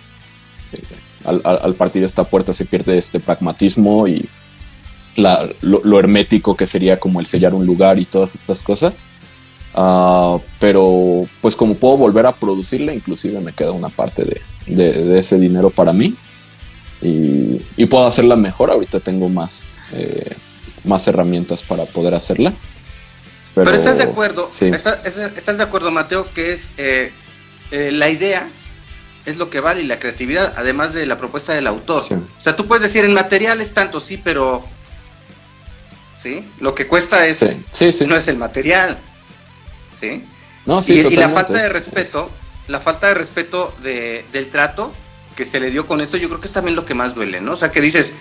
eh, 0.73 0.83
al, 1.27 1.75
partir 1.75 2.01
de 2.01 2.07
esta 2.07 2.25
puerta 2.25 2.55
se 2.55 2.65
pierde 2.65 2.97
este 2.97 3.21
pragmatismo 3.21 4.09
y 4.09 4.27
lo, 5.21 5.99
hermético 5.99 6.57
que 6.57 6.67
sería 6.67 6.99
como 6.99 7.21
el 7.21 7.27
sellar 7.27 7.55
un 7.55 7.67
lugar 7.67 7.99
y 7.99 8.05
todas 8.05 8.35
estas 8.35 8.63
cosas. 8.63 9.03
Ah, 9.75 10.39
pero 10.59 11.27
pues 11.41 11.55
como 11.55 11.77
puedo 11.77 11.97
volver 11.97 12.27
a 12.27 12.33
producirla, 12.33 12.93
inclusive 12.93 13.41
me 13.41 13.53
queda 13.53 13.73
una 13.73 13.89
parte 13.89 14.25
de, 14.25 15.19
ese 15.19 15.39
dinero 15.39 15.71
para 15.71 15.93
mí 15.93 16.15
y, 17.03 17.87
puedo 17.87 18.07
hacerla 18.07 18.37
mejor. 18.37 18.71
Ahorita 18.71 19.01
tengo 19.01 19.29
más, 19.29 19.81
eh, 19.93 20.35
más 20.85 21.07
herramientas 21.07 21.63
para 21.63 21.85
poder 21.85 22.15
hacerla. 22.15 22.53
Pero, 23.55 23.71
estás 23.73 23.97
de 23.97 24.05
acuerdo, 24.05 24.47
estás, 24.47 25.57
de 25.59 25.63
acuerdo, 25.63 25.91
Mateo, 25.91 26.27
que 26.33 26.53
es 26.53 26.69
eh, 26.79 27.11
eh, 27.73 27.91
la 27.93 28.09
idea 28.09 28.49
es 29.27 29.37
lo 29.37 29.51
que 29.51 29.61
vale 29.61 29.83
y 29.83 29.87
la 29.87 29.99
creatividad, 29.99 30.55
además 30.57 30.95
de 30.95 31.07
la 31.07 31.19
propuesta 31.19 31.53
del 31.53 31.67
autor. 31.67 32.01
O 32.01 32.43
sea, 32.43 32.57
tú 32.57 32.67
puedes 32.67 32.83
decir 32.83 33.05
en 33.05 33.15
material 33.15 33.61
es 33.61 33.73
tanto, 33.73 34.01
sí, 34.01 34.19
pero 34.23 34.65
sí, 36.23 36.49
lo 36.61 36.75
que 36.75 36.87
cuesta 36.87 37.27
es 37.27 37.43
no 38.07 38.17
es 38.17 38.29
el 38.29 38.37
material, 38.37 38.99
sí. 39.99 40.25
No, 40.67 40.81
y, 40.87 40.93
y, 40.93 41.17
la 41.17 41.31
falta 41.31 41.55
de 41.55 41.69
respeto, 41.69 42.31
la 42.69 42.81
falta 42.81 43.09
de 43.09 43.15
respeto 43.15 43.75
de, 43.83 44.25
del 44.33 44.51
trato 44.51 44.93
que 45.35 45.45
se 45.45 45.59
le 45.59 45.71
dio 45.71 45.87
con 45.87 46.01
esto, 46.01 46.17
yo 46.17 46.29
creo 46.29 46.41
que 46.41 46.49
es 46.49 46.53
también 46.53 46.77
lo 46.77 46.85
que 46.85 46.95
más 46.95 47.15
duele, 47.15 47.41
¿no? 47.41 47.53
O 47.53 47.57
sea, 47.57 47.73
que 47.73 47.81
dices, 47.81 48.13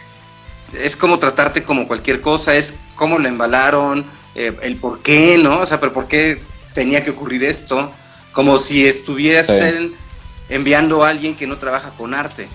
es 0.73 0.95
como 0.95 1.19
tratarte 1.19 1.63
como 1.63 1.87
cualquier 1.87 2.21
cosa, 2.21 2.55
es 2.55 2.73
cómo 2.95 3.19
lo 3.19 3.27
embalaron, 3.27 4.05
eh, 4.35 4.55
el 4.61 4.77
por 4.77 5.01
qué, 5.01 5.37
¿no? 5.37 5.59
O 5.59 5.67
sea, 5.67 5.79
pero 5.79 5.93
por 5.93 6.07
qué 6.07 6.41
tenía 6.73 7.03
que 7.03 7.11
ocurrir 7.11 7.43
esto, 7.43 7.91
como 8.31 8.57
si 8.57 8.87
estuvieras 8.87 9.49
enviando 10.47 11.03
a 11.03 11.09
alguien 11.09 11.35
que 11.35 11.47
no 11.47 11.57
trabaja 11.57 11.91
con 11.97 12.13
arte, 12.13 12.47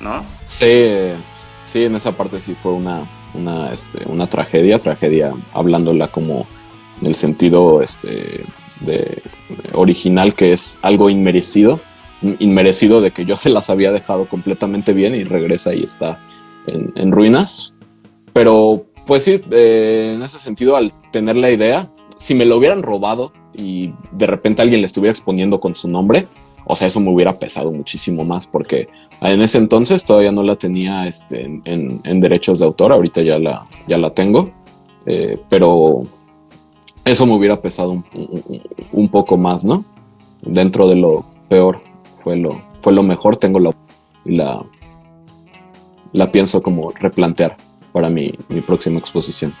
¿no? 0.00 0.24
Sí, 0.44 1.12
sí, 1.62 1.84
en 1.84 1.94
esa 1.94 2.12
parte 2.12 2.40
sí 2.40 2.56
fue 2.60 2.72
una, 2.72 3.08
una, 3.34 3.72
este, 3.72 4.06
una 4.08 4.26
tragedia, 4.26 4.78
tragedia 4.78 5.32
hablándola 5.52 6.08
como 6.08 6.46
en 7.00 7.08
el 7.08 7.14
sentido 7.14 7.82
este, 7.82 8.44
de, 8.80 9.22
original, 9.72 10.34
que 10.34 10.52
es 10.52 10.78
algo 10.82 11.10
inmerecido, 11.10 11.80
inmerecido 12.38 13.00
de 13.00 13.10
que 13.10 13.24
yo 13.24 13.36
se 13.36 13.50
las 13.50 13.70
había 13.70 13.92
dejado 13.92 14.28
completamente 14.28 14.92
bien 14.92 15.14
y 15.14 15.24
regresa 15.24 15.74
y 15.74 15.82
está 15.82 16.20
en, 16.66 17.12
ruinas. 17.12 17.74
Pero 18.32 18.86
pues 19.06 19.24
sí, 19.24 19.42
eh, 19.50 20.12
en 20.14 20.22
ese 20.22 20.38
sentido, 20.38 20.76
al 20.76 20.92
tener 21.10 21.36
la 21.36 21.50
idea, 21.50 21.90
si 22.16 22.34
me 22.34 22.44
lo 22.44 22.56
hubieran 22.56 22.82
robado 22.82 23.32
y 23.52 23.92
de 24.12 24.26
repente 24.26 24.62
alguien 24.62 24.80
le 24.80 24.86
estuviera 24.86 25.10
exponiendo 25.10 25.60
con 25.60 25.74
su 25.74 25.88
nombre, 25.88 26.26
o 26.64 26.76
sea, 26.76 26.88
eso 26.88 27.00
me 27.00 27.10
hubiera 27.10 27.38
pesado 27.38 27.72
muchísimo 27.72 28.24
más 28.24 28.46
porque 28.46 28.88
en 29.20 29.40
ese 29.42 29.58
entonces 29.58 30.04
todavía 30.04 30.32
no 30.32 30.42
la 30.42 30.56
tenía 30.56 31.06
este, 31.06 31.44
en, 31.44 32.20
derechos 32.20 32.58
de 32.58 32.66
autor, 32.66 32.92
ahorita 32.92 33.22
ya 33.22 33.38
la, 33.38 33.66
ya 33.86 33.98
la 33.98 34.10
tengo, 34.10 34.50
eh, 35.06 35.38
pero 35.48 36.04
eso 37.04 37.26
me 37.26 37.32
hubiera 37.32 37.60
pesado 37.60 38.02
un, 38.92 39.08
poco 39.08 39.36
más, 39.36 39.64
¿no? 39.64 39.84
Dentro 40.40 40.88
de 40.88 40.96
lo 40.96 41.24
peor 41.48 41.80
fue 42.22 42.36
lo, 42.36 42.62
fue 42.78 42.92
lo 42.92 43.02
mejor, 43.02 43.36
tengo 43.36 43.58
la, 43.58 43.72
la, 44.24 44.62
la 46.12 46.30
pienso 46.30 46.62
como 46.62 46.90
replantear 46.92 47.56
para 47.92 48.08
mi, 48.08 48.32
próxima 48.66 48.98
exposición. 48.98 49.54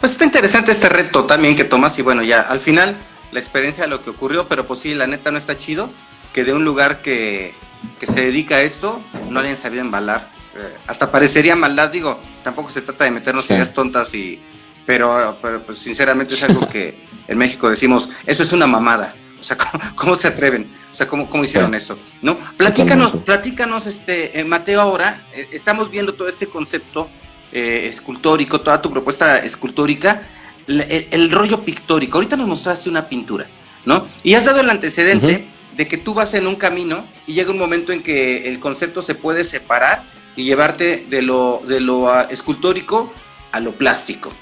Pues 0.00 0.12
está 0.12 0.24
interesante 0.24 0.72
este 0.72 0.88
reto 0.88 1.24
también 1.24 1.56
que 1.56 1.64
tomas 1.64 1.98
y 1.98 2.02
bueno, 2.02 2.22
ya 2.22 2.40
al 2.42 2.60
final 2.60 2.96
la 3.30 3.40
experiencia 3.40 3.84
de 3.84 3.90
lo 3.90 4.02
que 4.02 4.10
ocurrió, 4.10 4.48
pero 4.48 4.66
pues 4.66 4.80
sí, 4.80 4.94
la 4.94 5.06
neta 5.06 5.30
no 5.30 5.38
está 5.38 5.56
chido 5.56 5.90
que 6.32 6.44
de 6.44 6.52
un 6.52 6.64
lugar 6.64 7.02
que, 7.02 7.54
se 8.00 8.20
dedica 8.20 8.56
a 8.56 8.62
esto 8.62 9.00
no 9.30 9.40
hayan 9.40 9.56
sabido 9.56 9.82
embalar. 9.82 10.30
Eh, 10.56 10.76
hasta 10.86 11.10
parecería 11.10 11.54
maldad, 11.54 11.90
digo, 11.90 12.20
tampoco 12.42 12.70
se 12.70 12.82
trata 12.82 13.04
de 13.04 13.10
meternos 13.10 13.48
ideas 13.50 13.72
tontas 13.72 14.14
y... 14.14 14.40
Pero, 14.86 15.36
pero 15.42 15.62
pues, 15.62 15.78
sinceramente 15.78 16.32
es 16.32 16.42
algo 16.44 16.66
que 16.66 17.06
en 17.28 17.36
México 17.36 17.68
decimos, 17.68 18.08
eso 18.24 18.42
es 18.42 18.52
una 18.52 18.66
mamada. 18.66 19.14
O 19.38 19.44
sea, 19.44 19.56
¿cómo, 19.94 20.14
se 20.16 20.28
atreven? 20.28 20.72
O 20.90 20.96
sea, 20.96 21.06
¿cómo, 21.06 21.28
cómo 21.28 21.44
hicieron 21.44 21.74
eso? 21.74 21.98
¿No? 22.22 22.38
Platícanos, 22.56 23.16
platícanos, 23.16 23.86
este, 23.86 24.40
eh, 24.40 24.44
Mateo, 24.44 24.80
ahora, 24.80 25.26
eh, 25.34 25.48
estamos 25.52 25.90
viendo 25.90 26.14
todo 26.14 26.28
este 26.28 26.46
concepto 26.46 27.08
escultórico, 27.50 28.60
toda 28.60 28.82
tu 28.82 28.90
propuesta 28.90 29.38
escultórica, 29.38 30.22
el, 30.68 31.30
rollo 31.30 31.62
pictórico. 31.62 32.18
Ahorita 32.18 32.36
nos 32.36 32.46
mostraste 32.46 32.88
una 32.88 33.08
pintura, 33.08 33.46
¿no? 33.84 34.06
Y 34.22 34.34
has 34.34 34.44
dado 34.44 34.60
el 34.60 34.70
antecedente 34.70 35.48
de 35.76 35.88
que 35.88 35.96
tú 35.96 36.14
vas 36.14 36.34
en 36.34 36.46
un 36.46 36.56
camino 36.56 37.06
y 37.26 37.34
llega 37.34 37.50
un 37.50 37.58
momento 37.58 37.92
en 37.92 38.02
que 38.02 38.48
el 38.48 38.60
concepto 38.60 39.02
se 39.02 39.14
puede 39.14 39.44
separar 39.44 40.04
y 40.36 40.44
llevarte 40.44 41.06
de 41.08 41.22
lo, 41.22 41.62
de 41.66 41.80
lo 41.80 42.08
ah, 42.12 42.28
escultórico 42.30 43.12
a 43.52 43.60
lo 43.60 43.72
plástico. 43.72 44.32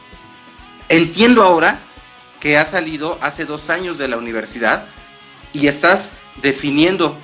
Entiendo 0.88 1.42
ahora 1.42 1.80
que 2.40 2.56
has 2.56 2.70
salido 2.70 3.18
hace 3.20 3.44
dos 3.44 3.70
años 3.70 3.98
de 3.98 4.08
la 4.08 4.16
universidad 4.16 4.86
y 5.52 5.66
estás 5.68 6.12
definiendo 6.42 7.16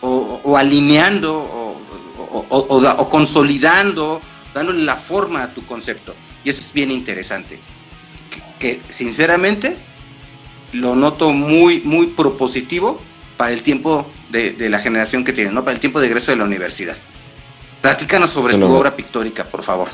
o, 0.00 0.56
alineando 0.56 1.34
o, 2.48 3.08
consolidando, 3.08 4.20
dándole 4.54 4.82
la 4.84 4.96
forma 4.96 5.42
a 5.42 5.54
tu 5.54 5.64
concepto. 5.66 6.14
Y 6.44 6.50
eso 6.50 6.60
es 6.60 6.72
bien 6.72 6.90
interesante. 6.90 7.60
Que, 8.58 8.80
sinceramente 8.90 9.76
lo 10.72 10.94
noto 10.94 11.32
muy, 11.32 11.80
muy 11.80 12.08
propositivo 12.08 13.00
para 13.36 13.52
el 13.52 13.62
tiempo 13.62 14.06
de, 14.30 14.68
la 14.68 14.78
generación 14.78 15.24
que 15.24 15.32
tiene, 15.32 15.50
¿no? 15.50 15.64
Para 15.64 15.74
el 15.74 15.80
tiempo 15.80 16.00
de 16.00 16.06
egreso 16.06 16.30
de 16.30 16.36
la 16.36 16.44
universidad. 16.44 16.96
Platícanos 17.80 18.30
sobre 18.30 18.56
tu 18.56 18.66
obra 18.66 18.96
pictórica, 18.96 19.44
por 19.44 19.62
favor. 19.62 19.88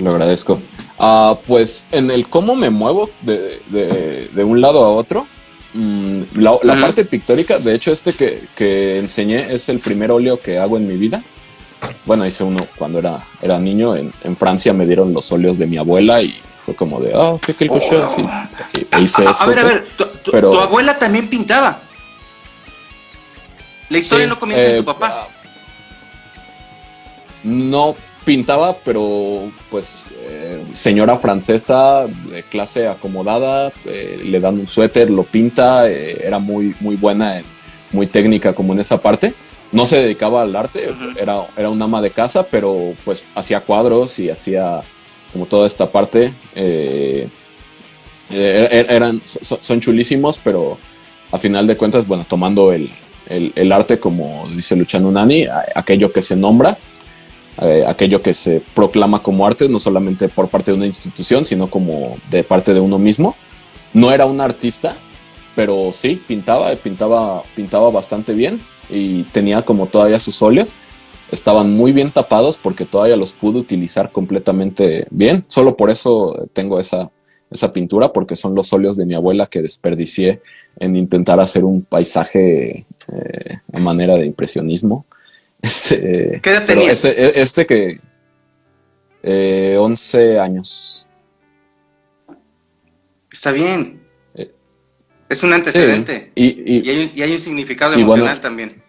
Lo 0.00 0.10
agradezco. 0.10 0.60
Ah, 0.98 1.38
pues 1.46 1.86
en 1.90 2.10
el 2.10 2.28
cómo 2.28 2.54
me 2.54 2.70
muevo 2.70 3.10
de, 3.22 4.30
un 4.36 4.60
lado 4.60 4.84
a 4.84 4.90
otro, 4.90 5.26
mm, 5.74 6.22
la, 6.34 6.80
parte 6.80 7.04
pictórica, 7.04 7.58
de 7.58 7.74
hecho 7.74 7.92
este 7.92 8.14
que, 8.14 8.98
enseñé 8.98 9.52
es 9.52 9.68
el 9.68 9.80
primer 9.80 10.10
óleo 10.10 10.40
que 10.40 10.58
hago 10.58 10.76
en 10.76 10.86
mi 10.86 10.96
vida. 10.96 11.22
Bueno, 12.06 12.24
hice 12.24 12.44
uno 12.44 12.58
cuando 12.76 13.00
era, 13.00 13.26
era 13.40 13.58
niño. 13.58 13.96
En, 13.96 14.36
Francia 14.36 14.72
me 14.72 14.86
dieron 14.86 15.12
los 15.12 15.30
óleos 15.32 15.58
de 15.58 15.66
mi 15.66 15.78
abuela 15.78 16.22
y 16.22 16.40
fue 16.64 16.74
como 16.74 17.00
de, 17.00 17.12
oh, 17.14 17.40
qué 17.44 17.54
que 17.54 17.64
así. 17.66 18.24
hice 19.00 19.26
a, 19.26 19.30
a, 19.30 19.46
ver, 19.46 19.58
a 19.58 19.64
ver, 19.64 19.88
tu, 20.24 20.58
abuela 20.58 20.98
también 20.98 21.28
pintaba. 21.28 21.80
La 23.88 23.98
historia 23.98 24.26
no 24.26 24.38
comienza 24.38 24.64
en 24.66 24.84
tu 24.84 24.90
eh, 24.90 24.94
papá. 24.94 25.28
No, 27.42 27.96
pintaba, 28.24 28.76
pero 28.84 29.50
pues 29.70 30.06
eh, 30.20 30.64
señora 30.72 31.18
francesa, 31.18 32.06
de 32.06 32.42
clase 32.44 32.86
acomodada, 32.86 33.72
eh, 33.84 34.20
le 34.24 34.40
dan 34.40 34.60
un 34.60 34.68
suéter, 34.68 35.10
lo 35.10 35.24
pinta, 35.24 35.88
eh, 35.90 36.24
era 36.24 36.38
muy, 36.38 36.76
muy 36.80 36.96
buena, 36.96 37.42
muy 37.90 38.06
técnica 38.06 38.54
como 38.54 38.72
en 38.72 38.80
esa 38.80 39.00
parte. 39.00 39.34
No 39.72 39.86
se 39.86 40.00
dedicaba 40.00 40.42
al 40.42 40.54
arte, 40.54 40.94
era, 41.16 41.46
era 41.56 41.70
un 41.70 41.80
ama 41.80 42.02
de 42.02 42.10
casa, 42.10 42.46
pero 42.46 42.94
pues 43.04 43.24
hacía 43.34 43.60
cuadros 43.60 44.18
y 44.18 44.28
hacía 44.28 44.82
como 45.32 45.46
toda 45.46 45.66
esta 45.66 45.90
parte. 45.90 46.32
Er, 46.54 47.28
er, 48.30 48.90
eran, 48.90 49.22
son 49.24 49.80
chulísimos, 49.80 50.38
pero 50.38 50.78
a 51.30 51.38
final 51.38 51.66
de 51.66 51.76
cuentas, 51.76 52.06
bueno, 52.06 52.24
tomando 52.28 52.72
el, 52.72 52.90
el 53.28 53.72
arte, 53.72 53.98
como 53.98 54.48
dice 54.54 54.76
Luciano 54.76 55.10
Nani, 55.10 55.46
aquello 55.74 56.12
que 56.12 56.22
se 56.22 56.36
nombra, 56.36 56.78
eh, 57.60 57.84
aquello 57.86 58.22
que 58.22 58.34
se 58.34 58.62
proclama 58.74 59.22
como 59.22 59.46
arte, 59.46 59.68
no 59.68 59.78
solamente 59.78 60.28
por 60.28 60.48
parte 60.48 60.70
de 60.70 60.76
una 60.76 60.86
institución, 60.86 61.44
sino 61.44 61.68
como 61.68 62.16
de 62.30 62.44
parte 62.44 62.74
de 62.74 62.80
uno 62.80 62.98
mismo. 62.98 63.36
No 63.92 64.10
era 64.10 64.26
un 64.26 64.40
artista, 64.40 64.96
pero 65.54 65.90
sí, 65.92 66.20
pintaba, 66.26 66.74
pintaba, 66.76 67.42
pintaba 67.54 67.90
bastante 67.90 68.32
bien 68.32 68.60
y 68.88 69.24
tenía 69.24 69.62
como 69.62 69.86
todavía 69.86 70.18
sus 70.18 70.40
óleos. 70.42 70.76
Estaban 71.32 71.74
muy 71.74 71.92
bien 71.92 72.10
tapados 72.10 72.58
porque 72.58 72.84
todavía 72.84 73.16
los 73.16 73.32
pude 73.32 73.58
utilizar 73.58 74.12
completamente 74.12 75.06
bien. 75.10 75.44
Solo 75.48 75.76
por 75.76 75.90
eso 75.90 76.48
tengo 76.52 76.78
esa, 76.78 77.10
esa 77.50 77.72
pintura, 77.72 78.12
porque 78.12 78.36
son 78.36 78.54
los 78.54 78.72
óleos 78.72 78.96
de 78.96 79.06
mi 79.06 79.14
abuela 79.14 79.46
que 79.46 79.62
desperdicié 79.62 80.40
en 80.78 80.96
intentar 80.96 81.40
hacer 81.40 81.64
un 81.64 81.82
paisaje 81.82 82.84
eh, 83.12 83.58
a 83.72 83.78
manera 83.78 84.14
de 84.16 84.26
impresionismo. 84.26 85.06
Este, 85.62 86.40
¿Qué 86.42 86.50
edad 86.50 86.66
tenías? 86.66 87.04
Este, 87.04 87.22
e, 87.22 87.40
este, 87.40 87.66
que. 87.66 88.00
Eh, 89.22 89.76
11 89.78 90.40
años. 90.40 91.06
Está 93.32 93.52
bien. 93.52 94.02
Eh, 94.34 94.50
es 95.28 95.40
un 95.44 95.52
antecedente. 95.52 96.32
Y, 96.34 97.22
hay 97.22 97.32
un, 97.32 97.38
significado 97.38 97.94
emocional 97.94 98.40
también. 98.40 98.81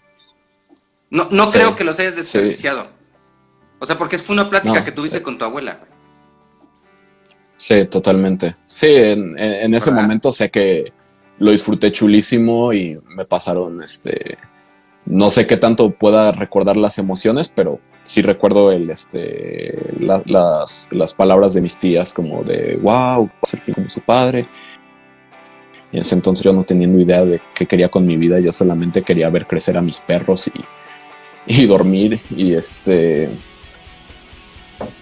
No, 1.13 1.27
no 1.31 1.45
creo 1.45 1.75
que 1.75 1.83
los 1.83 1.97
hayas 1.99 2.15
desperdiciado. 2.15 2.87
O 3.79 3.85
sea, 3.85 3.97
porque 3.97 4.17
fue 4.17 4.33
una 4.33 4.49
plática 4.49 4.83
que 4.83 4.91
tuviste 4.91 5.21
con 5.21 5.37
tu 5.37 5.45
abuela. 5.45 5.79
Sí, 7.55 7.85
totalmente. 7.85 8.55
Sí, 8.65 8.87
en, 8.87 9.37
en 9.37 9.73
ese 9.73 9.91
momento 9.91 10.31
sé 10.31 10.49
que 10.49 10.91
lo 11.39 11.51
disfruté 11.51 11.91
chulísimo 11.91 12.73
y 12.73 12.99
me 13.15 13.25
pasaron 13.25 13.81
este 13.83 14.37
no 15.05 15.29
sé 15.29 15.47
qué 15.47 15.57
tanto 15.57 15.91
pueda 15.91 16.31
recordar 16.31 16.77
las 16.77 16.97
emociones, 16.97 17.51
pero 17.53 17.79
sí 18.03 18.21
recuerdo 18.21 18.71
el, 18.71 18.89
este, 18.89 19.77
las, 19.99 20.89
las, 20.91 21.13
palabras 21.13 21.53
de 21.53 21.61
mis 21.61 21.77
tías 21.77 22.13
como 22.13 22.43
de, 22.43 22.79
wow, 22.81 23.29
ser 23.43 23.61
como 23.73 23.89
su 23.89 24.01
padre. 24.01 24.47
Y 25.91 25.97
en 25.97 26.01
ese 26.01 26.15
entonces 26.15 26.43
yo 26.43 26.53
no 26.53 26.63
teniendo 26.63 26.99
idea 26.99 27.23
de 27.23 27.41
qué 27.53 27.65
quería 27.65 27.89
con 27.89 28.05
mi 28.05 28.17
vida, 28.17 28.39
yo 28.39 28.51
solamente 28.51 29.03
quería 29.03 29.29
ver 29.29 29.45
crecer 29.45 29.77
a 29.77 29.81
mis 29.81 29.99
perros 29.99 30.47
y, 30.47 30.53
y 31.47 31.65
dormir. 31.65 32.19
Y 32.35 32.53
este... 32.53 33.29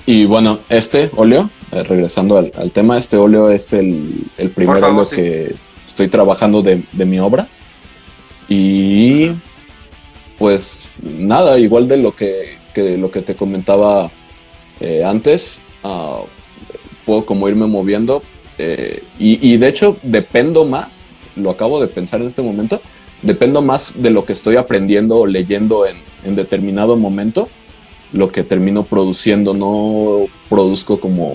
Y 0.05 0.25
bueno, 0.25 0.59
este 0.69 1.09
óleo, 1.15 1.49
eh, 1.71 1.83
regresando 1.83 2.37
al, 2.37 2.71
tema, 2.71 2.97
este 2.97 3.17
óleo 3.17 3.49
es 3.49 3.73
el, 3.73 4.15
el 4.37 4.49
primer 4.49 4.83
óleo 4.83 5.07
que 5.09 5.55
estoy 5.85 6.07
trabajando 6.07 6.61
de, 6.61 6.83
de 6.91 7.05
mi 7.05 7.19
obra. 7.19 7.47
Y 8.47 9.31
pues 10.41 10.91
nada, 11.01 11.59
igual 11.59 11.87
de 11.87 11.97
lo 11.97 12.15
que, 12.15 12.57
lo 12.75 13.11
que 13.11 13.21
te 13.21 13.35
comentaba 13.35 14.09
eh, 14.79 15.03
antes, 15.03 15.61
ah, 15.83 16.21
puedo 17.05 17.27
como 17.27 17.47
irme 17.47 17.67
moviendo 17.67 18.23
eh, 18.57 19.03
y, 19.19 19.57
de 19.57 19.67
hecho 19.67 19.97
dependo 20.01 20.65
más, 20.65 21.09
lo 21.35 21.51
acabo 21.51 21.79
de 21.79 21.87
pensar 21.87 22.21
en 22.21 22.27
este 22.27 22.41
momento, 22.41 22.81
dependo 23.21 23.61
más 23.61 24.01
de 24.01 24.09
lo 24.09 24.25
que 24.25 24.33
estoy 24.33 24.55
aprendiendo 24.55 25.19
o 25.19 25.27
leyendo 25.27 25.85
en, 25.85 25.97
determinado 26.36 26.95
momento, 26.95 27.49
lo 28.13 28.32
que 28.32 28.43
termino 28.43 28.84
produciendo, 28.84 29.53
no 29.53 30.28
produzco 30.49 30.99
como 30.99 31.34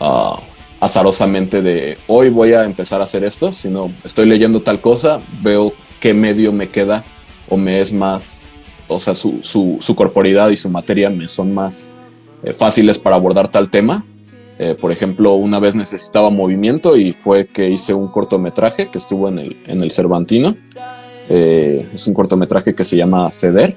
uh, 0.00 0.38
azarosamente 0.80 1.62
de 1.62 1.98
hoy 2.06 2.30
voy 2.30 2.52
a 2.52 2.64
empezar 2.64 3.00
a 3.00 3.04
hacer 3.04 3.24
esto, 3.24 3.52
sino 3.52 3.90
estoy 4.04 4.26
leyendo 4.26 4.60
tal 4.62 4.80
cosa, 4.80 5.22
veo 5.42 5.72
qué 6.00 6.12
medio 6.12 6.52
me 6.52 6.68
queda 6.68 7.04
o 7.48 7.56
me 7.56 7.80
es 7.80 7.92
más, 7.92 8.54
o 8.88 9.00
sea, 9.00 9.14
su, 9.14 9.38
su, 9.42 9.94
corporidad 9.94 10.50
y 10.50 10.56
su 10.56 10.68
materia 10.68 11.08
me 11.10 11.28
son 11.28 11.54
más 11.54 11.92
eh, 12.42 12.52
fáciles 12.52 12.98
para 12.98 13.16
abordar 13.16 13.48
tal 13.48 13.70
tema. 13.70 14.04
Eh, 14.58 14.76
por 14.80 14.92
ejemplo, 14.92 15.34
una 15.34 15.58
vez 15.58 15.74
necesitaba 15.74 16.30
movimiento 16.30 16.96
y 16.96 17.12
fue 17.12 17.46
que 17.46 17.70
hice 17.70 17.92
un 17.92 18.08
cortometraje 18.08 18.88
que 18.88 18.98
estuvo 18.98 19.28
en 19.28 19.38
el, 19.38 19.56
en 19.66 19.82
el 19.82 19.90
Cervantino. 19.90 20.54
Eh, 21.28 21.88
es 21.92 22.06
un 22.06 22.14
cortometraje 22.14 22.74
que 22.74 22.84
se 22.84 22.96
llama 22.96 23.30
Ceder. 23.30 23.76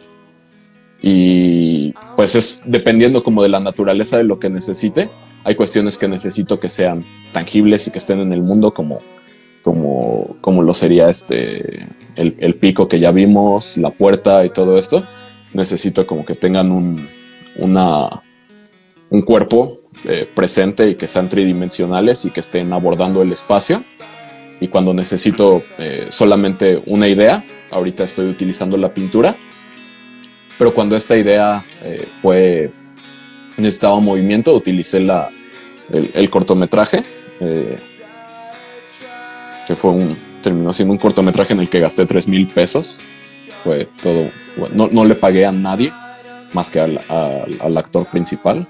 Y 1.01 1.93
pues 2.15 2.35
es 2.35 2.63
dependiendo 2.65 3.23
como 3.23 3.43
de 3.43 3.49
la 3.49 3.59
naturaleza 3.59 4.17
de 4.17 4.23
lo 4.23 4.39
que 4.39 4.49
necesite. 4.49 5.09
Hay 5.43 5.55
cuestiones 5.55 5.97
que 5.97 6.07
necesito 6.07 6.59
que 6.59 6.69
sean 6.69 7.05
tangibles 7.31 7.87
y 7.87 7.91
que 7.91 7.99
estén 7.99 8.19
en 8.19 8.33
el 8.33 8.41
mundo 8.41 8.73
como 8.73 9.01
como, 9.67 10.37
como 10.39 10.63
lo 10.63 10.73
sería 10.73 11.09
este, 11.09 11.89
el, 12.15 12.55
pico 12.55 12.87
que 12.87 13.01
ya 13.01 13.11
vimos, 13.11 13.77
la 13.77 13.89
puerta 13.89 14.45
y 14.45 14.49
todo 14.49 14.77
esto, 14.77 15.05
necesito 15.53 16.07
como 16.07 16.23
que 16.23 16.35
tengan 16.35 16.71
un, 16.71 17.09
una, 17.57 18.23
un 19.09 19.21
cuerpo 19.23 19.79
eh, 20.05 20.25
presente 20.33 20.89
y 20.89 20.95
que 20.95 21.05
sean 21.05 21.27
tridimensionales 21.27 22.23
y 22.23 22.31
que 22.31 22.39
estén 22.39 22.71
abordando 22.71 23.21
el 23.21 23.33
espacio. 23.33 23.83
Y 24.61 24.69
cuando 24.69 24.93
necesito 24.93 25.61
eh, 25.77 26.07
solamente 26.11 26.81
una 26.85 27.09
idea, 27.09 27.43
ahorita 27.69 28.05
estoy 28.05 28.27
utilizando 28.27 28.77
la 28.77 28.93
pintura, 28.93 29.35
pero 30.58 30.74
cuando 30.74 30.95
esta 30.95 31.18
idea 31.18 31.66
eh, 31.82 32.08
fue, 32.12 32.72
necesitaba 33.58 33.99
movimiento, 33.99 34.55
utilicé 34.55 34.99
la, 34.99 35.30
el, 35.89 36.30
cortometraje 36.30 37.03
que 39.68 39.76
fue 39.76 39.91
un, 39.91 40.18
terminó 40.41 40.72
siendo 40.72 40.93
un 40.93 40.97
cortometraje 40.97 41.51
en 41.51 41.60
el 41.60 41.70
que 41.70 41.82
gasté 41.82 42.05
3 42.05 42.30
mil 42.30 42.47
pesos. 42.47 43.05
Fue 43.51 43.89
todo, 44.01 44.32
no, 44.72 44.88
no, 44.88 45.03
le 45.03 45.16
pagué 45.16 45.45
a 45.45 45.51
nadie 45.51 45.91
más 46.53 46.72
que 46.72 46.80
al, 46.80 47.01
al, 47.10 47.78
actor 47.78 48.08
principal, 48.08 48.66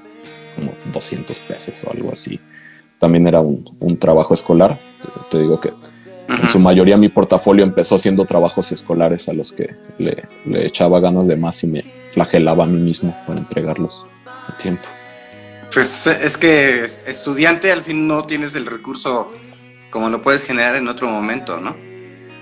como 0.55 0.73
200 0.91 1.39
pesos 1.41 1.83
o 1.83 1.91
algo 1.91 2.11
así. 2.11 2.39
También 2.97 3.27
era 3.27 3.41
un, 3.41 3.69
un 3.79 3.97
trabajo 3.97 4.33
escolar. 4.33 4.79
Te, 5.29 5.37
digo 5.37 5.59
que 5.61 5.71
En 6.27 6.49
su 6.49 6.59
mayoría 6.59 6.97
mi 6.97 7.09
portafolio 7.09 7.63
empezó 7.63 7.97
siendo 7.97 8.25
trabajos 8.25 8.71
escolares 8.71 9.29
a 9.29 9.33
los 9.33 9.53
que 9.53 9.75
le, 9.97 10.25
le, 10.45 10.65
echaba 10.65 10.99
ganas 10.99 11.27
de 11.27 11.37
más 11.37 11.63
y 11.63 11.67
me 11.67 11.85
flagelaba 12.09 12.65
a 12.65 12.67
mí 12.67 12.81
mismo 12.81 13.15
para 13.25 13.39
entregarlos 13.39 14.05
a 14.25 14.57
tiempo. 14.57 14.87
Pues 15.73 16.07
es 16.07 16.37
que 16.37 16.85
estudiante 17.05 17.71
al 17.71 17.83
fin 17.83 18.07
no 18.07 18.23
tienes 18.25 18.55
el 18.55 18.65
recurso 18.65 19.31
como 19.89 20.09
lo 20.09 20.21
puedes 20.21 20.43
generar 20.43 20.75
en 20.75 20.87
otro 20.87 21.07
momento, 21.07 21.59
¿no? 21.59 21.75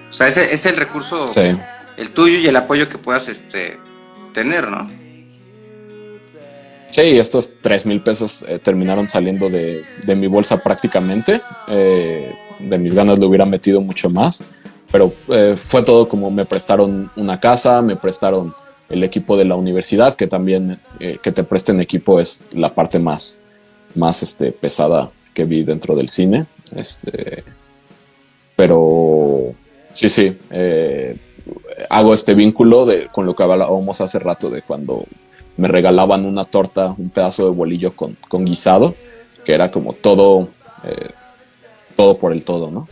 O 0.10 0.14
sea, 0.14 0.28
ese 0.28 0.54
es 0.54 0.66
el 0.66 0.78
recurso, 0.78 1.26
el 1.98 2.10
tuyo 2.12 2.38
y 2.38 2.48
el 2.48 2.56
apoyo 2.56 2.90
que 2.90 2.98
puedas 2.98 3.28
este, 3.28 3.78
tener, 4.34 4.70
¿no? 4.70 4.90
Sí, 6.90 7.18
estos 7.18 7.54
tres 7.62 7.86
mil 7.86 8.02
pesos 8.02 8.46
eh, 8.48 8.60
terminaron 8.60 9.10
saliendo 9.10 9.50
de, 9.50 9.84
de, 10.06 10.16
mi 10.16 10.28
bolsa 10.28 10.64
prácticamente. 10.64 11.42
Eh, 11.68 12.34
de 12.60 12.78
mis 12.78 12.94
ganas 12.94 13.20
le 13.20 13.26
hubiera 13.26 13.46
metido 13.46 13.82
mucho 13.82 14.10
más, 14.10 14.46
pero 14.92 15.14
eh, 15.30 15.56
fue 15.58 15.84
todo 15.84 16.08
como 16.08 16.32
me 16.32 16.46
prestaron 16.46 17.10
una 17.16 17.40
casa, 17.40 17.82
me 17.82 17.96
prestaron 17.96 18.54
el 18.90 19.04
equipo 19.04 19.36
de 19.36 19.46
la 19.46 19.56
universidad, 19.56 20.14
que 20.14 20.28
también 20.28 20.80
que 21.00 21.32
te 21.32 21.44
presten 21.44 21.82
equipo 21.82 22.20
es 22.20 22.50
la 22.54 22.74
parte 22.74 23.00
más, 23.00 23.40
más 23.96 24.22
este, 24.22 24.52
pesada 24.52 25.10
que 25.34 25.44
vi 25.44 25.64
dentro 25.64 25.96
del 25.96 26.08
cine. 26.08 26.46
Este, 26.76 27.44
pero 28.56 29.56
sí, 29.92 30.08
sí, 30.08 30.38
hago 31.90 32.14
este 32.14 32.36
vínculo 32.36 32.86
de, 32.86 33.08
con 33.08 33.26
lo 33.26 33.36
que 33.36 33.42
hablábamos 33.42 34.02
hace 34.02 34.20
rato 34.20 34.52
de 34.52 34.62
cuando 34.62 35.06
me 35.58 35.68
regalaban 35.68 36.26
una 36.26 36.44
torta, 36.44 36.94
un 36.98 37.10
pedazo 37.10 37.46
de 37.46 37.52
bolillo 37.52 37.94
con, 37.96 38.18
guisado, 38.46 38.96
que 39.44 39.54
era 39.54 39.72
como 39.72 39.94
todo, 39.94 40.50
eh, 40.84 41.10
todo 41.96 42.18
por 42.18 42.34
el 42.34 42.46
todo, 42.46 42.72
¿no? 42.72 42.88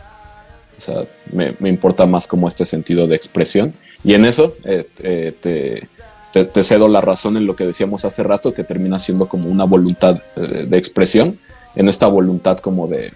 O 0.76 0.80
sea, 0.80 1.04
me, 1.30 1.54
importa 1.68 2.04
más 2.06 2.26
como 2.26 2.48
este 2.48 2.66
sentido 2.66 3.06
de 3.06 3.14
expresión. 3.14 3.74
Y 4.02 4.14
en 4.14 4.24
eso 4.24 4.54
eh, 4.64 4.88
eh, 5.02 5.86
te, 6.32 6.62
cedo 6.62 6.88
la 6.88 7.00
razón 7.00 7.36
en 7.36 7.46
lo 7.46 7.54
que 7.54 7.64
decíamos 7.64 8.04
hace 8.04 8.22
rato, 8.22 8.52
que 8.52 8.64
termina 8.64 8.98
siendo 8.98 9.26
como 9.26 9.48
una 9.48 9.64
voluntad 9.64 10.20
de 10.36 10.76
expresión, 10.76 11.38
en 11.76 11.88
esta 11.88 12.08
voluntad 12.08 12.58
como 12.58 12.88
de, 12.88 13.12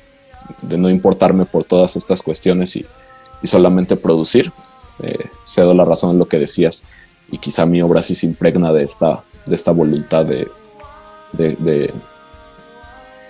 no 0.63 0.89
importarme 0.89 1.47
por 1.47 1.65
todas 1.65 1.97
estas 1.97 2.23
cuestiones 2.23 2.77
y, 2.77 2.87
solamente 3.45 3.97
producir. 3.97 4.53
cedo 5.45 5.75
la 5.75 5.85
razón 5.85 6.11
en 6.13 6.19
lo 6.19 6.27
que 6.27 6.39
decías 6.39 6.85
y 7.31 7.39
quizá 7.39 7.67
mi 7.67 7.81
obra 7.83 8.03
sí 8.03 8.15
se 8.17 8.27
impregna 8.27 8.73
de 8.73 8.83
esta 8.83 9.23
de 9.49 9.55
esta 9.55 9.73
voluntad 9.73 10.25
de, 10.27 10.49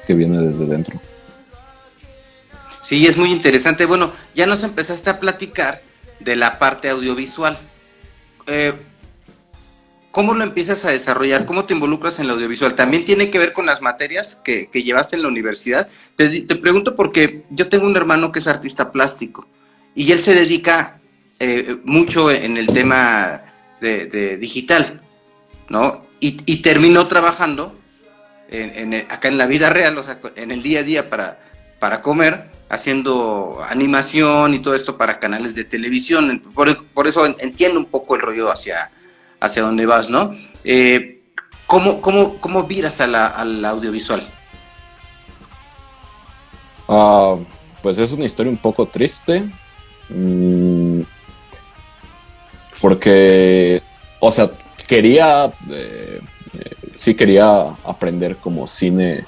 que 0.06 0.14
viene 0.14 0.38
desde 0.38 0.66
dentro. 0.66 1.00
Sí, 2.88 3.06
es 3.06 3.18
muy 3.18 3.30
interesante. 3.30 3.84
Bueno, 3.84 4.14
ya 4.34 4.46
nos 4.46 4.62
empezaste 4.62 5.10
a 5.10 5.20
platicar 5.20 5.82
de 6.20 6.36
la 6.36 6.58
parte 6.58 6.88
audiovisual. 6.88 7.58
Eh, 8.46 8.72
¿Cómo 10.10 10.32
lo 10.32 10.42
empiezas 10.42 10.86
a 10.86 10.90
desarrollar? 10.90 11.44
¿Cómo 11.44 11.66
te 11.66 11.74
involucras 11.74 12.18
en 12.18 12.24
el 12.24 12.30
audiovisual? 12.30 12.74
¿También 12.76 13.04
tiene 13.04 13.28
que 13.28 13.38
ver 13.38 13.52
con 13.52 13.66
las 13.66 13.82
materias 13.82 14.38
que, 14.42 14.70
llevaste 14.72 15.16
en 15.16 15.22
la 15.22 15.28
universidad? 15.28 15.88
Te, 16.16 16.30
pregunto 16.56 16.94
porque 16.94 17.42
yo 17.50 17.68
tengo 17.68 17.84
un 17.84 17.94
hermano 17.94 18.32
que 18.32 18.38
es 18.38 18.46
artista 18.46 18.90
plástico 18.90 19.46
y 19.94 20.10
él 20.10 20.20
se 20.20 20.34
dedica 20.34 20.98
eh, 21.40 21.76
mucho 21.84 22.30
en 22.30 22.56
el 22.56 22.68
tema 22.68 23.42
de 23.82 24.38
digital. 24.38 25.02
¿no? 25.68 26.00
Y, 26.20 26.62
terminó 26.62 27.06
trabajando 27.06 27.78
en, 28.48 28.94
acá 28.94 29.28
en 29.28 29.36
la 29.36 29.44
vida 29.44 29.68
real, 29.68 29.98
o 29.98 30.04
sea, 30.04 30.18
en 30.36 30.52
el 30.52 30.62
día 30.62 30.80
a 30.80 30.84
día 30.84 31.10
para, 31.10 31.38
para 31.78 32.00
comer, 32.00 32.56
haciendo 32.68 33.58
animación 33.68 34.54
y 34.54 34.58
todo 34.58 34.74
esto 34.74 34.96
para 34.96 35.18
canales 35.18 35.54
de 35.54 35.64
televisión. 35.64 36.42
Por, 36.54 37.06
eso 37.06 37.26
entiendo 37.26 37.78
un 37.78 37.86
poco 37.86 38.14
el 38.14 38.22
rollo 38.22 38.50
hacia, 38.50 38.90
hacia 39.40 39.62
dónde 39.62 39.86
vas, 39.86 40.10
¿no? 40.10 40.34
Eh, 40.64 41.22
¿cómo, 41.66 42.00
cómo, 42.00 42.40
cómo 42.40 42.64
viras 42.64 43.00
a 43.00 43.06
la, 43.06 43.26
al 43.28 43.64
audiovisual? 43.64 44.28
Ah, 46.88 47.36
pues 47.82 47.98
es 47.98 48.12
una 48.12 48.24
historia 48.24 48.50
un 48.50 48.58
poco 48.58 48.86
triste. 48.86 49.44
Mm, 50.08 51.02
porque, 52.80 53.82
o 54.20 54.32
sea, 54.32 54.50
quería, 54.86 55.46
eh, 55.70 56.20
eh, 56.54 56.70
sí 56.94 57.14
quería 57.14 57.60
aprender 57.84 58.36
como 58.36 58.66
cine. 58.66 59.24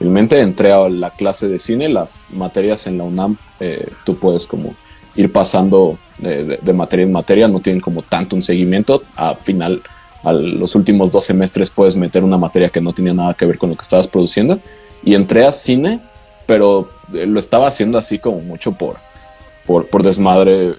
Entré 0.00 0.72
a 0.72 0.88
la 0.88 1.10
clase 1.10 1.48
de 1.48 1.58
cine, 1.58 1.88
las 1.88 2.28
materias 2.30 2.86
en 2.86 2.98
la 2.98 3.04
UNAM, 3.04 3.36
eh, 3.60 3.86
tú 4.04 4.16
puedes 4.16 4.46
como 4.46 4.74
ir 5.14 5.30
pasando 5.30 5.98
de, 6.18 6.72
materia 6.72 7.04
en 7.04 7.12
materia, 7.12 7.48
no 7.48 7.60
tienen 7.60 7.80
como 7.80 8.02
tanto 8.02 8.34
un 8.34 8.42
seguimiento. 8.42 9.02
A 9.14 9.34
final, 9.34 9.82
a 10.22 10.32
los 10.32 10.74
últimos 10.74 11.10
dos 11.10 11.26
semestres 11.26 11.70
puedes 11.70 11.96
meter 11.96 12.24
una 12.24 12.38
materia 12.38 12.70
que 12.70 12.80
no 12.80 12.92
tenía 12.92 13.12
nada 13.12 13.34
que 13.34 13.44
ver 13.44 13.58
con 13.58 13.70
lo 13.70 13.76
que 13.76 13.82
estabas 13.82 14.08
produciendo. 14.08 14.58
Y 15.04 15.14
entré 15.14 15.44
a 15.44 15.52
cine, 15.52 16.00
pero 16.46 16.88
lo 17.12 17.38
estaba 17.38 17.66
haciendo 17.66 17.98
así 17.98 18.18
como 18.18 18.40
mucho 18.40 18.72
por, 18.72 18.96
por, 19.66 19.86
por 19.88 20.02
desmadre 20.02 20.76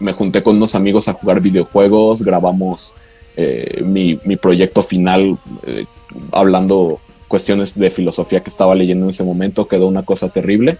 me 0.00 0.12
junté 0.12 0.42
con 0.42 0.56
unos 0.56 0.74
amigos 0.74 1.08
a 1.08 1.12
jugar 1.12 1.40
videojuegos, 1.40 2.22
grabamos 2.22 2.94
eh, 3.36 3.82
mi, 3.82 4.16
proyecto 4.36 4.82
final 4.82 5.38
eh, 5.64 5.86
hablando 6.32 7.00
cuestiones 7.28 7.78
de 7.78 7.90
filosofía 7.90 8.42
que 8.42 8.50
estaba 8.50 8.74
leyendo 8.74 9.04
en 9.04 9.10
ese 9.10 9.24
momento, 9.24 9.68
quedó 9.68 9.88
una 9.88 10.04
cosa 10.04 10.28
terrible, 10.28 10.78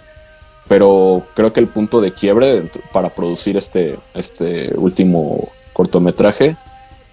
pero 0.69 1.27
creo 1.35 1.53
que 1.53 1.61
el 1.61 1.69
punto 1.69 2.01
de 2.01 2.13
quiebre 2.13 2.71
para 2.93 3.11
producir 3.11 3.57
este, 3.57 3.99
este 4.15 4.75
último 4.77 5.49
cortometraje 5.73 6.57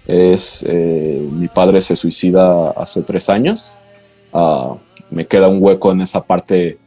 es 0.06 0.64
eh, 0.68 1.26
mi 1.30 1.48
padre 1.48 1.80
se 1.80 1.96
suicida 1.96 2.70
hace 2.70 3.02
tres 3.02 3.28
años, 3.28 3.78
ah, 4.32 4.76
me 5.10 5.26
queda 5.26 5.48
un 5.48 5.62
hueco 5.62 5.92
en 5.92 6.00
esa 6.00 6.24
parte 6.24 6.78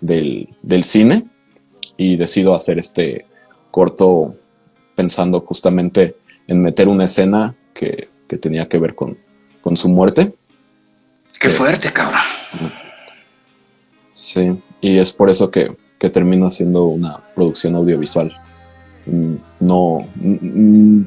del, 0.00 0.48
del 0.62 0.84
cine 0.84 1.24
y 1.96 2.16
decido 2.16 2.54
hacer 2.54 2.78
este 2.78 3.26
corto 3.70 4.34
pensando 4.94 5.40
justamente 5.40 6.16
en 6.46 6.62
meter 6.62 6.88
una 6.88 7.04
escena 7.04 7.54
que, 7.74 8.08
tenía 8.40 8.68
que 8.68 8.78
ver 8.78 8.94
con, 8.94 9.18
su 9.76 9.88
muerte. 9.88 10.32
Qué 11.38 11.48
fuerte, 11.48 11.92
cabrón. 11.92 12.20
Sí, 14.12 14.58
y 14.80 14.98
es 14.98 15.12
por 15.12 15.28
eso 15.28 15.50
que, 15.50 15.76
que 15.98 16.10
termino 16.10 16.46
haciendo 16.46 16.84
una 16.84 17.20
producción 17.34 17.74
audiovisual. 17.74 18.32
Mm, 19.06 19.34
no, 19.60 20.08
mm, 20.14 21.00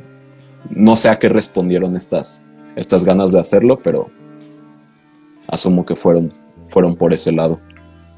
no 0.69 0.95
sé 0.95 1.09
a 1.09 1.17
qué 1.17 1.30
respondieron 1.30 1.95
estas, 1.95 2.43
estas 2.75 3.03
ganas 3.03 3.32
de 3.32 3.39
hacerlo, 3.39 3.80
pero 3.82 4.09
asumo 5.47 5.86
que 5.86 5.95
fueron, 5.95 6.34
fueron 6.63 6.95
por 6.95 7.13
ese 7.13 7.32
lado. 7.32 7.59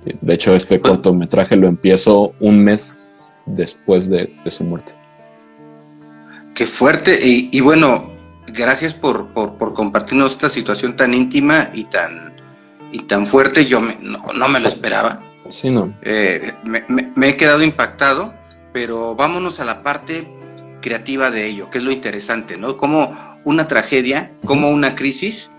De 0.03 0.33
hecho, 0.33 0.55
este 0.55 0.79
pues 0.79 0.91
cortometraje 0.91 1.55
lo 1.55 1.67
empiezo 1.67 2.33
un 2.39 2.63
mes 2.63 3.33
después 3.45 4.09
de 4.09 4.33
su 4.47 4.63
muerte. 4.63 4.93
Qué 6.61 6.67
fuerte. 6.67 7.17
Y, 7.23 7.59
bueno, 7.61 8.10
gracias 8.53 8.93
por, 8.93 9.27
por, 9.33 9.73
compartirnos 9.73 10.33
esta 10.33 10.49
situación 10.49 10.95
tan 10.95 11.13
íntima 11.13 11.69
y 11.73 11.85
tan, 11.85 12.33
y 12.91 13.03
tan 13.03 13.27
fuerte. 13.27 13.65
Yo 13.65 13.81
no, 13.81 14.49
me 14.49 14.59
lo 14.59 14.67
esperaba. 14.67 15.21
Sí, 15.49 15.69
no. 15.69 15.93
Eh, 16.01 16.53
me, 16.63 17.29
he 17.29 17.37
quedado 17.37 17.63
impactado, 17.63 18.33
pero 18.73 19.15
vámonos 19.15 19.59
a 19.59 19.65
la 19.65 19.83
parte 19.83 20.27
creativa 20.81 21.31
de 21.31 21.47
ello, 21.47 21.69
que 21.69 21.77
es 21.77 21.83
lo 21.83 21.91
interesante, 21.91 22.57
¿no? 22.57 22.77
Como 22.77 23.15
una 23.43 23.67
tragedia, 23.67 24.31
como 24.45 24.69
una 24.69 24.95
crisis, 24.95 25.51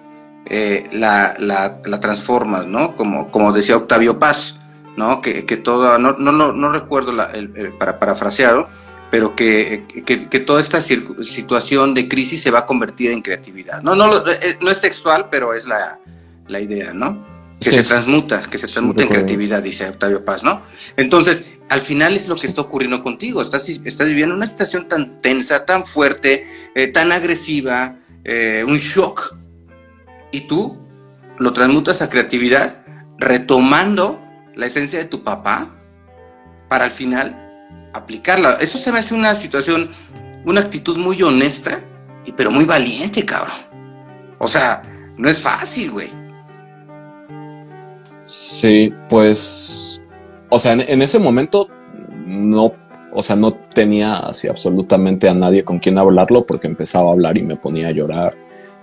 eh, 0.47 0.89
la, 0.93 1.35
la, 1.39 1.81
la, 1.85 2.01
transformas, 2.01 2.67
¿no? 2.67 2.97
Como, 2.97 3.31
como 3.31 3.53
decía 3.53 3.77
Octavio 3.77 4.19
Paz, 4.19 4.59
¿no? 4.97 5.21
Que, 5.21 5.47
que 5.47 5.57
todo, 5.57 5.99
no, 5.99 6.13
no, 6.13 6.33
no, 6.53 6.73
recuerdo 6.73 7.13
la, 7.13 7.33
para 7.79 7.99
parafrasear, 7.99 8.67
pero 9.13 9.37
que, 9.37 9.85
toda 10.47 10.59
esta 10.59 10.81
situación 10.81 11.93
de 11.93 12.09
crisis 12.09 12.41
se 12.41 12.51
va 12.51 12.61
a 12.61 12.67
convertir 12.67 13.11
en 13.11 13.21
creatividad. 13.21 13.83
No, 13.83 13.95
no, 13.95 14.27
eh, 14.27 14.57
no 14.63 14.71
es 14.71 14.81
textual, 14.81 15.29
pero 15.31 15.53
es 15.53 15.67
la, 15.67 15.99
idea, 16.59 16.95
¿no? 16.95 17.23
Que 17.61 17.73
se 17.73 17.83
transmuta, 17.83 18.41
que 18.41 18.57
se 18.57 18.67
transmuta 18.67 19.03
en 19.03 19.11
creatividad, 19.11 19.63
dice 19.63 19.87
Octavio 19.87 20.25
Paz, 20.25 20.43
¿no? 20.43 20.63
Entonces, 20.97 21.45
al 21.69 21.83
final 21.83 22.17
es 22.17 22.27
lo 22.27 22.37
que 22.37 22.47
está 22.47 22.63
ocurriendo 22.63 23.03
contigo. 23.03 23.43
Estás, 23.43 23.69
estás 23.69 24.09
viviendo 24.09 24.35
una 24.35 24.47
situación 24.47 24.89
tan 24.89 25.21
tensa, 25.21 25.67
tan 25.67 25.87
fuerte, 25.87 26.47
eh, 26.75 26.87
tan 26.87 27.13
agresiva, 27.13 27.99
eh, 28.25 28.65
un 28.67 28.79
shock. 28.79 29.37
Y 30.31 30.47
tú 30.47 30.79
lo 31.39 31.53
transmutas 31.53 32.01
a 32.01 32.09
creatividad, 32.09 32.83
retomando 33.19 34.23
la 34.55 34.65
esencia 34.65 34.99
de 35.01 35.05
tu 35.05 35.23
papá, 35.23 35.69
para 36.71 36.87
al 36.87 36.93
final 36.93 37.42
aplicarla. 37.93 38.59
Eso 38.61 38.79
se 38.79 38.93
me 38.93 38.99
hace 38.99 39.15
una 39.15 39.35
situación, 39.35 39.91
una 40.45 40.61
actitud 40.61 40.97
muy 40.97 41.23
honesta, 41.23 41.81
pero 42.37 42.51
muy 42.51 42.65
valiente, 42.65 43.25
cabrón. 43.25 43.57
O 44.39 44.49
sea, 44.49 44.83
no 45.17 45.29
es 45.29 45.41
fácil, 45.41 45.91
güey. 45.91 46.11
Sí, 48.25 48.93
pues, 49.09 50.01
o 50.49 50.59
sea, 50.59 50.73
en, 50.75 51.03
ese 51.03 51.19
momento 51.19 51.69
no, 52.25 52.73
o 53.13 53.23
sea, 53.23 53.35
no 53.35 53.53
tenía 53.53 54.17
así 54.19 54.47
absolutamente 54.49 55.29
a 55.29 55.35
nadie 55.35 55.65
con 55.65 55.81
quien 55.81 55.99
hablarlo 55.99 56.47
porque 56.47 56.69
empezaba 56.69 57.11
a 57.11 57.13
hablar 57.13 57.37
y 57.37 57.43
me 57.43 57.57
ponía 57.57 57.89
a 57.89 57.93
llorar, 57.93 58.37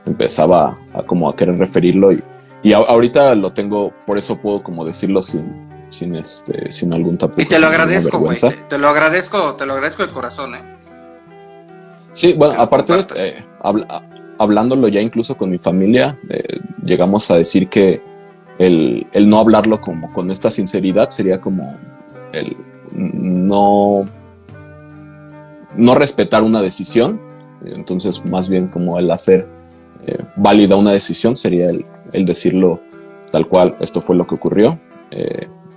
empezaba 0.06 0.78
a, 0.94 1.04
como 1.04 1.30
a 1.30 1.36
querer 1.36 1.58
referirlo 1.58 2.12
y, 2.12 2.22
y 2.64 2.74
ahorita 2.74 3.34
lo 3.36 3.54
tengo, 3.54 3.94
por 4.06 4.18
eso 4.18 4.38
puedo 4.42 4.60
como 4.62 4.84
decirlo 4.84 5.22
sin, 5.22 5.69
sin 5.90 6.16
este, 6.16 6.72
sin 6.72 6.94
algún 6.94 7.18
tapujo. 7.18 7.42
Y 7.42 7.46
te 7.46 7.60
lo 7.60 7.68
agradezco, 7.68 8.20
güey. 8.20 8.38
Te, 8.70 8.78
lo 8.78 8.90
agradezco, 8.90 9.56
te 9.56 9.66
lo 9.66 9.74
agradezco 9.74 10.06
de 10.06 10.14
corazón, 10.14 10.56
eh. 10.56 10.80
Sí, 12.12 12.34
bueno, 12.34 12.60
aparte, 12.60 13.06
eh, 13.16 13.46
hablándolo 14.38 14.88
ya 14.88 15.02
incluso 15.02 15.38
con 15.38 15.50
mi 15.50 15.58
familia, 15.58 16.18
eh, 16.30 16.60
llegamos 16.84 17.30
a 17.30 17.38
decir 17.38 17.70
que 17.70 18.02
el, 18.58 19.08
no 19.14 19.40
hablarlo 19.40 19.80
como 19.80 20.12
con 20.12 20.32
esta 20.32 20.50
sinceridad 20.50 21.10
sería 21.12 21.40
como 21.40 21.78
el 22.34 22.56
no, 22.94 24.06
no 25.76 25.96
respetar 25.96 26.44
una 26.44 26.62
decisión. 26.62 27.22
Entonces, 27.66 28.24
más 28.26 28.50
bien 28.50 28.68
como 28.68 28.98
el 29.00 29.12
hacer 29.12 29.48
eh, 30.06 30.18
válida 30.36 30.76
una 30.76 30.92
decisión 30.92 31.36
sería 31.36 31.70
el, 31.70 31.86
el, 32.14 32.26
decirlo 32.26 32.82
tal 33.32 33.48
cual, 33.48 33.76
esto 33.80 34.02
fue 34.02 34.16
lo 34.16 34.26
que 34.26 34.36
ocurrió. 34.36 34.80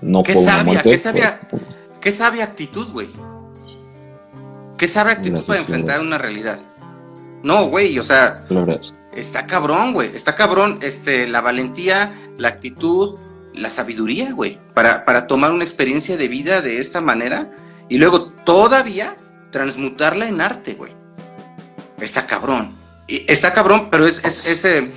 No 0.03 0.23
¿Qué 0.23 0.35
sabia, 0.35 0.83
¿qué 0.83 0.99
sabia, 0.99 1.41
qué 2.01 2.13
sabia 2.13 2.45
actitud, 2.45 2.89
güey? 2.93 3.09
¿Qué 4.77 4.89
sabe 4.89 5.13
actitud 5.13 5.47
para 5.47 5.61
enfrentar 5.61 6.01
una 6.01 6.19
realidad? 6.19 6.59
No, 7.43 7.67
güey, 7.67 7.99
o 7.99 8.05
sea, 8.05 8.45
está 9.15 9.47
cabrón, 9.47 9.93
güey, 9.93 10.15
está 10.15 10.35
cabrón 10.35 10.79
este, 10.83 11.27
la 11.27 11.41
valentía, 11.41 12.15
la 12.37 12.49
actitud, 12.49 13.19
la 13.55 13.71
sabiduría, 13.71 14.33
güey, 14.33 14.59
para, 14.75 15.05
para 15.05 15.27
tomar 15.27 15.53
una 15.53 15.65
experiencia 15.65 16.17
de 16.17 16.29
vida 16.29 16.63
de 16.63 16.79
esta 16.79 17.01
manera 17.01 17.51
y 17.89 17.99
luego 17.99 18.33
todavía 18.45 19.17
transmutarla 19.51 20.27
en 20.27 20.41
arte, 20.41 20.75
güey. 20.75 20.93
Está 22.01 22.27
cabrón. 22.27 22.73
Y 23.07 23.31
está 23.31 23.53
cabrón, 23.53 23.89
pero 23.91 24.07
es, 24.07 24.21
ese, 24.25 24.91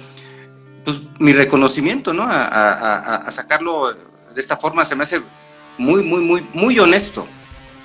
pues, 0.83 1.01
mi 1.19 1.33
reconocimiento, 1.33 2.13
¿no? 2.13 2.23
A, 2.23 3.17
a, 3.17 3.31
sacarlo 3.31 3.93
de 4.35 4.41
esta 4.41 4.57
forma 4.57 4.85
se 4.85 4.95
me 4.95 5.03
hace 5.03 5.21
muy, 5.77 6.03
muy, 6.03 6.21
muy, 6.21 6.45
muy 6.53 6.77
honesto 6.77 7.25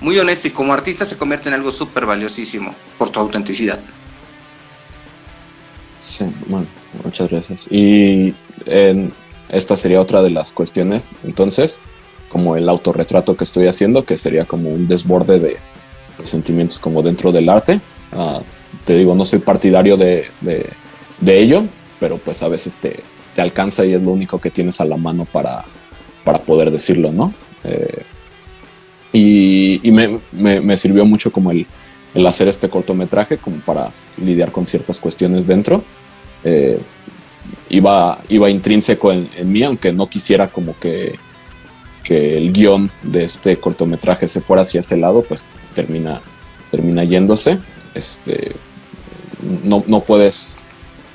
muy 0.01 0.17
honesto 0.17 0.47
y 0.47 0.51
como 0.51 0.73
artista 0.73 1.05
se 1.05 1.15
convierte 1.15 1.47
en 1.47 1.55
algo 1.55 1.71
súper 1.71 2.05
valiosísimo 2.05 2.75
por 2.97 3.09
tu 3.09 3.19
autenticidad. 3.19 3.79
Sí, 5.99 6.25
bueno, 6.47 6.65
muchas 7.03 7.29
gracias. 7.29 7.67
Y 7.71 8.33
esta 9.49 9.77
sería 9.77 10.01
otra 10.01 10.23
de 10.23 10.31
las 10.31 10.51
cuestiones, 10.51 11.13
entonces, 11.23 11.79
como 12.29 12.55
el 12.55 12.67
autorretrato 12.67 13.37
que 13.37 13.43
estoy 13.43 13.67
haciendo, 13.67 14.03
que 14.03 14.17
sería 14.17 14.45
como 14.45 14.69
un 14.69 14.87
desborde 14.87 15.39
de, 15.39 15.57
sentimientos 16.23 16.79
como 16.79 17.01
dentro 17.01 17.31
del 17.31 17.49
arte. 17.49 17.79
Ah, 18.11 18.41
te 18.85 18.95
digo, 18.95 19.15
no 19.15 19.25
soy 19.25 19.39
partidario 19.39 19.97
de, 19.97 20.27
ello, 21.25 21.63
pero 21.99 22.17
pues 22.17 22.41
a 22.41 22.47
veces 22.47 22.77
te, 22.77 22.99
te, 23.35 23.41
alcanza 23.41 23.85
y 23.85 23.93
es 23.93 24.01
lo 24.01 24.11
único 24.11 24.39
que 24.39 24.49
tienes 24.49 24.81
a 24.81 24.85
la 24.85 24.97
mano 24.97 25.25
para, 25.25 25.63
para 26.23 26.39
poder 26.39 26.71
decirlo, 26.71 27.11
¿no? 27.11 27.33
Eh, 27.63 28.03
y, 29.13 29.91
me, 29.91 30.77
sirvió 30.77 31.05
mucho 31.05 31.31
como 31.31 31.51
el, 31.51 31.67
hacer 32.25 32.47
este 32.47 32.69
cortometraje 32.69 33.37
como 33.37 33.57
para 33.57 33.91
lidiar 34.17 34.51
con 34.51 34.67
ciertas 34.67 34.99
cuestiones 34.99 35.47
dentro. 35.47 35.83
Eh, 36.43 36.79
iba, 37.69 38.19
iba 38.29 38.49
intrínseco 38.49 39.11
en, 39.11 39.29
mí, 39.45 39.63
aunque 39.63 39.91
no 39.91 40.07
quisiera 40.07 40.47
como 40.47 40.77
que, 40.79 41.15
que 42.03 42.37
el 42.37 42.53
guion 42.53 42.89
de 43.03 43.25
este 43.25 43.57
cortometraje 43.57 44.27
se 44.27 44.41
fuera 44.41 44.61
hacia 44.61 44.79
ese 44.79 44.97
lado, 44.97 45.23
pues 45.23 45.45
termina, 45.75 46.21
termina 46.69 47.03
yéndose. 47.03 47.59
Este, 47.93 48.53
no, 49.63 49.83
no 49.87 50.01
puedes, 50.01 50.57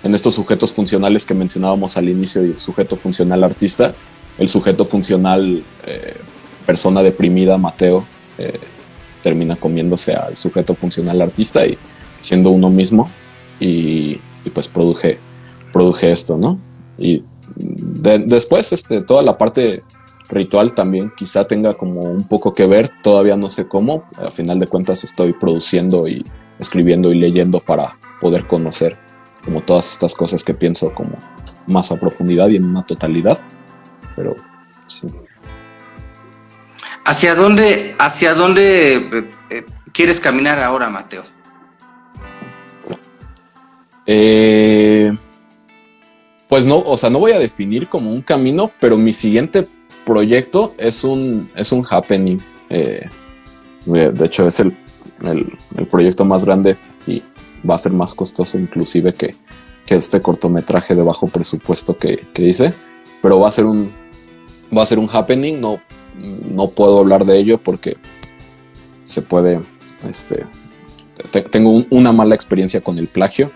en 0.05 0.15
estos 0.15 0.35
sujetos 0.35 0.73
funcionales 0.73 1.25
que 1.25 1.35
mencionábamos 1.35 1.97
al 1.97 2.09
inicio, 2.09 2.59
sujeto 2.59 2.97
funcional 2.97 3.43
artista, 3.43 3.95
el 4.39 4.49
sujeto 4.49 4.85
funcional 4.85 5.63
eh, 5.87 6.15
persona 6.67 7.03
deprimida, 7.03 7.57
Mateo, 7.57 8.05
eh, 8.39 8.59
termina 9.23 9.57
comiéndose 9.57 10.15
al 10.15 10.37
sujeto 10.37 10.75
funcional 10.75 11.21
artista 11.23 11.67
y 11.67 11.79
siendo 12.21 12.51
uno 12.51 12.71
mismo 12.71 13.11
y, 13.59 14.21
pues 14.55 14.69
produje, 14.69 15.19
esto, 16.11 16.39
¿no? 16.39 16.59
Y 16.99 17.23
después 17.57 18.73
este, 18.73 19.03
toda 19.03 19.23
la 19.23 19.37
parte 19.37 19.83
ritual 20.29 20.75
también 20.75 21.13
quizá 21.17 21.47
tenga 21.47 21.75
como 21.75 22.01
un 22.01 22.27
poco 22.29 22.53
que 22.53 22.67
ver, 22.67 22.91
todavía 23.03 23.37
no 23.37 23.49
sé 23.49 23.67
cómo, 23.67 24.05
a 24.19 24.31
final 24.31 24.59
de 24.59 24.67
cuentas 24.67 25.05
estoy 25.05 25.33
produciendo 25.33 26.09
y 26.09 26.25
escribiendo 26.59 27.13
y 27.13 27.17
leyendo 27.17 27.61
para 27.61 27.99
poder 28.21 28.47
conocer 28.47 28.97
como 29.45 29.61
todas 29.63 29.93
estas 29.93 30.15
cosas 30.15 30.43
que 30.43 30.55
pienso 30.55 30.95
como 30.95 31.17
más 31.67 31.93
a 31.93 32.01
profundidad 32.01 32.49
y 32.49 32.57
en 32.57 32.65
una 32.65 32.85
totalidad, 32.85 33.39
pero 34.17 34.35
sí. 34.87 35.07
¿Hacia 37.07 37.37
dónde, 37.37 37.95
hacia 38.01 38.35
dónde 38.35 38.97
eh, 38.97 39.31
eh, 39.51 39.65
quieres 39.93 40.19
caminar 40.19 40.61
ahora, 40.61 40.91
Mateo? 40.91 41.23
Eh, 44.07 45.13
pues 46.49 46.67
no, 46.67 46.79
o 46.79 46.97
sea, 46.97 47.09
no 47.09 47.21
voy 47.21 47.31
a 47.31 47.39
definir 47.39 47.87
como 47.87 48.11
un 48.11 48.23
camino, 48.23 48.73
pero 48.81 48.97
mi 48.97 49.13
siguiente 49.13 49.69
proyecto 50.05 50.75
es 50.79 51.05
un, 51.05 51.49
es 51.55 51.71
un 51.71 51.87
happening. 51.89 52.39
de 52.69 54.25
hecho, 54.25 54.49
es 54.49 54.59
el, 54.59 54.77
proyecto 55.89 56.25
más 56.25 56.45
grande 56.45 56.77
y 57.07 57.23
va 57.69 57.77
a 57.77 57.79
ser 57.79 57.93
más 57.93 58.15
costoso 58.15 58.59
inclusive 58.59 59.13
que, 59.13 59.37
este 59.89 60.21
cortometraje 60.21 60.97
de 60.97 61.03
bajo 61.03 61.29
presupuesto 61.29 61.97
que, 61.97 62.27
que, 62.35 62.43
hice. 62.43 62.75
Pero 63.23 63.39
va 63.39 63.47
a 63.47 63.53
ser 63.53 63.67
un 63.67 63.93
va 64.75 64.83
a 64.83 64.87
ser 64.87 64.99
un 64.99 65.09
happening, 65.13 65.61
no 65.61 65.81
no 66.19 66.69
puedo 66.71 66.99
hablar 66.99 67.25
de 67.25 67.39
ello 67.39 67.59
porque 67.59 67.97
se 69.05 69.23
puede, 69.23 69.61
este, 70.09 70.47
tengo 71.51 71.85
una 71.91 72.13
mala 72.13 72.35
experiencia 72.35 72.81
con 72.81 72.99
el 72.99 73.09
plagio. 73.09 73.51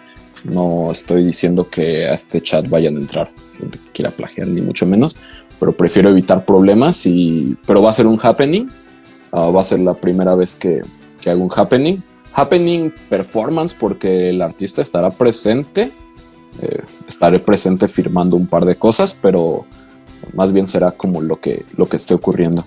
No 0.45 0.91
estoy 0.91 1.25
diciendo 1.25 1.69
que 1.69 2.07
a 2.07 2.15
este 2.15 2.41
chat 2.41 2.69
vayan 2.69 2.97
a 2.97 3.01
entrar 3.01 3.31
gente 3.59 3.79
que 3.79 3.91
quiera 3.93 4.11
plagiar, 4.11 4.49
ni 4.49 4.63
mucho 4.63 4.87
menos, 4.87 5.19
pero 5.59 5.73
prefiero 5.73 6.09
evitar 6.09 6.45
problemas 6.45 7.05
y, 7.05 7.57
pero 7.67 7.83
va 7.83 7.91
a 7.91 7.95
ser 7.95 8.07
un 8.07 8.19
happening. 8.23 8.69
Ah, 9.33 9.47
va 9.47 9.61
a 9.61 9.65
ser 9.65 9.81
la 9.81 9.95
primera 9.95 10.35
vez 10.35 10.57
que, 10.57 10.81
que 11.21 11.31
hago 11.31 11.43
un 11.43 11.51
happening. 11.55 12.03
Happening 12.33 12.93
performance 13.09 13.75
porque 13.75 14.31
el 14.31 14.41
artista 14.41 14.83
estará 14.83 15.11
presente. 15.11 15.93
Eh, 16.63 16.83
estaré 17.07 17.39
presente 17.39 17.87
firmando 17.87 18.37
un 18.37 18.47
par 18.47 18.65
de 18.65 18.77
cosas, 18.77 19.17
pero 19.21 19.67
más 20.35 20.53
bien 20.53 20.67
será 20.67 20.93
como 20.93 21.21
lo 21.21 21.41
que, 21.41 21.65
lo 21.77 21.87
que 21.87 21.97
esté 21.97 22.15
ocurriendo. 22.15 22.65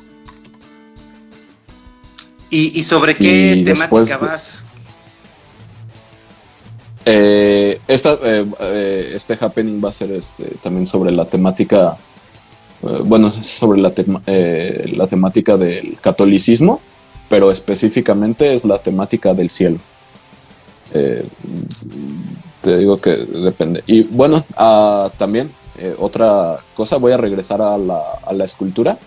¿Y, 2.49 2.84
sobre 2.84 3.18
qué 3.18 3.64
temática 3.66 4.18
vas? 4.20 4.49
Eh, 7.06 7.82
esta, 7.88 8.14
eh, 8.24 8.45
eh, 8.60 9.12
este 9.16 9.38
happening 9.39 9.84
va 9.84 9.89
a 9.89 9.91
ser 9.91 10.12
este, 10.12 10.45
también 10.62 10.88
sobre 10.88 11.12
la 11.12 11.26
temática, 11.26 11.97
bueno, 13.06 13.32
sobre 13.32 13.82
la, 13.82 13.91
la 13.95 15.08
temática 15.08 15.58
del 15.58 15.97
catolicismo, 15.99 16.80
pero 17.28 17.51
específicamente 17.51 18.54
es 18.54 18.66
la 18.66 18.78
temática 18.78 19.34
del 19.34 19.49
cielo. 19.49 19.80
te 20.91 22.78
digo 22.78 22.97
que 22.97 23.16
depende. 23.16 23.84
Y 23.88 24.04
bueno, 24.04 24.45
ah, 24.56 25.10
también 25.18 25.49
eh, 25.84 25.95
otra 25.99 26.59
cosa, 26.75 26.95
voy 26.95 27.11
a 27.11 27.17
regresar 27.17 27.61
a 27.61 27.77
la, 27.77 28.01
a 28.25 28.31
la 28.31 28.45
escultura. 28.45 28.97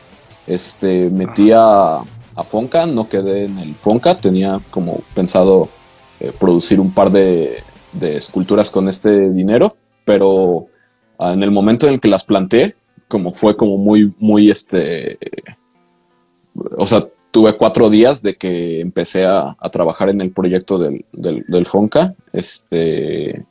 Este, 0.47 1.09
metí 1.09 1.51
a, 1.51 2.03
Fonca, 2.45 2.85
no 2.85 3.09
quedé 3.09 3.47
en 3.47 3.59
el 3.59 3.75
Fonca, 3.75 4.15
tenía 4.15 4.61
como 4.71 5.01
pensado 5.15 5.71
eh, 6.21 6.33
producir 6.39 6.79
un 6.79 6.93
par 6.93 7.11
de, 7.11 7.63
esculturas 7.99 8.71
con 8.71 8.91
este 8.91 9.31
dinero, 9.31 9.73
pero 10.05 10.67
ah, 11.19 11.33
en 11.33 11.43
el 11.43 11.51
momento 11.51 11.87
en 11.87 11.95
el 11.95 12.01
que 12.01 12.09
las 12.09 12.25
planté, 12.25 12.77
como 13.09 13.33
fue 13.33 13.57
como 13.57 13.79
muy, 13.79 14.13
muy 14.19 14.51
este, 14.51 15.19
o 16.77 16.87
sea, 16.87 17.07
tuve 17.31 17.57
cuatro 17.57 17.89
días 17.89 18.21
de 18.21 18.37
que 18.37 18.83
empecé 18.83 19.25
a, 19.25 19.57
trabajar 19.73 20.11
en 20.11 20.21
el 20.21 20.31
proyecto 20.31 20.77
del, 20.77 21.07
del, 21.13 21.43
del 21.49 21.65
Fonca, 21.65 22.15
este, 22.35 23.47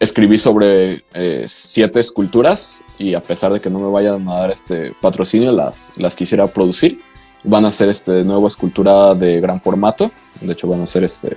escribí 0.00 0.38
sobre 0.38 1.04
eh, 1.12 1.44
siete 1.46 2.00
esculturas 2.00 2.86
y 2.98 3.12
a 3.12 3.20
pesar 3.20 3.52
de 3.52 3.60
que 3.60 3.68
no 3.68 3.78
me 3.78 3.90
vayan 3.90 4.26
a 4.28 4.36
dar 4.36 4.50
este 4.50 4.94
patrocinio, 4.98 5.52
las, 5.52 5.92
las 5.96 6.16
quisiera 6.16 6.46
producir. 6.46 7.00
Van 7.44 7.66
a 7.66 7.70
ser 7.70 7.90
este 7.90 8.24
nueva 8.24 8.48
escultura 8.48 9.14
de 9.14 9.40
gran 9.40 9.60
formato, 9.60 10.10
de 10.40 10.52
hecho 10.52 10.66
van 10.66 10.82
a 10.82 10.86
ser 10.86 11.04
este, 11.04 11.36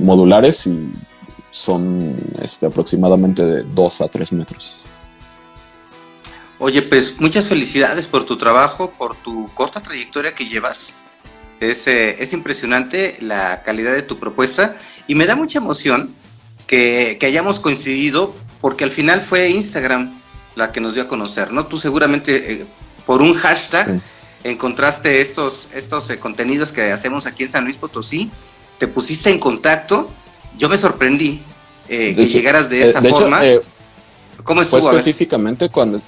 modulares 0.00 0.66
y 0.66 0.92
son 1.50 2.16
este, 2.40 2.66
aproximadamente 2.66 3.44
de 3.44 3.62
2 3.62 4.00
a 4.00 4.08
3 4.08 4.32
metros. 4.32 4.80
Oye, 6.58 6.82
pues 6.82 7.20
muchas 7.20 7.46
felicidades 7.46 8.06
por 8.06 8.24
tu 8.24 8.38
trabajo, 8.38 8.90
por 8.96 9.16
tu 9.16 9.48
corta 9.54 9.80
trayectoria 9.80 10.34
que 10.34 10.46
llevas. 10.46 10.94
Es, 11.60 11.86
eh, 11.86 12.16
es 12.20 12.32
impresionante 12.32 13.16
la 13.20 13.62
calidad 13.62 13.92
de 13.92 14.02
tu 14.02 14.18
propuesta 14.18 14.76
y 15.06 15.14
me 15.14 15.26
da 15.26 15.36
mucha 15.36 15.58
emoción 15.58 16.14
que, 16.66 17.16
que 17.18 17.26
hayamos 17.26 17.60
coincidido 17.60 18.34
porque 18.60 18.84
al 18.84 18.90
final 18.90 19.20
fue 19.20 19.50
Instagram 19.50 20.10
la 20.56 20.72
que 20.72 20.80
nos 20.80 20.94
dio 20.94 21.02
a 21.02 21.08
conocer, 21.08 21.52
¿no? 21.52 21.66
Tú 21.66 21.78
seguramente 21.78 22.52
eh, 22.52 22.66
por 23.06 23.22
un 23.22 23.34
hashtag 23.34 24.00
encontraste 24.42 25.20
estos, 25.20 25.68
estos 25.74 26.08
eh, 26.10 26.18
contenidos 26.18 26.72
que 26.72 26.92
hacemos 26.92 27.26
aquí 27.26 27.42
en 27.44 27.48
San 27.48 27.64
Luis 27.64 27.76
Potosí, 27.76 28.30
te 28.78 28.88
pusiste 28.88 29.30
en 29.30 29.38
contacto, 29.38 30.10
yo 30.56 30.68
me 30.68 30.78
sorprendí 30.78 31.42
eh, 31.88 32.14
que 32.14 32.26
llegaras 32.26 32.70
de 32.70 32.88
esta 32.88 33.02
forma. 33.02 33.42
¿Cómo 34.42 34.62
estuvo? 34.62 34.80
Fue 34.80 34.96
específicamente 34.96 35.68
cuando, 35.68 36.00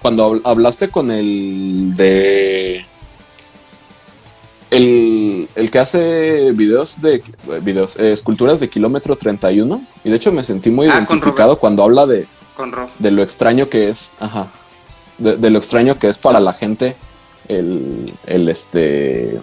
cuando 0.00 0.40
hablaste 0.44 0.88
con 0.88 1.10
el 1.10 1.94
de... 1.96 2.84
El, 4.72 5.48
el, 5.54 5.70
que 5.70 5.78
hace 5.78 6.52
videos 6.52 7.00
de 7.02 7.22
videos, 7.60 7.96
esculturas 7.96 8.58
de 8.58 8.68
kilómetro 8.68 9.16
31 9.16 9.82
y 10.02 10.10
de 10.10 10.16
hecho 10.16 10.32
me 10.32 10.42
sentí 10.42 10.70
muy 10.70 10.86
ah, 10.86 10.94
identificado 10.96 11.58
cuando 11.58 11.82
habla 11.82 12.06
de, 12.06 12.26
de 12.98 13.10
lo 13.10 13.22
extraño 13.22 13.68
que 13.68 13.90
es, 13.90 14.12
ajá, 14.18 14.48
de, 15.18 15.50
lo 15.50 15.58
extraño 15.58 15.98
que 15.98 16.08
es 16.08 16.16
para 16.16 16.40
la 16.40 16.54
gente 16.54 16.96
el, 17.48 18.14
el, 18.26 18.48
este, 18.48 19.38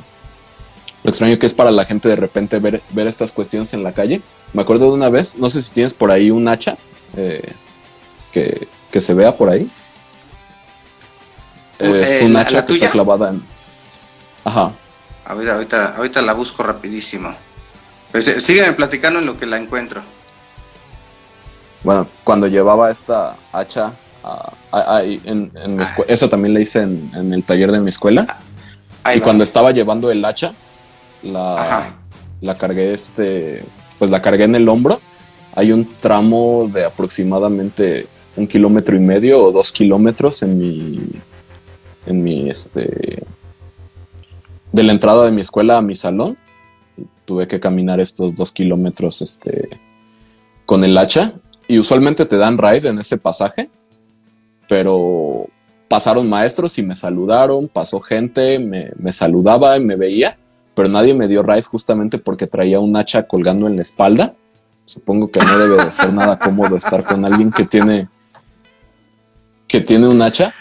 lo 1.03 1.09
extraño 1.09 1.39
que 1.39 1.45
es 1.45 1.53
para 1.53 1.71
la 1.71 1.85
gente 1.85 2.09
de 2.09 2.15
repente 2.15 2.59
ver, 2.59 2.81
ver 2.91 3.07
estas 3.07 3.31
cuestiones 3.31 3.73
en 3.73 3.83
la 3.83 3.93
calle. 3.93 4.21
Me 4.53 4.61
acuerdo 4.61 4.87
de 4.87 4.93
una 4.93 5.09
vez, 5.09 5.37
no 5.37 5.49
sé 5.49 5.61
si 5.61 5.71
tienes 5.71 5.93
por 5.93 6.11
ahí 6.11 6.31
un 6.31 6.47
hacha 6.47 6.77
eh, 7.15 7.53
que, 8.33 8.67
que, 8.91 9.01
se 9.01 9.13
vea 9.13 9.35
por 9.35 9.49
ahí. 9.49 9.69
Es 11.79 12.21
eh, 12.21 12.25
un 12.25 12.35
hacha 12.35 12.65
que 12.65 12.73
está 12.73 12.89
clavada 12.89 13.29
en... 13.29 13.41
Ajá. 14.43 14.73
Ahorita, 15.29 15.53
ahorita, 15.53 15.95
ahorita 15.95 16.21
la 16.21 16.33
busco 16.33 16.63
rapidísimo. 16.63 17.33
Pues, 18.11 18.27
eh, 18.27 18.41
sígueme 18.41 18.73
platicando 18.73 19.19
en 19.19 19.25
lo 19.25 19.37
que 19.37 19.45
la 19.45 19.57
encuentro 19.57 20.01
bueno, 21.83 22.07
cuando 22.23 22.47
llevaba 22.47 22.91
esta 22.91 23.35
hacha, 23.53 23.93
en, 25.23 25.51
eso 26.07 26.29
también 26.29 26.53
le 26.53 26.61
hice 26.61 26.81
en, 26.81 27.33
el 27.33 27.43
taller 27.43 27.71
de 27.71 27.79
mi 27.79 27.89
escuela. 27.89 28.37
y 29.15 29.19
cuando 29.21 29.43
estaba 29.43 29.71
llevando 29.71 30.11
el 30.11 30.23
hacha, 30.25 30.53
la, 31.23 31.91
la 32.41 32.57
cargué 32.57 32.93
este, 32.93 33.63
pues 33.97 34.11
la 34.11 34.21
cargué 34.21 34.43
en 34.43 34.55
el 34.55 34.67
hombro. 34.67 34.99
Hay 35.55 35.71
un 35.71 35.89
tramo 35.99 36.69
de 36.71 36.85
aproximadamente 36.85 38.07
un 38.35 38.47
kilómetro 38.47 38.95
y 38.95 38.99
medio 38.99 39.43
o 39.43 39.51
dos 39.51 39.71
kilómetros 39.71 40.43
en 40.43 40.57
mi, 40.57 41.09
en 42.05 42.23
mi, 42.23 42.49
este, 42.49 43.23
de 44.71 44.83
la 44.83 44.91
entrada 44.91 45.25
de 45.25 45.31
mi 45.31 45.41
escuela 45.41 45.77
a 45.77 45.81
mi 45.81 45.95
salón. 45.95 46.37
Tuve 47.25 47.47
que 47.47 47.59
caminar 47.59 47.99
estos 47.99 48.35
dos 48.35 48.51
kilómetros, 48.51 49.21
este, 49.21 49.69
con 50.65 50.83
el 50.83 50.97
hacha 50.97 51.33
y 51.67 51.79
usualmente 51.79 52.25
te 52.25 52.37
dan 52.37 52.57
ride 52.57 52.89
en 52.89 52.99
ese 52.99 53.17
pasaje, 53.17 53.69
pero 54.67 55.47
pasaron 55.87 56.29
maestros 56.29 56.77
y 56.79 56.83
me 56.83 56.95
saludaron, 56.95 57.67
pasó 57.67 57.99
gente, 57.99 58.59
me, 58.59 59.11
saludaba 59.11 59.77
y 59.77 59.83
me 59.83 59.95
veía, 59.95 60.37
pero 60.75 60.89
nadie 60.89 61.13
me 61.13 61.27
dio 61.27 61.43
ride 61.43 61.63
justamente 61.63 62.17
porque 62.17 62.47
traía 62.47 62.79
un 62.79 62.95
hacha 62.97 63.23
colgando 63.23 63.67
en 63.67 63.75
la 63.75 63.83
espalda. 63.83 64.33
Supongo 64.85 65.29
que 65.29 65.39
no 65.39 65.57
debe 65.57 65.85
de 65.85 65.91
ser 65.91 66.11
nada 66.11 66.39
cómodo 66.39 66.75
estar 66.75 67.03
con 67.03 67.23
alguien 67.23 67.51
que 67.51 67.65
tiene 67.65 68.07
que 69.67 69.81
tiene 69.81 70.07
un 70.07 70.21
hacha, 70.21 70.53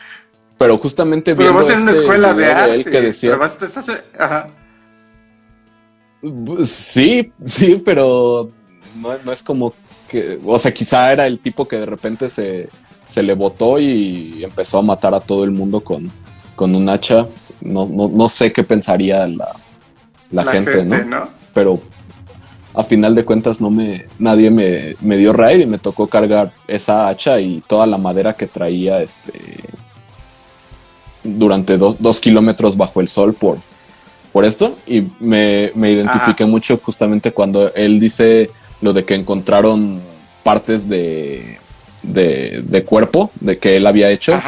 pero 0.59 0.76
justamente 0.78 1.34
pero 1.34 1.54
vas 1.54 1.70
en 1.70 1.80
una 1.80 1.92
este 1.92 2.02
escuela 2.02 2.34
de 2.34 2.46
arte, 2.46 2.84
que 2.84 3.00
decía, 3.00 3.38
Sí, 6.64 7.32
sí, 7.44 7.80
pero 7.84 8.50
no, 9.00 9.16
no 9.24 9.32
es 9.32 9.42
como 9.42 9.72
o 10.44 10.59
sea, 10.59 10.72
quizá 10.72 11.12
era 11.12 11.26
el 11.26 11.40
tipo 11.40 11.66
que 11.66 11.76
de 11.76 11.86
repente 11.86 12.28
se, 12.28 12.68
le 13.22 13.34
botó 13.34 13.78
y 13.78 14.42
empezó 14.42 14.78
a 14.78 14.82
matar 14.82 15.14
a 15.14 15.20
todo 15.20 15.44
el 15.44 15.50
mundo 15.50 15.80
con, 15.80 16.11
con 16.56 16.74
un 16.74 16.88
hacha. 16.88 17.26
No, 17.61 17.86
no, 17.86 18.28
sé 18.28 18.52
qué 18.52 18.62
pensaría 18.62 19.26
la, 19.26 20.52
gente, 20.52 20.84
¿no? 20.84 21.28
Pero 21.52 21.80
a 22.74 22.84
final 22.84 23.14
de 23.14 23.24
cuentas 23.24 23.61
no 23.61 23.70
me, 23.70 24.06
nadie 24.18 24.50
me, 24.50 24.94
me, 25.00 25.16
dio 25.16 25.32
raid 25.32 25.61
y 25.61 25.66
me 25.66 25.78
tocó 25.78 26.06
cargar 26.06 26.52
esa 26.68 27.09
hacha 27.09 27.40
y 27.40 27.62
toda 27.66 27.86
la 27.86 27.98
madera 27.98 28.34
que 28.34 28.46
traía 28.46 29.02
este 29.02 29.32
durante 31.25 31.77
dos, 31.77 32.21
kilómetros 32.21 32.77
bajo 32.77 33.01
el 33.01 33.09
sol 33.09 33.35
por, 33.35 33.59
por 34.33 34.45
esto. 34.45 34.77
Y 34.87 35.05
me, 35.21 35.73
me 35.75 35.93
identifiqué 35.93 36.45
mucho 36.45 36.79
justamente 36.83 37.33
cuando 37.33 37.73
él 37.75 38.01
dice 38.01 38.51
lo 38.81 38.93
de 38.93 39.05
que 39.05 39.14
encontraron 39.14 40.01
partes 40.43 40.89
de, 40.89 41.59
de, 42.03 42.85
cuerpo 42.85 43.31
de 43.41 43.59
que 43.59 43.77
él 43.77 43.87
había 43.87 44.11
hecho, 44.11 44.41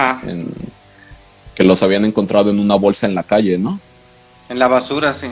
que 1.55 1.64
los 1.64 1.83
habían 1.83 2.05
encontrado 2.05 2.51
en 2.51 2.59
una 2.59 2.77
bolsa 2.77 3.07
en 3.07 3.14
la 3.14 3.23
calle, 3.23 3.59
¿no? 3.59 3.79
En 4.49 4.59
la 4.59 4.68
basura, 4.68 5.12
sí. 5.12 5.29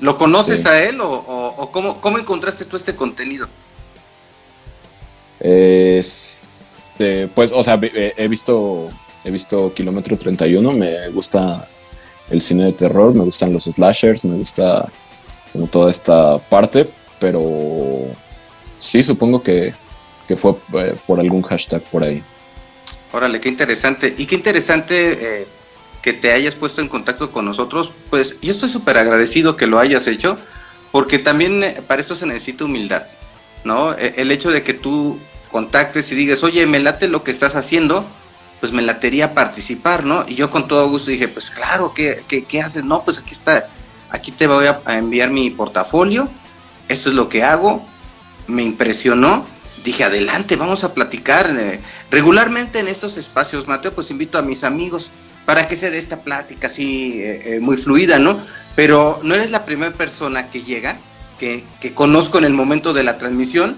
¿Lo 0.00 0.18
conoces 0.18 0.66
a 0.66 0.82
él 0.82 1.00
o, 1.00 1.70
cómo, 1.72 2.18
encontraste 2.18 2.64
tú 2.64 2.76
este 2.76 2.94
contenido? 2.94 3.48
Este, 5.40 7.28
pues, 7.28 7.52
o 7.52 7.62
sea, 7.62 7.78
he 7.82 8.28
visto, 8.28 8.90
he 9.26 9.30
visto 9.30 9.74
Kilómetro 9.74 10.16
31, 10.16 10.72
me 10.72 11.08
gusta 11.08 11.68
el 12.30 12.40
cine 12.40 12.66
de 12.66 12.72
terror, 12.72 13.12
me 13.12 13.24
gustan 13.24 13.52
los 13.52 13.64
slashers, 13.64 14.24
me 14.24 14.36
gusta 14.36 14.88
como 15.52 15.66
toda 15.66 15.90
esta 15.90 16.38
parte, 16.38 16.88
pero 17.18 18.06
sí, 18.78 19.02
supongo 19.02 19.42
que, 19.42 19.74
fue 20.38 20.54
eh, 20.74 20.94
por 21.06 21.18
algún 21.18 21.42
hashtag 21.42 21.82
por 21.82 22.04
ahí. 22.04 22.22
Órale, 23.12 23.40
qué 23.40 23.48
interesante. 23.48 24.14
Y 24.16 24.26
qué 24.26 24.36
interesante 24.36 25.40
eh, 25.40 25.46
que 26.02 26.12
te 26.12 26.32
hayas 26.32 26.54
puesto 26.54 26.80
en 26.80 26.88
contacto 26.88 27.32
con 27.32 27.44
nosotros. 27.44 27.90
Pues 28.10 28.36
yo 28.40 28.52
estoy 28.52 28.68
súper 28.68 28.96
agradecido 28.96 29.56
que 29.56 29.66
lo 29.66 29.80
hayas 29.80 30.06
hecho, 30.06 30.38
porque 30.92 31.18
también 31.18 31.64
eh, 31.64 31.82
para 31.84 32.00
esto 32.00 32.14
se 32.14 32.26
necesita 32.26 32.64
humildad, 32.64 33.02
¿no? 33.64 33.92
E, 33.92 34.14
el 34.18 34.30
hecho 34.30 34.50
de 34.52 34.62
que 34.62 34.74
tú 34.74 35.18
contactes 35.50 36.12
y 36.12 36.14
digas, 36.14 36.44
oye, 36.44 36.64
me 36.66 36.78
late 36.78 37.08
lo 37.08 37.24
que 37.24 37.32
estás 37.32 37.56
haciendo, 37.56 38.06
pues 38.60 38.72
me 38.72 38.82
latería 38.82 39.34
participar, 39.34 40.04
¿no? 40.04 40.24
Y 40.26 40.34
yo 40.34 40.50
con 40.50 40.66
todo 40.68 40.88
gusto 40.88 41.10
dije, 41.10 41.28
pues 41.28 41.50
claro, 41.50 41.92
¿qué, 41.94 42.22
qué, 42.26 42.62
haces? 42.62 42.84
No, 42.84 43.02
pues 43.04 43.18
aquí 43.18 43.32
está, 43.32 43.68
aquí 44.10 44.32
te 44.32 44.46
voy 44.46 44.66
a 44.66 44.80
enviar 44.96 45.30
mi 45.30 45.50
portafolio 45.50 46.28
esto 46.88 47.08
es 47.08 47.16
lo 47.16 47.28
que 47.28 47.42
hago, 47.42 47.84
me 48.46 48.62
impresionó, 48.62 49.44
dije, 49.84 50.04
adelante, 50.04 50.56
vamos 50.56 50.84
a 50.84 50.94
platicar. 50.94 51.54
Eh, 51.58 51.80
regularmente 52.10 52.78
en 52.78 52.88
estos 52.88 53.16
espacios, 53.16 53.66
Mateo, 53.66 53.92
pues 53.92 54.10
invito 54.10 54.38
a 54.38 54.42
mis 54.42 54.64
amigos 54.64 55.10
para 55.44 55.68
que 55.68 55.76
se 55.76 55.90
dé 55.90 55.98
esta 55.98 56.20
plática 56.20 56.66
así 56.68 57.20
eh, 57.20 57.56
eh, 57.56 57.60
muy 57.60 57.76
fluida, 57.76 58.18
¿no? 58.18 58.38
Pero 58.74 59.20
no 59.22 59.34
eres 59.34 59.50
la 59.50 59.64
primera 59.64 59.92
persona 59.92 60.48
que 60.48 60.62
llega, 60.62 60.96
que, 61.38 61.64
conozco 61.94 62.38
en 62.38 62.44
el 62.44 62.52
momento 62.52 62.92
de 62.92 63.04
la 63.04 63.18
transmisión, 63.18 63.76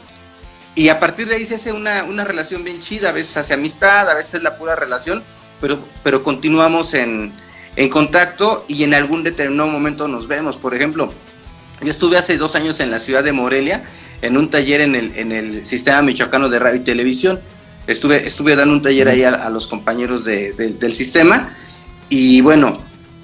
y 0.78 0.90
a 0.90 1.00
partir 1.00 1.26
de 1.26 1.34
ahí 1.34 1.44
se 1.44 1.56
hace 1.56 1.72
una, 1.72 2.04
relación 2.22 2.62
bien 2.62 2.80
chida, 2.80 3.08
a 3.08 3.12
veces 3.12 3.36
hace 3.36 3.52
amistad, 3.52 4.08
a 4.08 4.14
veces 4.14 4.44
la 4.44 4.56
pura 4.56 4.76
relación, 4.76 5.24
pero, 5.60 5.80
pero 6.04 6.22
continuamos 6.22 6.94
en, 6.94 7.32
en 7.74 7.88
contacto 7.88 8.64
y 8.68 8.84
en 8.84 8.94
algún 8.94 9.24
determinado 9.24 9.68
momento 9.68 10.06
nos 10.06 10.28
vemos. 10.28 10.56
Por 10.56 10.76
ejemplo, 10.76 11.12
yo 11.82 11.90
estuve 11.90 12.16
hace 12.16 12.36
dos 12.36 12.54
años 12.54 12.78
en 12.78 12.92
la 12.92 13.00
ciudad 13.00 13.24
de 13.24 13.32
Morelia, 13.32 13.82
en 14.22 14.36
un 14.36 14.52
taller 14.52 14.80
en 14.80 14.94
el, 14.94 15.16
en 15.16 15.32
el 15.32 15.66
Sistema 15.66 16.00
Michoacano 16.00 16.48
de 16.48 16.60
Radio 16.60 16.80
y 16.80 16.84
Televisión. 16.84 17.40
Estuve, 17.88 18.24
estuve 18.28 18.54
dando 18.54 18.74
un 18.74 18.82
taller 18.82 19.08
ahí 19.08 19.24
a, 19.24 19.50
los 19.50 19.66
compañeros 19.66 20.24
del 20.24 20.92
sistema 20.92 21.56
y 22.08 22.40
bueno, 22.40 22.72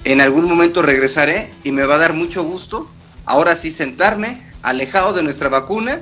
en 0.03 0.19
algún 0.19 0.43
momento 0.43 0.81
regresaré 0.81 1.51
y 1.63 1.71
me 1.71 1.85
va 1.85 1.95
a 1.95 1.99
dar 1.99 2.11
mucho 2.11 2.43
gusto, 2.43 2.91
ahora 3.23 3.55
sí 3.55 3.71
sentarme, 3.71 4.41
alejado 4.61 5.13
de 5.13 5.23
nuestra 5.23 5.47
vacuna 5.47 6.01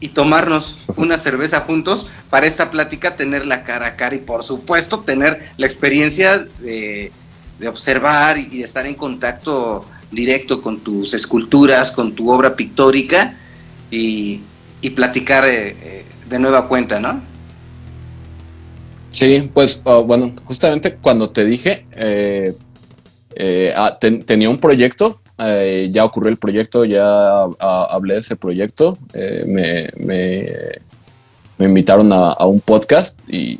y 0.00 0.08
tomarnos 0.08 0.78
una 0.96 1.18
cerveza 1.18 1.60
juntos 1.60 2.06
para 2.30 2.46
esta 2.46 2.70
plática, 2.70 3.16
tenerla 3.16 3.64
cara 3.64 3.86
a 3.86 3.96
cara 3.96 4.14
y 4.14 4.18
por 4.18 4.42
supuesto 4.42 5.00
tener 5.00 5.50
la 5.56 5.66
experiencia 5.66 6.38
de, 6.38 7.12
de 7.58 7.68
observar 7.68 8.38
y 8.38 8.62
estar 8.62 8.86
en 8.86 8.94
contacto 8.94 9.86
directo 10.10 10.60
con 10.60 10.80
tus 10.80 11.14
esculturas, 11.14 11.90
con 11.90 12.14
tu 12.14 12.30
obra 12.30 12.54
pictórica 12.56 13.36
y, 13.90 14.40
platicar 14.94 15.44
eh, 15.44 15.76
eh, 15.82 16.04
de 16.28 16.38
nueva 16.38 16.68
cuenta, 16.68 17.00
¿no? 17.00 17.20
Sí, 19.10 19.50
pues 19.52 19.82
bueno, 19.82 20.32
justamente 20.44 20.94
cuando 20.94 21.30
te 21.30 21.44
dije, 21.44 21.86
eh, 21.96 22.54
ah, 23.74 23.98
tenía 23.98 24.48
un 24.48 24.58
proyecto, 24.58 25.20
ya 25.38 26.04
ocurrió 26.04 26.30
el 26.30 26.38
proyecto, 26.38 26.84
ya 26.84 27.04
ah, 27.04 27.88
hablé 27.90 28.14
de 28.14 28.20
ese 28.20 28.36
proyecto, 28.36 28.96
me, 29.46 29.88
me, 29.96 30.52
invitaron 31.58 32.12
a, 32.12 32.46
un 32.46 32.60
podcast 32.60 33.20
y 33.28 33.58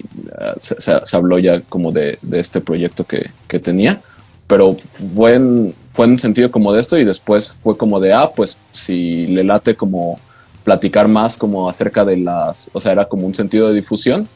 se, 0.59 1.16
habló 1.16 1.39
ya 1.39 1.61
como 1.62 1.93
de, 1.93 2.18
este 2.33 2.61
proyecto 2.61 3.05
que, 3.05 3.31
que 3.49 3.59
tenía. 3.59 4.01
Pero 4.47 4.74
fue 4.74 5.35
en, 5.35 5.74
fue 5.87 6.07
en 6.07 6.18
sentido 6.18 6.51
como 6.53 6.72
de 6.72 6.81
esto 6.81 6.97
y 6.97 7.05
después 7.05 7.53
fue 7.53 7.77
como 7.77 7.99
de, 7.99 8.12
ah, 8.12 8.31
pues 8.35 8.59
si 8.72 9.27
le 9.27 9.43
late 9.43 9.74
como 9.74 10.20
platicar 10.66 11.07
más 11.07 11.37
como 11.37 11.68
acerca 11.68 12.05
de 12.05 12.16
las, 12.16 12.70
o 12.72 12.81
sea, 12.81 12.91
era 12.91 13.05
como 13.05 13.24
un 13.24 13.35
sentido 13.35 13.68
de 13.68 13.74
difusión 13.74 14.29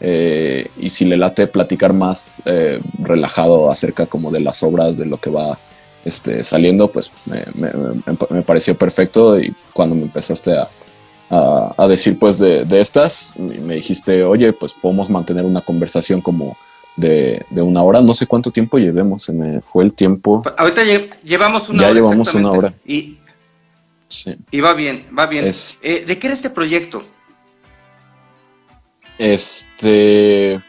eh, 0.00 0.66
y 0.80 0.88
si 0.88 1.04
le 1.04 1.18
late 1.18 1.46
platicar 1.46 1.92
más 1.92 2.42
eh, 2.46 2.80
relajado 3.02 3.70
acerca 3.70 4.06
como 4.06 4.30
de 4.30 4.40
las 4.40 4.62
obras, 4.62 4.96
de 4.96 5.04
lo 5.04 5.18
que 5.18 5.28
va 5.28 5.58
este, 6.04 6.42
saliendo, 6.42 6.88
pues 6.88 7.10
me, 7.26 8.42
pareció 8.42 8.76
perfecto 8.76 9.38
y 9.38 9.54
cuando 9.72 9.94
me 9.94 10.02
empezaste 10.02 10.52
a, 10.56 10.68
a, 11.76 11.88
decir 11.88 12.18
pues 12.18 12.38
de, 12.38 12.64
de, 12.64 12.80
estas, 12.80 13.32
me 13.36 13.76
dijiste, 13.76 14.24
oye, 14.24 14.52
pues 14.52 14.72
podemos 14.72 15.08
mantener 15.08 15.44
una 15.44 15.60
conversación 15.60 16.20
como 16.20 16.56
de, 16.96 17.44
de, 17.50 17.62
una 17.62 17.82
hora, 17.82 18.00
no 18.00 18.14
sé 18.14 18.26
cuánto 18.26 18.50
tiempo 18.50 18.78
llevemos, 18.78 19.22
se 19.22 19.32
me 19.32 19.60
fue 19.60 19.84
el 19.84 19.94
tiempo. 19.94 20.42
Ahorita 20.56 20.82
llevamos 21.22 21.68
una 21.68 21.82
hora. 21.82 21.88
Ya 21.88 21.94
llevamos 21.94 22.34
una 22.34 22.50
hora. 22.50 22.74
Y, 22.84 23.18
sí. 24.08 24.36
y 24.50 24.60
va 24.60 24.74
bien, 24.74 25.04
va 25.16 25.26
bien. 25.26 25.50
Eh, 25.82 26.04
¿De 26.06 26.18
qué 26.18 26.26
era 26.26 26.34
este 26.34 26.50
proyecto? 26.50 27.04
Este, 29.18 30.60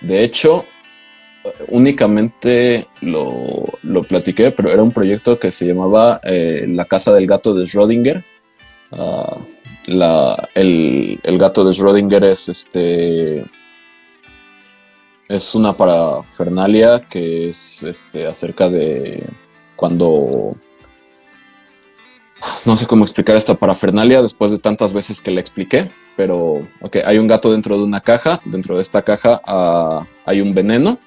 de 0.00 0.24
hecho, 0.24 0.64
únicamente 1.68 2.86
lo, 3.02 3.64
lo, 3.82 4.02
platiqué, 4.02 4.50
pero 4.50 4.70
era 4.70 4.82
un 4.82 4.92
proyecto 4.92 5.38
que 5.38 5.50
se 5.50 5.66
llamaba 5.66 6.20
eh, 6.22 6.66
La 6.68 6.84
Casa 6.84 7.12
del 7.12 7.26
Gato 7.26 7.54
de 7.54 7.64
Schrödinger. 7.64 8.24
Ah, 8.92 9.38
el, 10.54 11.38
gato 11.38 11.64
de 11.64 11.72
Schrödinger 11.72 12.24
es 12.24 12.48
este 12.48 13.44
es 15.28 15.54
una 15.54 15.76
parafernalia 15.76 17.02
que 17.08 17.50
es 17.50 17.82
este, 17.82 18.26
acerca 18.26 18.68
de 18.68 19.22
cuando 19.76 20.56
no 22.64 22.76
sé 22.76 22.86
cómo 22.86 23.04
explicar 23.04 23.36
esta 23.36 23.54
parafernalia 23.54 24.22
después 24.22 24.50
de 24.50 24.58
tantas 24.58 24.92
veces 24.92 25.20
que 25.20 25.30
la 25.30 25.40
expliqué, 25.40 25.90
pero 26.16 26.60
ok, 26.80 26.96
hay 27.04 27.18
un 27.18 27.26
gato 27.26 27.50
dentro 27.52 27.76
de 27.76 27.84
una 27.84 28.00
caja, 28.00 28.40
dentro 28.44 28.76
de 28.76 28.82
esta 28.82 29.02
caja 29.02 29.40
uh, 29.46 30.04
hay 30.24 30.40
un 30.40 30.54
veneno 30.54 30.98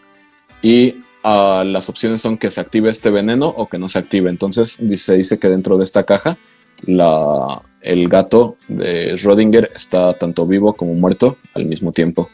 y 0.62 1.02
uh, 1.24 1.64
las 1.64 1.90
opciones 1.90 2.22
son 2.22 2.38
que 2.38 2.50
se 2.50 2.62
active 2.62 2.90
este 2.90 3.10
veneno 3.10 3.48
o 3.48 3.68
que 3.68 3.78
no 3.78 3.88
se 3.88 4.00
active. 4.00 4.30
Entonces 4.30 4.80
se 4.96 5.16
dice 5.16 5.40
que 5.40 5.50
dentro 5.50 5.78
de 5.78 5.84
esta 5.84 6.04
caja 6.04 6.38
la, 6.84 7.62
el 7.82 8.08
gato 8.08 8.58
de 8.68 9.14
Schrödinger 9.14 9.70
está 9.76 10.14
tanto 10.14 10.46
vivo 10.46 10.74
como 10.74 10.94
muerto 10.94 11.38
al 11.54 11.66
mismo 11.66 11.92
tiempo. 11.92 12.30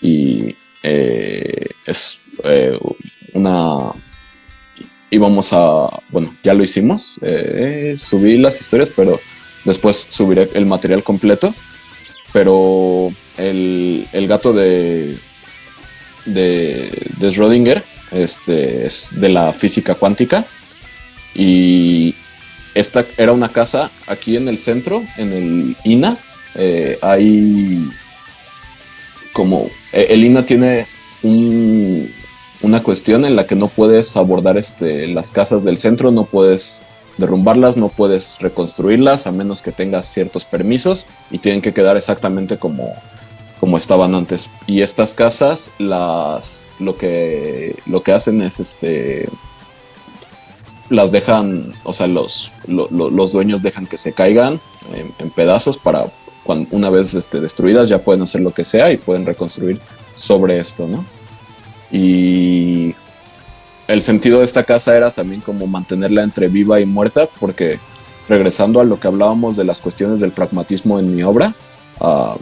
Y 0.00 0.54
eh, 0.82 1.66
es 1.86 2.20
eh, 2.44 2.78
una 3.32 3.92
íbamos 5.10 5.52
a, 5.52 6.02
bueno, 6.10 6.36
ya 6.42 6.54
lo 6.54 6.64
hicimos, 6.64 7.18
eh, 7.22 7.94
subí 7.96 8.36
las 8.36 8.60
historias, 8.60 8.90
pero 8.94 9.20
después 9.64 10.08
subiré 10.10 10.50
el 10.54 10.66
material 10.66 11.04
completo. 11.04 11.54
Pero 12.32 13.12
el, 13.38 14.26
gato 14.26 14.52
de, 14.52 15.16
de, 16.24 16.90
de, 17.18 17.28
Schrödinger 17.28 17.82
este, 18.12 18.86
es 18.86 19.10
de 19.14 19.28
la 19.28 19.52
física 19.52 19.94
cuántica 19.94 20.44
y 21.34 22.14
esta 22.74 23.04
era 23.16 23.32
una 23.32 23.48
casa 23.48 23.90
aquí 24.06 24.36
en 24.36 24.48
el 24.48 24.58
centro, 24.58 25.04
en 25.16 25.32
el 25.32 25.76
INA. 25.84 26.16
Eh, 26.56 26.98
hay 27.02 27.88
como, 29.32 29.68
eh, 29.92 30.06
el 30.10 30.24
INA 30.24 30.44
tiene 30.44 30.86
un, 31.22 32.10
una 32.62 32.82
cuestión 32.82 33.24
en 33.24 33.36
la 33.36 33.46
que 33.46 33.54
no 33.54 33.68
puedes 33.68 34.16
abordar 34.16 34.56
este, 34.58 35.06
las 35.08 35.30
casas 35.30 35.64
del 35.64 35.78
centro, 35.78 36.10
no 36.10 36.24
puedes 36.24 36.82
derrumbarlas, 37.18 37.76
no 37.76 37.88
puedes 37.88 38.38
reconstruirlas 38.40 39.26
a 39.26 39.32
menos 39.32 39.62
que 39.62 39.72
tengas 39.72 40.06
ciertos 40.06 40.44
permisos 40.44 41.06
y 41.30 41.38
tienen 41.38 41.62
que 41.62 41.72
quedar 41.72 41.96
exactamente 41.96 42.56
como, 42.56 42.92
como 43.64 43.78
estaban 43.78 44.14
antes. 44.14 44.50
Y 44.66 44.82
estas 44.82 45.14
casas 45.14 45.70
las 45.78 46.74
lo 46.78 46.98
que 46.98 47.74
lo 47.86 48.02
que 48.02 48.12
hacen 48.12 48.42
es 48.42 48.60
este 48.60 49.26
las 50.90 51.10
dejan, 51.10 51.72
o 51.82 51.94
sea, 51.94 52.06
los, 52.06 52.52
los 52.66 53.32
dueños 53.32 53.62
dejan 53.62 53.86
que 53.86 53.96
se 53.96 54.12
caigan 54.12 54.60
en, 55.18 55.30
pedazos 55.30 55.78
para 55.78 56.08
cuando 56.44 56.68
una 56.72 56.90
vez 56.90 57.14
este, 57.14 57.40
destruidas 57.40 57.88
ya 57.88 58.00
pueden 58.00 58.20
hacer 58.20 58.42
lo 58.42 58.50
que 58.50 58.64
sea 58.64 58.92
y 58.92 58.98
pueden 58.98 59.24
reconstruir 59.24 59.80
sobre 60.14 60.58
esto, 60.58 60.86
¿no? 60.86 61.02
Y 61.90 62.94
el 63.88 64.02
sentido 64.02 64.40
de 64.40 64.44
esta 64.44 64.64
casa 64.64 64.94
era 64.94 65.10
también 65.10 65.40
como 65.40 65.66
mantenerla 65.66 66.22
entre 66.22 66.48
viva 66.48 66.80
y 66.80 66.84
muerta, 66.84 67.26
porque 67.40 67.78
regresando 68.28 68.78
a 68.78 68.84
lo 68.84 69.00
que 69.00 69.08
hablábamos 69.08 69.56
de 69.56 69.64
las 69.64 69.80
cuestiones 69.80 70.20
del 70.20 70.32
pragmatismo 70.32 70.98
en 70.98 71.16
mi 71.16 71.22
obra, 71.22 71.54
ah, 72.02 72.36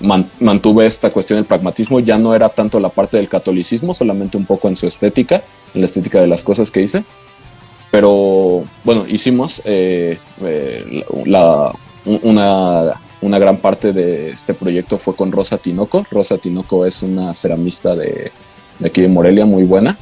mantuve 0.00 0.86
esta 0.86 1.10
cuestión 1.10 1.38
del 1.38 1.46
pragmatismo, 1.46 2.00
ya 2.00 2.18
no 2.18 2.34
era 2.34 2.48
tanto 2.48 2.78
la 2.78 2.88
parte 2.88 3.16
del 3.16 3.28
catolicismo, 3.28 3.94
solamente 3.94 4.36
un 4.36 4.44
poco 4.44 4.68
en 4.68 4.76
su 4.76 4.86
estética, 4.86 5.42
en 5.74 5.80
la 5.80 5.86
estética 5.86 6.20
de 6.20 6.26
las 6.26 6.44
cosas 6.44 6.70
que 6.70 6.82
hice. 6.82 7.04
Pero 7.90 8.64
bueno, 8.84 9.06
hicimos 9.08 9.62
eh, 9.64 10.18
eh, 10.42 11.04
la, 11.24 11.72
una 12.04 12.94
una 13.20 13.38
gran 13.38 13.56
parte 13.56 13.92
de 13.92 14.30
este 14.30 14.54
proyecto 14.54 14.98
fue 14.98 15.16
con 15.16 15.32
Rosa 15.32 15.58
Tinoco. 15.58 16.06
Rosa 16.10 16.38
Tinoco 16.38 16.86
es 16.86 17.02
una 17.02 17.34
ceramista 17.34 17.96
de, 17.96 18.30
aquí 18.84 19.00
de 19.00 19.08
Morelia 19.08 19.44
muy 19.44 19.64
buena. 19.64 19.96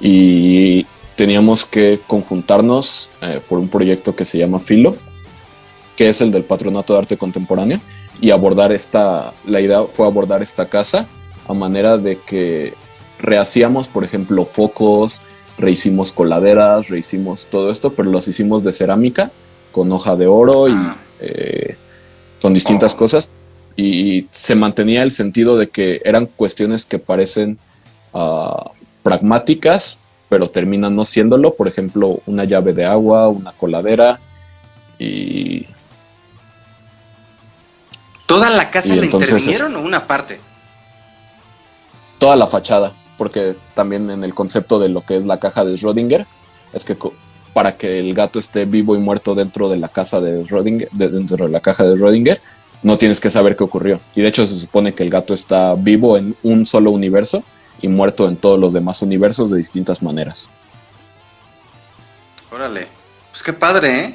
Y 0.00 0.86
teníamos 1.14 1.64
que 1.64 2.00
conjuntarnos 2.06 3.12
eh, 3.22 3.40
por 3.48 3.58
un 3.58 3.68
proyecto 3.68 4.16
que 4.16 4.24
se 4.24 4.38
llama 4.38 4.58
Filo, 4.58 4.96
que 5.96 6.08
es 6.08 6.20
el 6.20 6.32
del 6.32 6.44
Patronato 6.44 6.94
de 6.94 6.98
Arte 7.00 7.16
Contemporáneo, 7.16 7.78
y 8.20 8.30
abordar 8.30 8.72
esta, 8.72 9.32
la 9.46 9.60
idea 9.60 9.84
fue 9.84 10.06
abordar 10.06 10.42
esta 10.42 10.66
casa 10.66 11.06
a 11.48 11.54
manera 11.54 11.98
de 11.98 12.16
que 12.16 12.74
rehacíamos, 13.18 13.88
por 13.88 14.04
ejemplo, 14.04 14.44
focos, 14.44 15.20
rehicimos 15.58 16.12
coladeras, 16.12 16.88
rehicimos 16.88 17.46
todo 17.46 17.70
esto, 17.70 17.92
pero 17.92 18.10
los 18.10 18.28
hicimos 18.28 18.62
de 18.62 18.72
cerámica 18.72 19.30
con 19.72 19.90
hoja 19.92 20.16
de 20.16 20.26
oro 20.26 20.68
y 20.68 20.72
ah. 20.72 20.96
eh, 21.20 21.76
con 22.40 22.54
distintas 22.54 22.94
cosas 22.94 23.30
y 23.76 24.26
se 24.30 24.54
mantenía 24.54 25.02
el 25.02 25.10
sentido 25.10 25.56
de 25.56 25.68
que 25.68 26.00
eran 26.04 26.26
cuestiones 26.26 26.84
que 26.84 26.98
parecen 26.98 27.58
ah, 28.12 28.72
pragmáticas, 29.02 29.98
pero 30.28 30.50
terminan 30.50 30.94
no 30.94 31.04
siéndolo. 31.04 31.54
Por 31.54 31.68
ejemplo, 31.68 32.20
una 32.26 32.44
llave 32.44 32.72
de 32.72 32.84
agua, 32.84 33.28
una 33.28 33.52
coladera 33.52 34.18
y... 34.98 35.66
¿Toda 38.30 38.48
la 38.48 38.70
casa 38.70 38.94
la 38.94 39.04
intervinieron 39.04 39.74
o 39.74 39.80
una 39.80 40.06
parte? 40.06 40.38
Toda 42.20 42.36
la 42.36 42.46
fachada, 42.46 42.92
porque 43.18 43.56
también 43.74 44.08
en 44.08 44.22
el 44.22 44.34
concepto 44.34 44.78
de 44.78 44.88
lo 44.88 45.00
que 45.00 45.16
es 45.16 45.24
la 45.26 45.40
caja 45.40 45.64
de 45.64 45.74
Schrödinger, 45.74 46.26
es 46.72 46.84
que 46.84 46.96
para 47.52 47.76
que 47.76 47.98
el 47.98 48.14
gato 48.14 48.38
esté 48.38 48.66
vivo 48.66 48.94
y 48.94 48.98
muerto 48.98 49.34
dentro 49.34 49.68
de 49.68 49.78
la 49.78 49.88
casa 49.88 50.20
de 50.20 50.44
Schrödinger, 50.44 50.88
dentro 50.92 51.46
de 51.46 51.52
la 51.52 51.58
caja 51.58 51.82
de 51.82 51.96
Schrödinger, 51.96 52.38
no 52.84 52.98
tienes 52.98 53.20
que 53.20 53.30
saber 53.30 53.56
qué 53.56 53.64
ocurrió. 53.64 53.98
Y 54.14 54.22
de 54.22 54.28
hecho 54.28 54.46
se 54.46 54.60
supone 54.60 54.94
que 54.94 55.02
el 55.02 55.10
gato 55.10 55.34
está 55.34 55.74
vivo 55.74 56.16
en 56.16 56.36
un 56.44 56.66
solo 56.66 56.92
universo 56.92 57.42
y 57.82 57.88
muerto 57.88 58.28
en 58.28 58.36
todos 58.36 58.60
los 58.60 58.72
demás 58.72 59.02
universos 59.02 59.50
de 59.50 59.56
distintas 59.56 60.04
maneras. 60.04 60.50
Órale, 62.52 62.86
pues 63.32 63.42
qué 63.42 63.52
padre, 63.52 64.04
¿eh? 64.04 64.14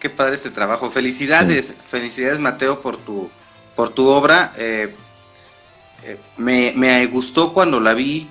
Qué 0.00 0.10
padre 0.10 0.34
este 0.34 0.50
trabajo. 0.50 0.90
Felicidades, 0.90 1.74
felicidades 1.90 2.38
Mateo 2.38 2.80
por 2.80 2.96
tu, 2.98 3.30
por 3.74 3.90
tu 3.90 4.06
obra. 4.08 4.52
Eh, 4.56 4.94
eh, 6.04 6.16
me, 6.36 6.72
me, 6.76 7.06
gustó 7.06 7.52
cuando 7.52 7.80
la 7.80 7.94
vi, 7.94 8.28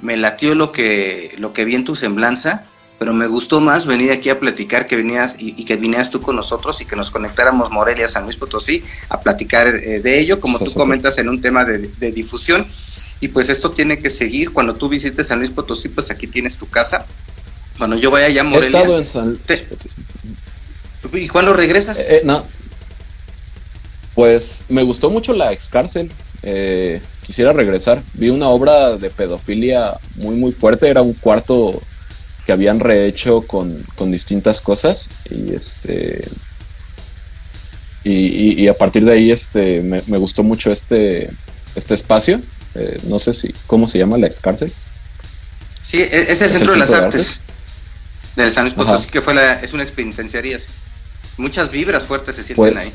me 0.00 0.16
latió 0.16 0.54
lo 0.54 0.72
que, 0.72 1.34
lo 1.38 1.52
que 1.52 1.64
vi 1.64 1.74
en 1.74 1.84
tu 1.84 1.96
semblanza 1.96 2.66
pero 2.98 3.12
me 3.12 3.26
gustó 3.26 3.60
más 3.60 3.86
venir 3.86 4.10
aquí 4.10 4.30
a 4.30 4.40
platicar 4.40 4.86
que 4.86 4.96
venías 4.96 5.34
y, 5.38 5.64
que 5.64 5.76
vinieras 5.76 6.10
tú 6.10 6.20
con 6.20 6.34
nosotros 6.34 6.80
y 6.80 6.86
que 6.86 6.96
nos 6.96 7.10
conectáramos 7.10 7.70
Morelia, 7.70 8.08
San 8.08 8.24
Luis 8.24 8.36
Potosí, 8.36 8.82
a 9.10 9.20
platicar 9.20 9.68
eh, 9.68 10.00
de 10.00 10.18
ello, 10.18 10.40
como 10.40 10.58
tú 10.58 10.72
comentas 10.72 11.18
en 11.18 11.28
un 11.28 11.40
tema 11.40 11.64
de, 11.64 12.12
difusión. 12.12 12.66
Y 13.20 13.28
pues 13.28 13.48
esto 13.48 13.70
tiene 13.70 13.98
que 13.98 14.10
seguir. 14.10 14.52
Cuando 14.52 14.74
tú 14.74 14.88
visites 14.88 15.26
San 15.26 15.38
Luis 15.38 15.50
Potosí, 15.50 15.88
pues 15.88 16.10
aquí 16.10 16.26
tienes 16.26 16.56
tu 16.56 16.68
casa. 16.68 17.06
Cuando 17.76 17.96
yo 17.96 18.10
vaya 18.10 18.26
allá 18.26 18.40
a 18.42 18.44
Morelia. 18.44 18.66
He 18.66 18.80
estado 18.80 18.98
en 18.98 19.06
San 19.06 19.38
Luis 19.46 19.60
Potosí. 19.62 19.96
¿Y 21.12 21.28
cuándo 21.28 21.52
regresas? 21.52 21.98
Eh, 21.98 22.06
eh, 22.08 22.20
no. 22.24 22.44
Pues 24.14 24.64
me 24.68 24.82
gustó 24.82 25.10
mucho 25.10 25.32
la 25.32 25.52
ex 25.52 25.68
cárcel. 25.68 26.10
quisiera 27.22 27.52
regresar. 27.52 28.02
Vi 28.14 28.30
una 28.30 28.48
obra 28.48 28.96
de 28.96 29.10
pedofilia 29.10 29.98
muy, 30.16 30.36
muy 30.36 30.52
fuerte. 30.52 30.88
Era 30.88 31.02
un 31.02 31.12
cuarto 31.12 31.82
que 32.46 32.52
habían 32.52 32.80
rehecho 32.80 33.42
con, 33.42 33.84
distintas 34.10 34.60
cosas 34.60 35.10
y 35.28 35.52
este 35.54 36.28
y, 38.04 38.68
a 38.68 38.74
partir 38.74 39.04
de 39.04 39.14
ahí 39.14 39.32
este 39.32 39.82
me, 39.82 40.18
gustó 40.18 40.44
mucho 40.44 40.70
este 40.70 41.28
este 41.74 41.94
espacio 41.94 42.40
eh, 42.78 43.00
no 43.04 43.18
sé 43.18 43.32
si, 43.32 43.54
¿cómo 43.66 43.86
se 43.86 43.98
llama 43.98 44.18
la 44.18 44.26
ex 44.26 44.40
cárcel? 44.40 44.70
Sí, 45.82 45.98
e, 45.98 46.26
es 46.30 46.42
el 46.42 46.50
Centro 46.50 46.72
de 46.72 46.78
las 46.78 46.92
Artes, 46.92 47.40
del 48.34 48.52
San 48.52 48.64
Luis 48.64 48.74
Potosí, 48.74 49.08
que 49.08 49.22
fue 49.22 49.34
la, 49.34 49.54
es 49.54 49.72
una 49.72 49.82
expenitenciaría. 49.82 50.58
Muchas 51.36 51.70
vibras 51.70 52.04
fuertes 52.04 52.36
se 52.36 52.44
sienten 52.44 52.74
pues, 52.74 52.86
ahí. 52.86 52.92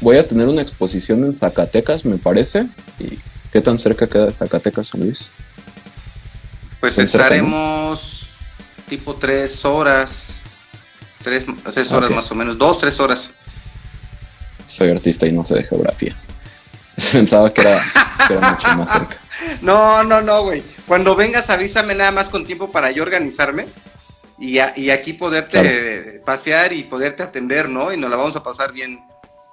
Voy 0.00 0.18
a 0.18 0.26
tener 0.26 0.46
una 0.46 0.62
exposición 0.62 1.24
en 1.24 1.34
Zacatecas, 1.34 2.04
me 2.04 2.18
parece. 2.18 2.66
¿Y 2.98 3.18
qué 3.52 3.60
tan 3.60 3.78
cerca 3.78 4.06
queda 4.06 4.26
de 4.26 4.34
Zacatecas, 4.34 4.88
San 4.88 5.00
Luis? 5.00 5.30
Pues 6.80 6.98
estaremos 6.98 8.28
tipo 8.88 9.14
tres 9.14 9.64
horas, 9.64 10.34
tres, 11.24 11.44
tres 11.72 11.90
horas 11.90 12.10
más 12.10 12.30
o 12.30 12.34
menos, 12.34 12.56
dos, 12.56 12.78
tres 12.78 13.00
horas. 13.00 13.30
Soy 14.66 14.90
artista 14.90 15.26
y 15.26 15.32
no 15.32 15.44
sé 15.44 15.56
de 15.56 15.64
geografía. 15.64 16.14
Pensaba 17.12 17.52
que 17.52 17.62
era, 17.62 17.82
que 18.26 18.34
era 18.34 18.50
mucho 18.52 18.68
más 18.76 18.90
cerca. 18.90 19.16
No, 19.62 20.02
no, 20.02 20.20
no, 20.20 20.42
güey. 20.42 20.62
Cuando 20.86 21.14
vengas 21.14 21.48
avísame 21.48 21.94
nada 21.94 22.10
más 22.10 22.28
con 22.28 22.44
tiempo 22.44 22.72
para 22.72 22.90
yo 22.90 23.04
organizarme 23.04 23.66
y, 24.38 24.58
y 24.76 24.90
aquí 24.90 25.12
poderte 25.12 26.20
pasear 26.24 26.72
y 26.72 26.84
poderte 26.84 27.22
atender, 27.22 27.68
¿no? 27.68 27.92
Y 27.92 27.96
nos 27.96 28.10
la 28.10 28.16
vamos 28.16 28.36
a 28.36 28.42
pasar 28.42 28.72
bien, 28.72 29.00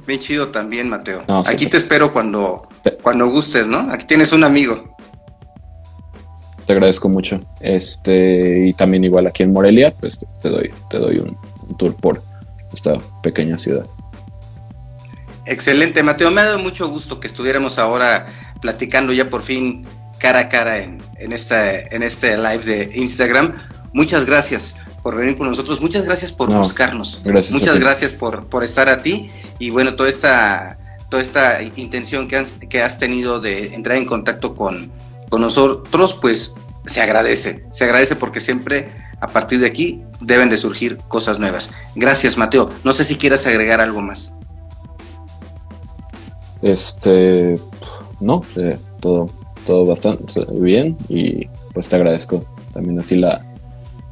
bien 0.06 0.20
chido 0.20 0.50
también, 0.50 0.90
Mateo. 0.90 1.24
aquí 1.46 1.68
te 1.68 1.78
espero 1.78 2.14
cuando, 2.14 2.68
cuando 3.02 3.28
gustes, 3.28 3.66
¿no? 3.66 3.92
Aquí 3.92 4.06
tienes 4.06 4.32
un 4.32 4.44
amigo. 4.44 4.96
Te 6.66 6.74
agradezco 6.74 7.10
mucho. 7.10 7.42
Este, 7.62 8.68
y 8.68 8.74
también 8.74 9.04
igual 9.04 9.28
aquí 9.28 9.44
en 9.44 9.54
Morelia, 9.54 9.94
pues 10.00 10.26
te, 10.42 10.50
doy, 10.50 10.72
te 10.90 10.98
doy 10.98 11.20
un, 11.20 11.38
tour 11.78 11.96
por 11.96 12.22
esta 12.74 13.00
pequeña 13.22 13.58
ciudad. 13.58 13.86
Excelente, 15.46 16.02
Mateo. 16.02 16.32
Me 16.32 16.42
ha 16.42 16.46
dado 16.46 16.60
mucho 16.60 16.88
gusto 16.90 17.20
que 17.20 17.28
estuviéramos 17.28 17.78
ahora 17.78 18.28
platicando 18.62 19.14
ya 19.14 19.30
por 19.30 19.44
fin 19.44 19.86
cara 20.18 20.40
a 20.40 20.50
cara 20.50 20.80
en, 20.80 21.02
en, 21.18 21.34
esta, 21.34 21.80
en 21.80 22.02
este 22.02 22.38
live 22.38 22.64
de 22.64 22.92
Instagram. 22.96 23.54
Muchas 23.96 24.26
gracias 24.26 24.76
por 25.02 25.16
venir 25.16 25.38
con 25.38 25.48
nosotros, 25.48 25.80
muchas 25.80 26.04
gracias 26.04 26.34
por 26.34 26.54
buscarnos, 26.54 27.22
muchas 27.24 27.80
gracias 27.80 28.12
por, 28.12 28.46
por 28.48 28.66
estar 28.66 28.90
a 28.90 29.02
ti 29.02 29.30
y 29.58 29.70
bueno, 29.70 29.96
toda 29.96 30.10
esta, 30.10 30.78
toda 31.08 31.24
esta 31.24 31.62
intención 31.62 32.28
que, 32.28 32.46
que 32.68 32.84
has 32.84 33.00
tenido 33.00 33.40
de 33.40 33.74
entrar 33.74 33.98
en 33.98 34.04
contacto 34.04 34.54
con, 34.54 34.92
con 35.30 35.40
nosotros, 35.40 36.14
pues 36.14 36.54
se 36.86 37.02
agradece, 37.02 37.68
se 37.72 37.86
agradece 37.86 38.18
porque 38.18 38.42
siempre 38.42 38.90
a 39.22 39.30
partir 39.30 39.62
de 39.62 39.68
aquí 39.68 40.04
deben 40.20 40.50
de 40.50 40.58
surgir 40.58 40.98
cosas 41.08 41.40
nuevas. 41.40 41.70
Gracias, 41.96 42.38
Mateo. 42.38 42.72
No 42.84 42.92
sé 42.92 43.06
si 43.06 43.16
quieras 43.16 43.48
agregar 43.48 43.80
algo 43.80 44.02
más. 44.02 44.34
Este, 46.62 47.58
no, 48.20 48.42
eh, 48.58 48.78
todo, 49.00 49.28
todo 49.66 49.86
bastante 49.86 50.42
bien 50.52 50.98
y 51.08 51.48
pues 51.74 51.88
te 51.88 51.96
agradezco 51.96 52.44
también 52.74 53.00
a 53.00 53.04
ti 53.04 53.16
la, 53.16 53.55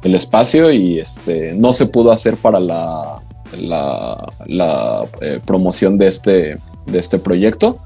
el 0.04 0.14
espacio 0.14 0.70
y 0.70 1.00
este 1.00 1.54
no 1.54 1.72
se 1.72 1.86
pudo 1.86 2.12
hacer 2.12 2.36
para 2.36 2.60
la, 2.60 3.20
la, 3.56 5.04
eh, 5.20 5.40
promoción 5.44 5.98
de 5.98 6.06
este, 6.08 6.58
de 6.86 6.98
este 6.98 7.18
proyecto, 7.18 7.78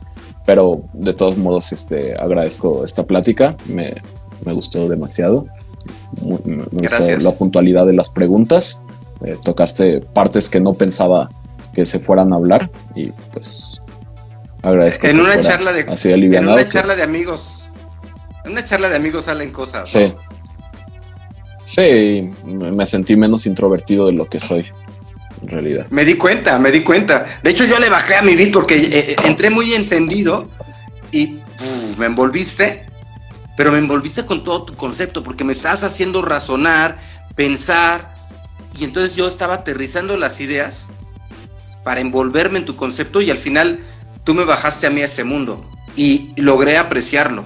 pero 0.44 0.82
de 0.92 1.14
todos 1.14 1.38
modos 1.38 1.72
este, 1.72 2.14
agradezco 2.18 2.84
esta 2.84 3.06
plática, 3.06 3.56
me, 3.66 3.94
gustó 4.52 4.88
demasiado, 4.88 5.46
me, 6.44 6.56
gustó 6.72 7.18
la 7.20 7.32
puntualidad 7.32 7.86
de 7.86 7.92
las 7.92 8.10
preguntas, 8.10 8.82
eh, 9.24 9.36
tocaste 9.42 10.00
partes 10.00 10.50
que 10.50 10.60
no 10.60 10.74
pensaba 10.74 11.28
que 11.72 11.84
se 11.84 12.00
fueran 12.00 12.32
a 12.32 12.36
hablar 12.36 12.68
y 12.96 13.12
pues 13.32 13.80
agradezco. 14.62 15.06
En 15.06 15.20
una 15.20 15.40
charla 15.40 15.72
de, 15.72 15.80
en 15.80 16.48
una 16.48 16.68
charla 16.68 16.96
de 16.96 17.02
amigos, 17.04 17.64
en 18.44 18.52
una 18.52 18.64
charla 18.64 18.88
de 18.88 18.96
amigos 18.96 19.26
salen 19.26 19.52
cosas. 19.52 19.88
Sí. 19.88 20.12
Sí, 21.68 22.30
me 22.46 22.86
sentí 22.86 23.14
menos 23.14 23.44
introvertido 23.44 24.06
de 24.06 24.12
lo 24.12 24.26
que 24.26 24.40
soy, 24.40 24.64
en 25.42 25.48
realidad. 25.48 25.86
Me 25.90 26.06
di 26.06 26.14
cuenta, 26.14 26.58
me 26.58 26.72
di 26.72 26.82
cuenta. 26.82 27.26
De 27.42 27.50
hecho, 27.50 27.66
yo 27.66 27.78
le 27.78 27.90
bajé 27.90 28.14
a 28.14 28.22
mi 28.22 28.34
beat 28.36 28.52
porque 28.52 28.74
eh, 28.74 28.90
eh, 28.92 29.16
entré 29.26 29.50
muy 29.50 29.74
encendido 29.74 30.48
y 31.12 31.40
me 31.98 32.06
envolviste, 32.06 32.86
pero 33.54 33.70
me 33.70 33.76
envolviste 33.76 34.24
con 34.24 34.44
todo 34.44 34.62
tu 34.62 34.76
concepto 34.76 35.22
porque 35.22 35.44
me 35.44 35.52
estabas 35.52 35.84
haciendo 35.84 36.22
razonar, 36.22 37.00
pensar, 37.36 38.12
y 38.80 38.84
entonces 38.84 39.14
yo 39.14 39.28
estaba 39.28 39.56
aterrizando 39.56 40.16
las 40.16 40.40
ideas 40.40 40.86
para 41.84 42.00
envolverme 42.00 42.60
en 42.60 42.64
tu 42.64 42.76
concepto 42.76 43.20
y 43.20 43.30
al 43.30 43.38
final 43.38 43.80
tú 44.24 44.32
me 44.32 44.44
bajaste 44.44 44.86
a 44.86 44.90
mí 44.90 45.02
a 45.02 45.04
ese 45.04 45.22
mundo 45.22 45.62
y 45.96 46.32
logré 46.36 46.78
apreciarlo 46.78 47.44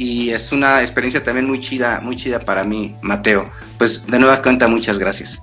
y 0.00 0.30
es 0.30 0.50
una 0.50 0.80
experiencia 0.80 1.22
también 1.22 1.46
muy 1.46 1.60
chida, 1.60 2.00
muy 2.00 2.16
chida 2.16 2.40
para 2.40 2.64
mí, 2.64 2.96
Mateo. 3.02 3.50
Pues 3.76 4.06
de 4.06 4.18
nueva 4.18 4.40
cuenta, 4.40 4.66
muchas 4.66 4.98
gracias. 4.98 5.42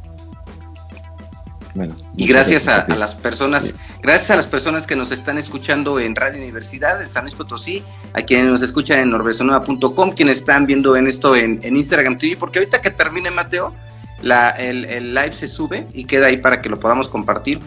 Bueno, 1.75 1.95
y 2.15 2.25
gracias, 2.25 2.67
a, 2.67 2.83
las 2.95 3.13
personas, 3.13 3.71
gracias 4.01 4.31
a 4.31 4.35
las 4.35 4.47
personas 4.47 4.87
que 4.87 4.95
nos 4.95 5.11
están 5.11 5.37
escuchando 5.37 5.99
en 5.99 6.15
Radio 6.15 6.41
Universidad 6.41 6.97
de 6.97 7.07
San 7.07 7.25
Luis 7.25 7.35
Potosí, 7.35 7.83
a 8.13 8.23
quienes 8.23 8.49
nos 8.49 8.63
escuchan 8.63 8.97
en 8.97 9.11
norvesonueva.com, 9.11 10.13
quienes 10.13 10.39
están 10.39 10.65
viendo 10.65 10.95
en 10.95 11.05
esto 11.05 11.35
en, 11.35 11.61
Instagram 11.63 12.17
TV, 12.17 12.35
porque 12.35 12.57
ahorita 12.57 12.81
que 12.81 12.89
termine 12.89 13.29
Mateo, 13.29 13.75
la, 14.23 14.49
el, 14.49 15.13
live 15.13 15.33
se 15.33 15.45
sube 15.45 15.85
y 15.93 16.05
queda 16.05 16.27
ahí 16.27 16.37
para 16.37 16.63
que 16.63 16.69
lo 16.69 16.79
podamos 16.79 17.09
compartir. 17.09 17.59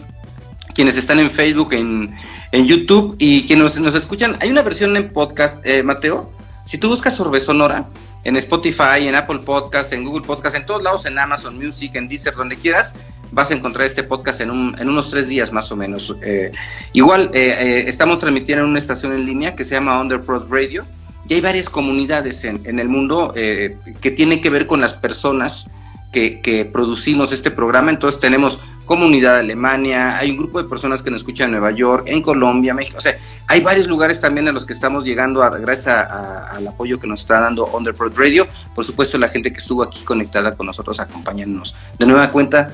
Quienes 0.75 0.97
están 0.97 1.19
en 1.19 1.31
Facebook, 1.31 1.71
en, 1.71 2.17
YouTube 2.51 3.15
y 3.17 3.47
quienes 3.47 3.79
nos, 3.79 3.95
escuchan, 3.95 4.35
hay 4.41 4.51
una 4.51 4.61
versión 4.61 4.97
en 4.97 5.13
podcast, 5.13 5.65
eh, 5.65 5.83
Mateo, 5.83 6.33
si 6.71 6.77
tú 6.77 6.87
buscas 6.87 7.19
Orbe 7.19 7.41
Sonora 7.41 7.89
en 8.23 8.37
Spotify, 8.37 9.05
en 9.05 9.13
Apple 9.13 9.39
Podcast, 9.39 9.91
en 9.91 10.05
Google 10.05 10.25
Podcast, 10.25 10.55
en 10.55 10.65
todos 10.65 10.81
lados, 10.81 11.05
en 11.05 11.19
Amazon 11.19 11.57
Music, 11.57 11.93
en 11.95 12.07
Deezer, 12.07 12.33
donde 12.33 12.55
quieras, 12.55 12.93
vas 13.29 13.51
a 13.51 13.55
encontrar 13.55 13.85
este 13.85 14.03
podcast 14.03 14.39
en, 14.39 14.51
un, 14.51 14.79
en 14.79 14.87
unos 14.87 15.09
tres 15.09 15.27
días 15.27 15.51
más 15.51 15.69
o 15.73 15.75
menos. 15.75 16.15
Eh, 16.23 16.53
igual, 16.93 17.29
eh, 17.33 17.57
eh, 17.59 17.83
estamos 17.87 18.19
transmitiendo 18.19 18.63
en 18.63 18.69
una 18.69 18.79
estación 18.79 19.11
en 19.11 19.25
línea 19.25 19.53
que 19.53 19.65
se 19.65 19.75
llama 19.75 19.99
Underprod 19.99 20.49
Radio 20.49 20.85
y 21.27 21.33
hay 21.33 21.41
varias 21.41 21.67
comunidades 21.69 22.45
en, 22.45 22.79
el 22.79 22.87
mundo 22.87 23.33
que 23.33 24.11
tienen 24.15 24.39
que 24.39 24.49
ver 24.49 24.65
con 24.65 24.79
las 24.79 24.93
personas 24.93 25.67
que 26.13 26.69
producimos 26.71 27.33
este 27.33 27.51
programa. 27.51 27.91
Entonces 27.91 28.21
tenemos 28.21 28.59
comunidad 28.91 29.37
Alemania, 29.37 30.17
hay 30.17 30.31
un 30.31 30.35
grupo 30.35 30.61
de 30.61 30.67
personas 30.67 31.01
que 31.01 31.09
nos 31.09 31.21
escuchan 31.21 31.45
en 31.45 31.51
Nueva 31.51 31.71
York, 31.71 32.03
en 32.07 32.21
Colombia, 32.21 32.73
México, 32.73 32.97
o 32.97 33.01
sea, 33.01 33.17
hay 33.47 33.61
varios 33.61 33.87
lugares 33.87 34.19
también 34.19 34.49
a 34.49 34.51
los 34.51 34.65
que 34.65 34.73
estamos 34.73 35.05
llegando 35.05 35.43
a, 35.43 35.49
gracias 35.49 35.95
al 35.95 36.67
apoyo 36.67 36.99
que 36.99 37.07
nos 37.07 37.21
está 37.21 37.39
dando 37.39 37.67
Underprod 37.67 38.11
Radio, 38.17 38.45
por 38.75 38.83
supuesto 38.83 39.17
la 39.17 39.29
gente 39.29 39.53
que 39.53 39.59
estuvo 39.59 39.81
aquí 39.81 40.03
conectada 40.03 40.55
con 40.55 40.65
nosotros 40.65 40.99
acompañándonos. 40.99 41.73
De 41.97 42.05
nueva 42.05 42.31
cuenta, 42.31 42.73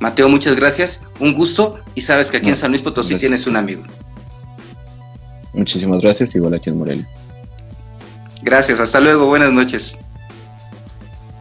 Mateo, 0.00 0.28
muchas 0.28 0.56
gracias, 0.56 1.02
un 1.20 1.34
gusto 1.34 1.78
y 1.94 2.00
sabes 2.00 2.32
que 2.32 2.38
aquí 2.38 2.48
en 2.48 2.56
San 2.56 2.72
Luis 2.72 2.82
Potosí 2.82 3.14
tienes 3.14 3.46
un 3.46 3.54
amigo. 3.54 3.84
Muchísimas 5.52 6.02
gracias, 6.02 6.34
igual 6.34 6.54
aquí 6.54 6.70
en 6.70 6.78
Morelia. 6.80 7.08
Gracias, 8.42 8.80
hasta 8.80 8.98
luego, 8.98 9.26
buenas 9.26 9.52
noches. 9.52 10.00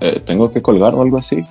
Eh, 0.01 0.21
¿Tengo 0.23 0.53
que 0.53 0.61
colgar 0.61 0.93
o 0.93 1.01
algo 1.01 1.17
así? 1.17 1.43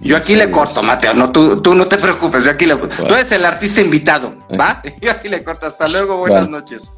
Yo 0.00 0.16
aquí 0.16 0.36
le 0.36 0.50
corto, 0.50 0.82
Mateo, 0.82 1.14
no, 1.14 1.32
tú, 1.32 1.60
tú 1.60 1.74
no 1.74 1.86
te 1.86 1.98
preocupes, 1.98 2.44
yo 2.44 2.50
aquí 2.50 2.66
le 2.66 2.76
Tú 2.76 3.04
eres 3.06 3.32
el 3.32 3.44
artista 3.44 3.80
invitado, 3.80 4.34
¿va? 4.58 4.82
Yo 5.00 5.10
aquí 5.10 5.28
le 5.28 5.42
corto. 5.42 5.66
Hasta 5.66 5.88
luego, 5.88 6.18
buenas 6.18 6.48
noches. 6.48 6.92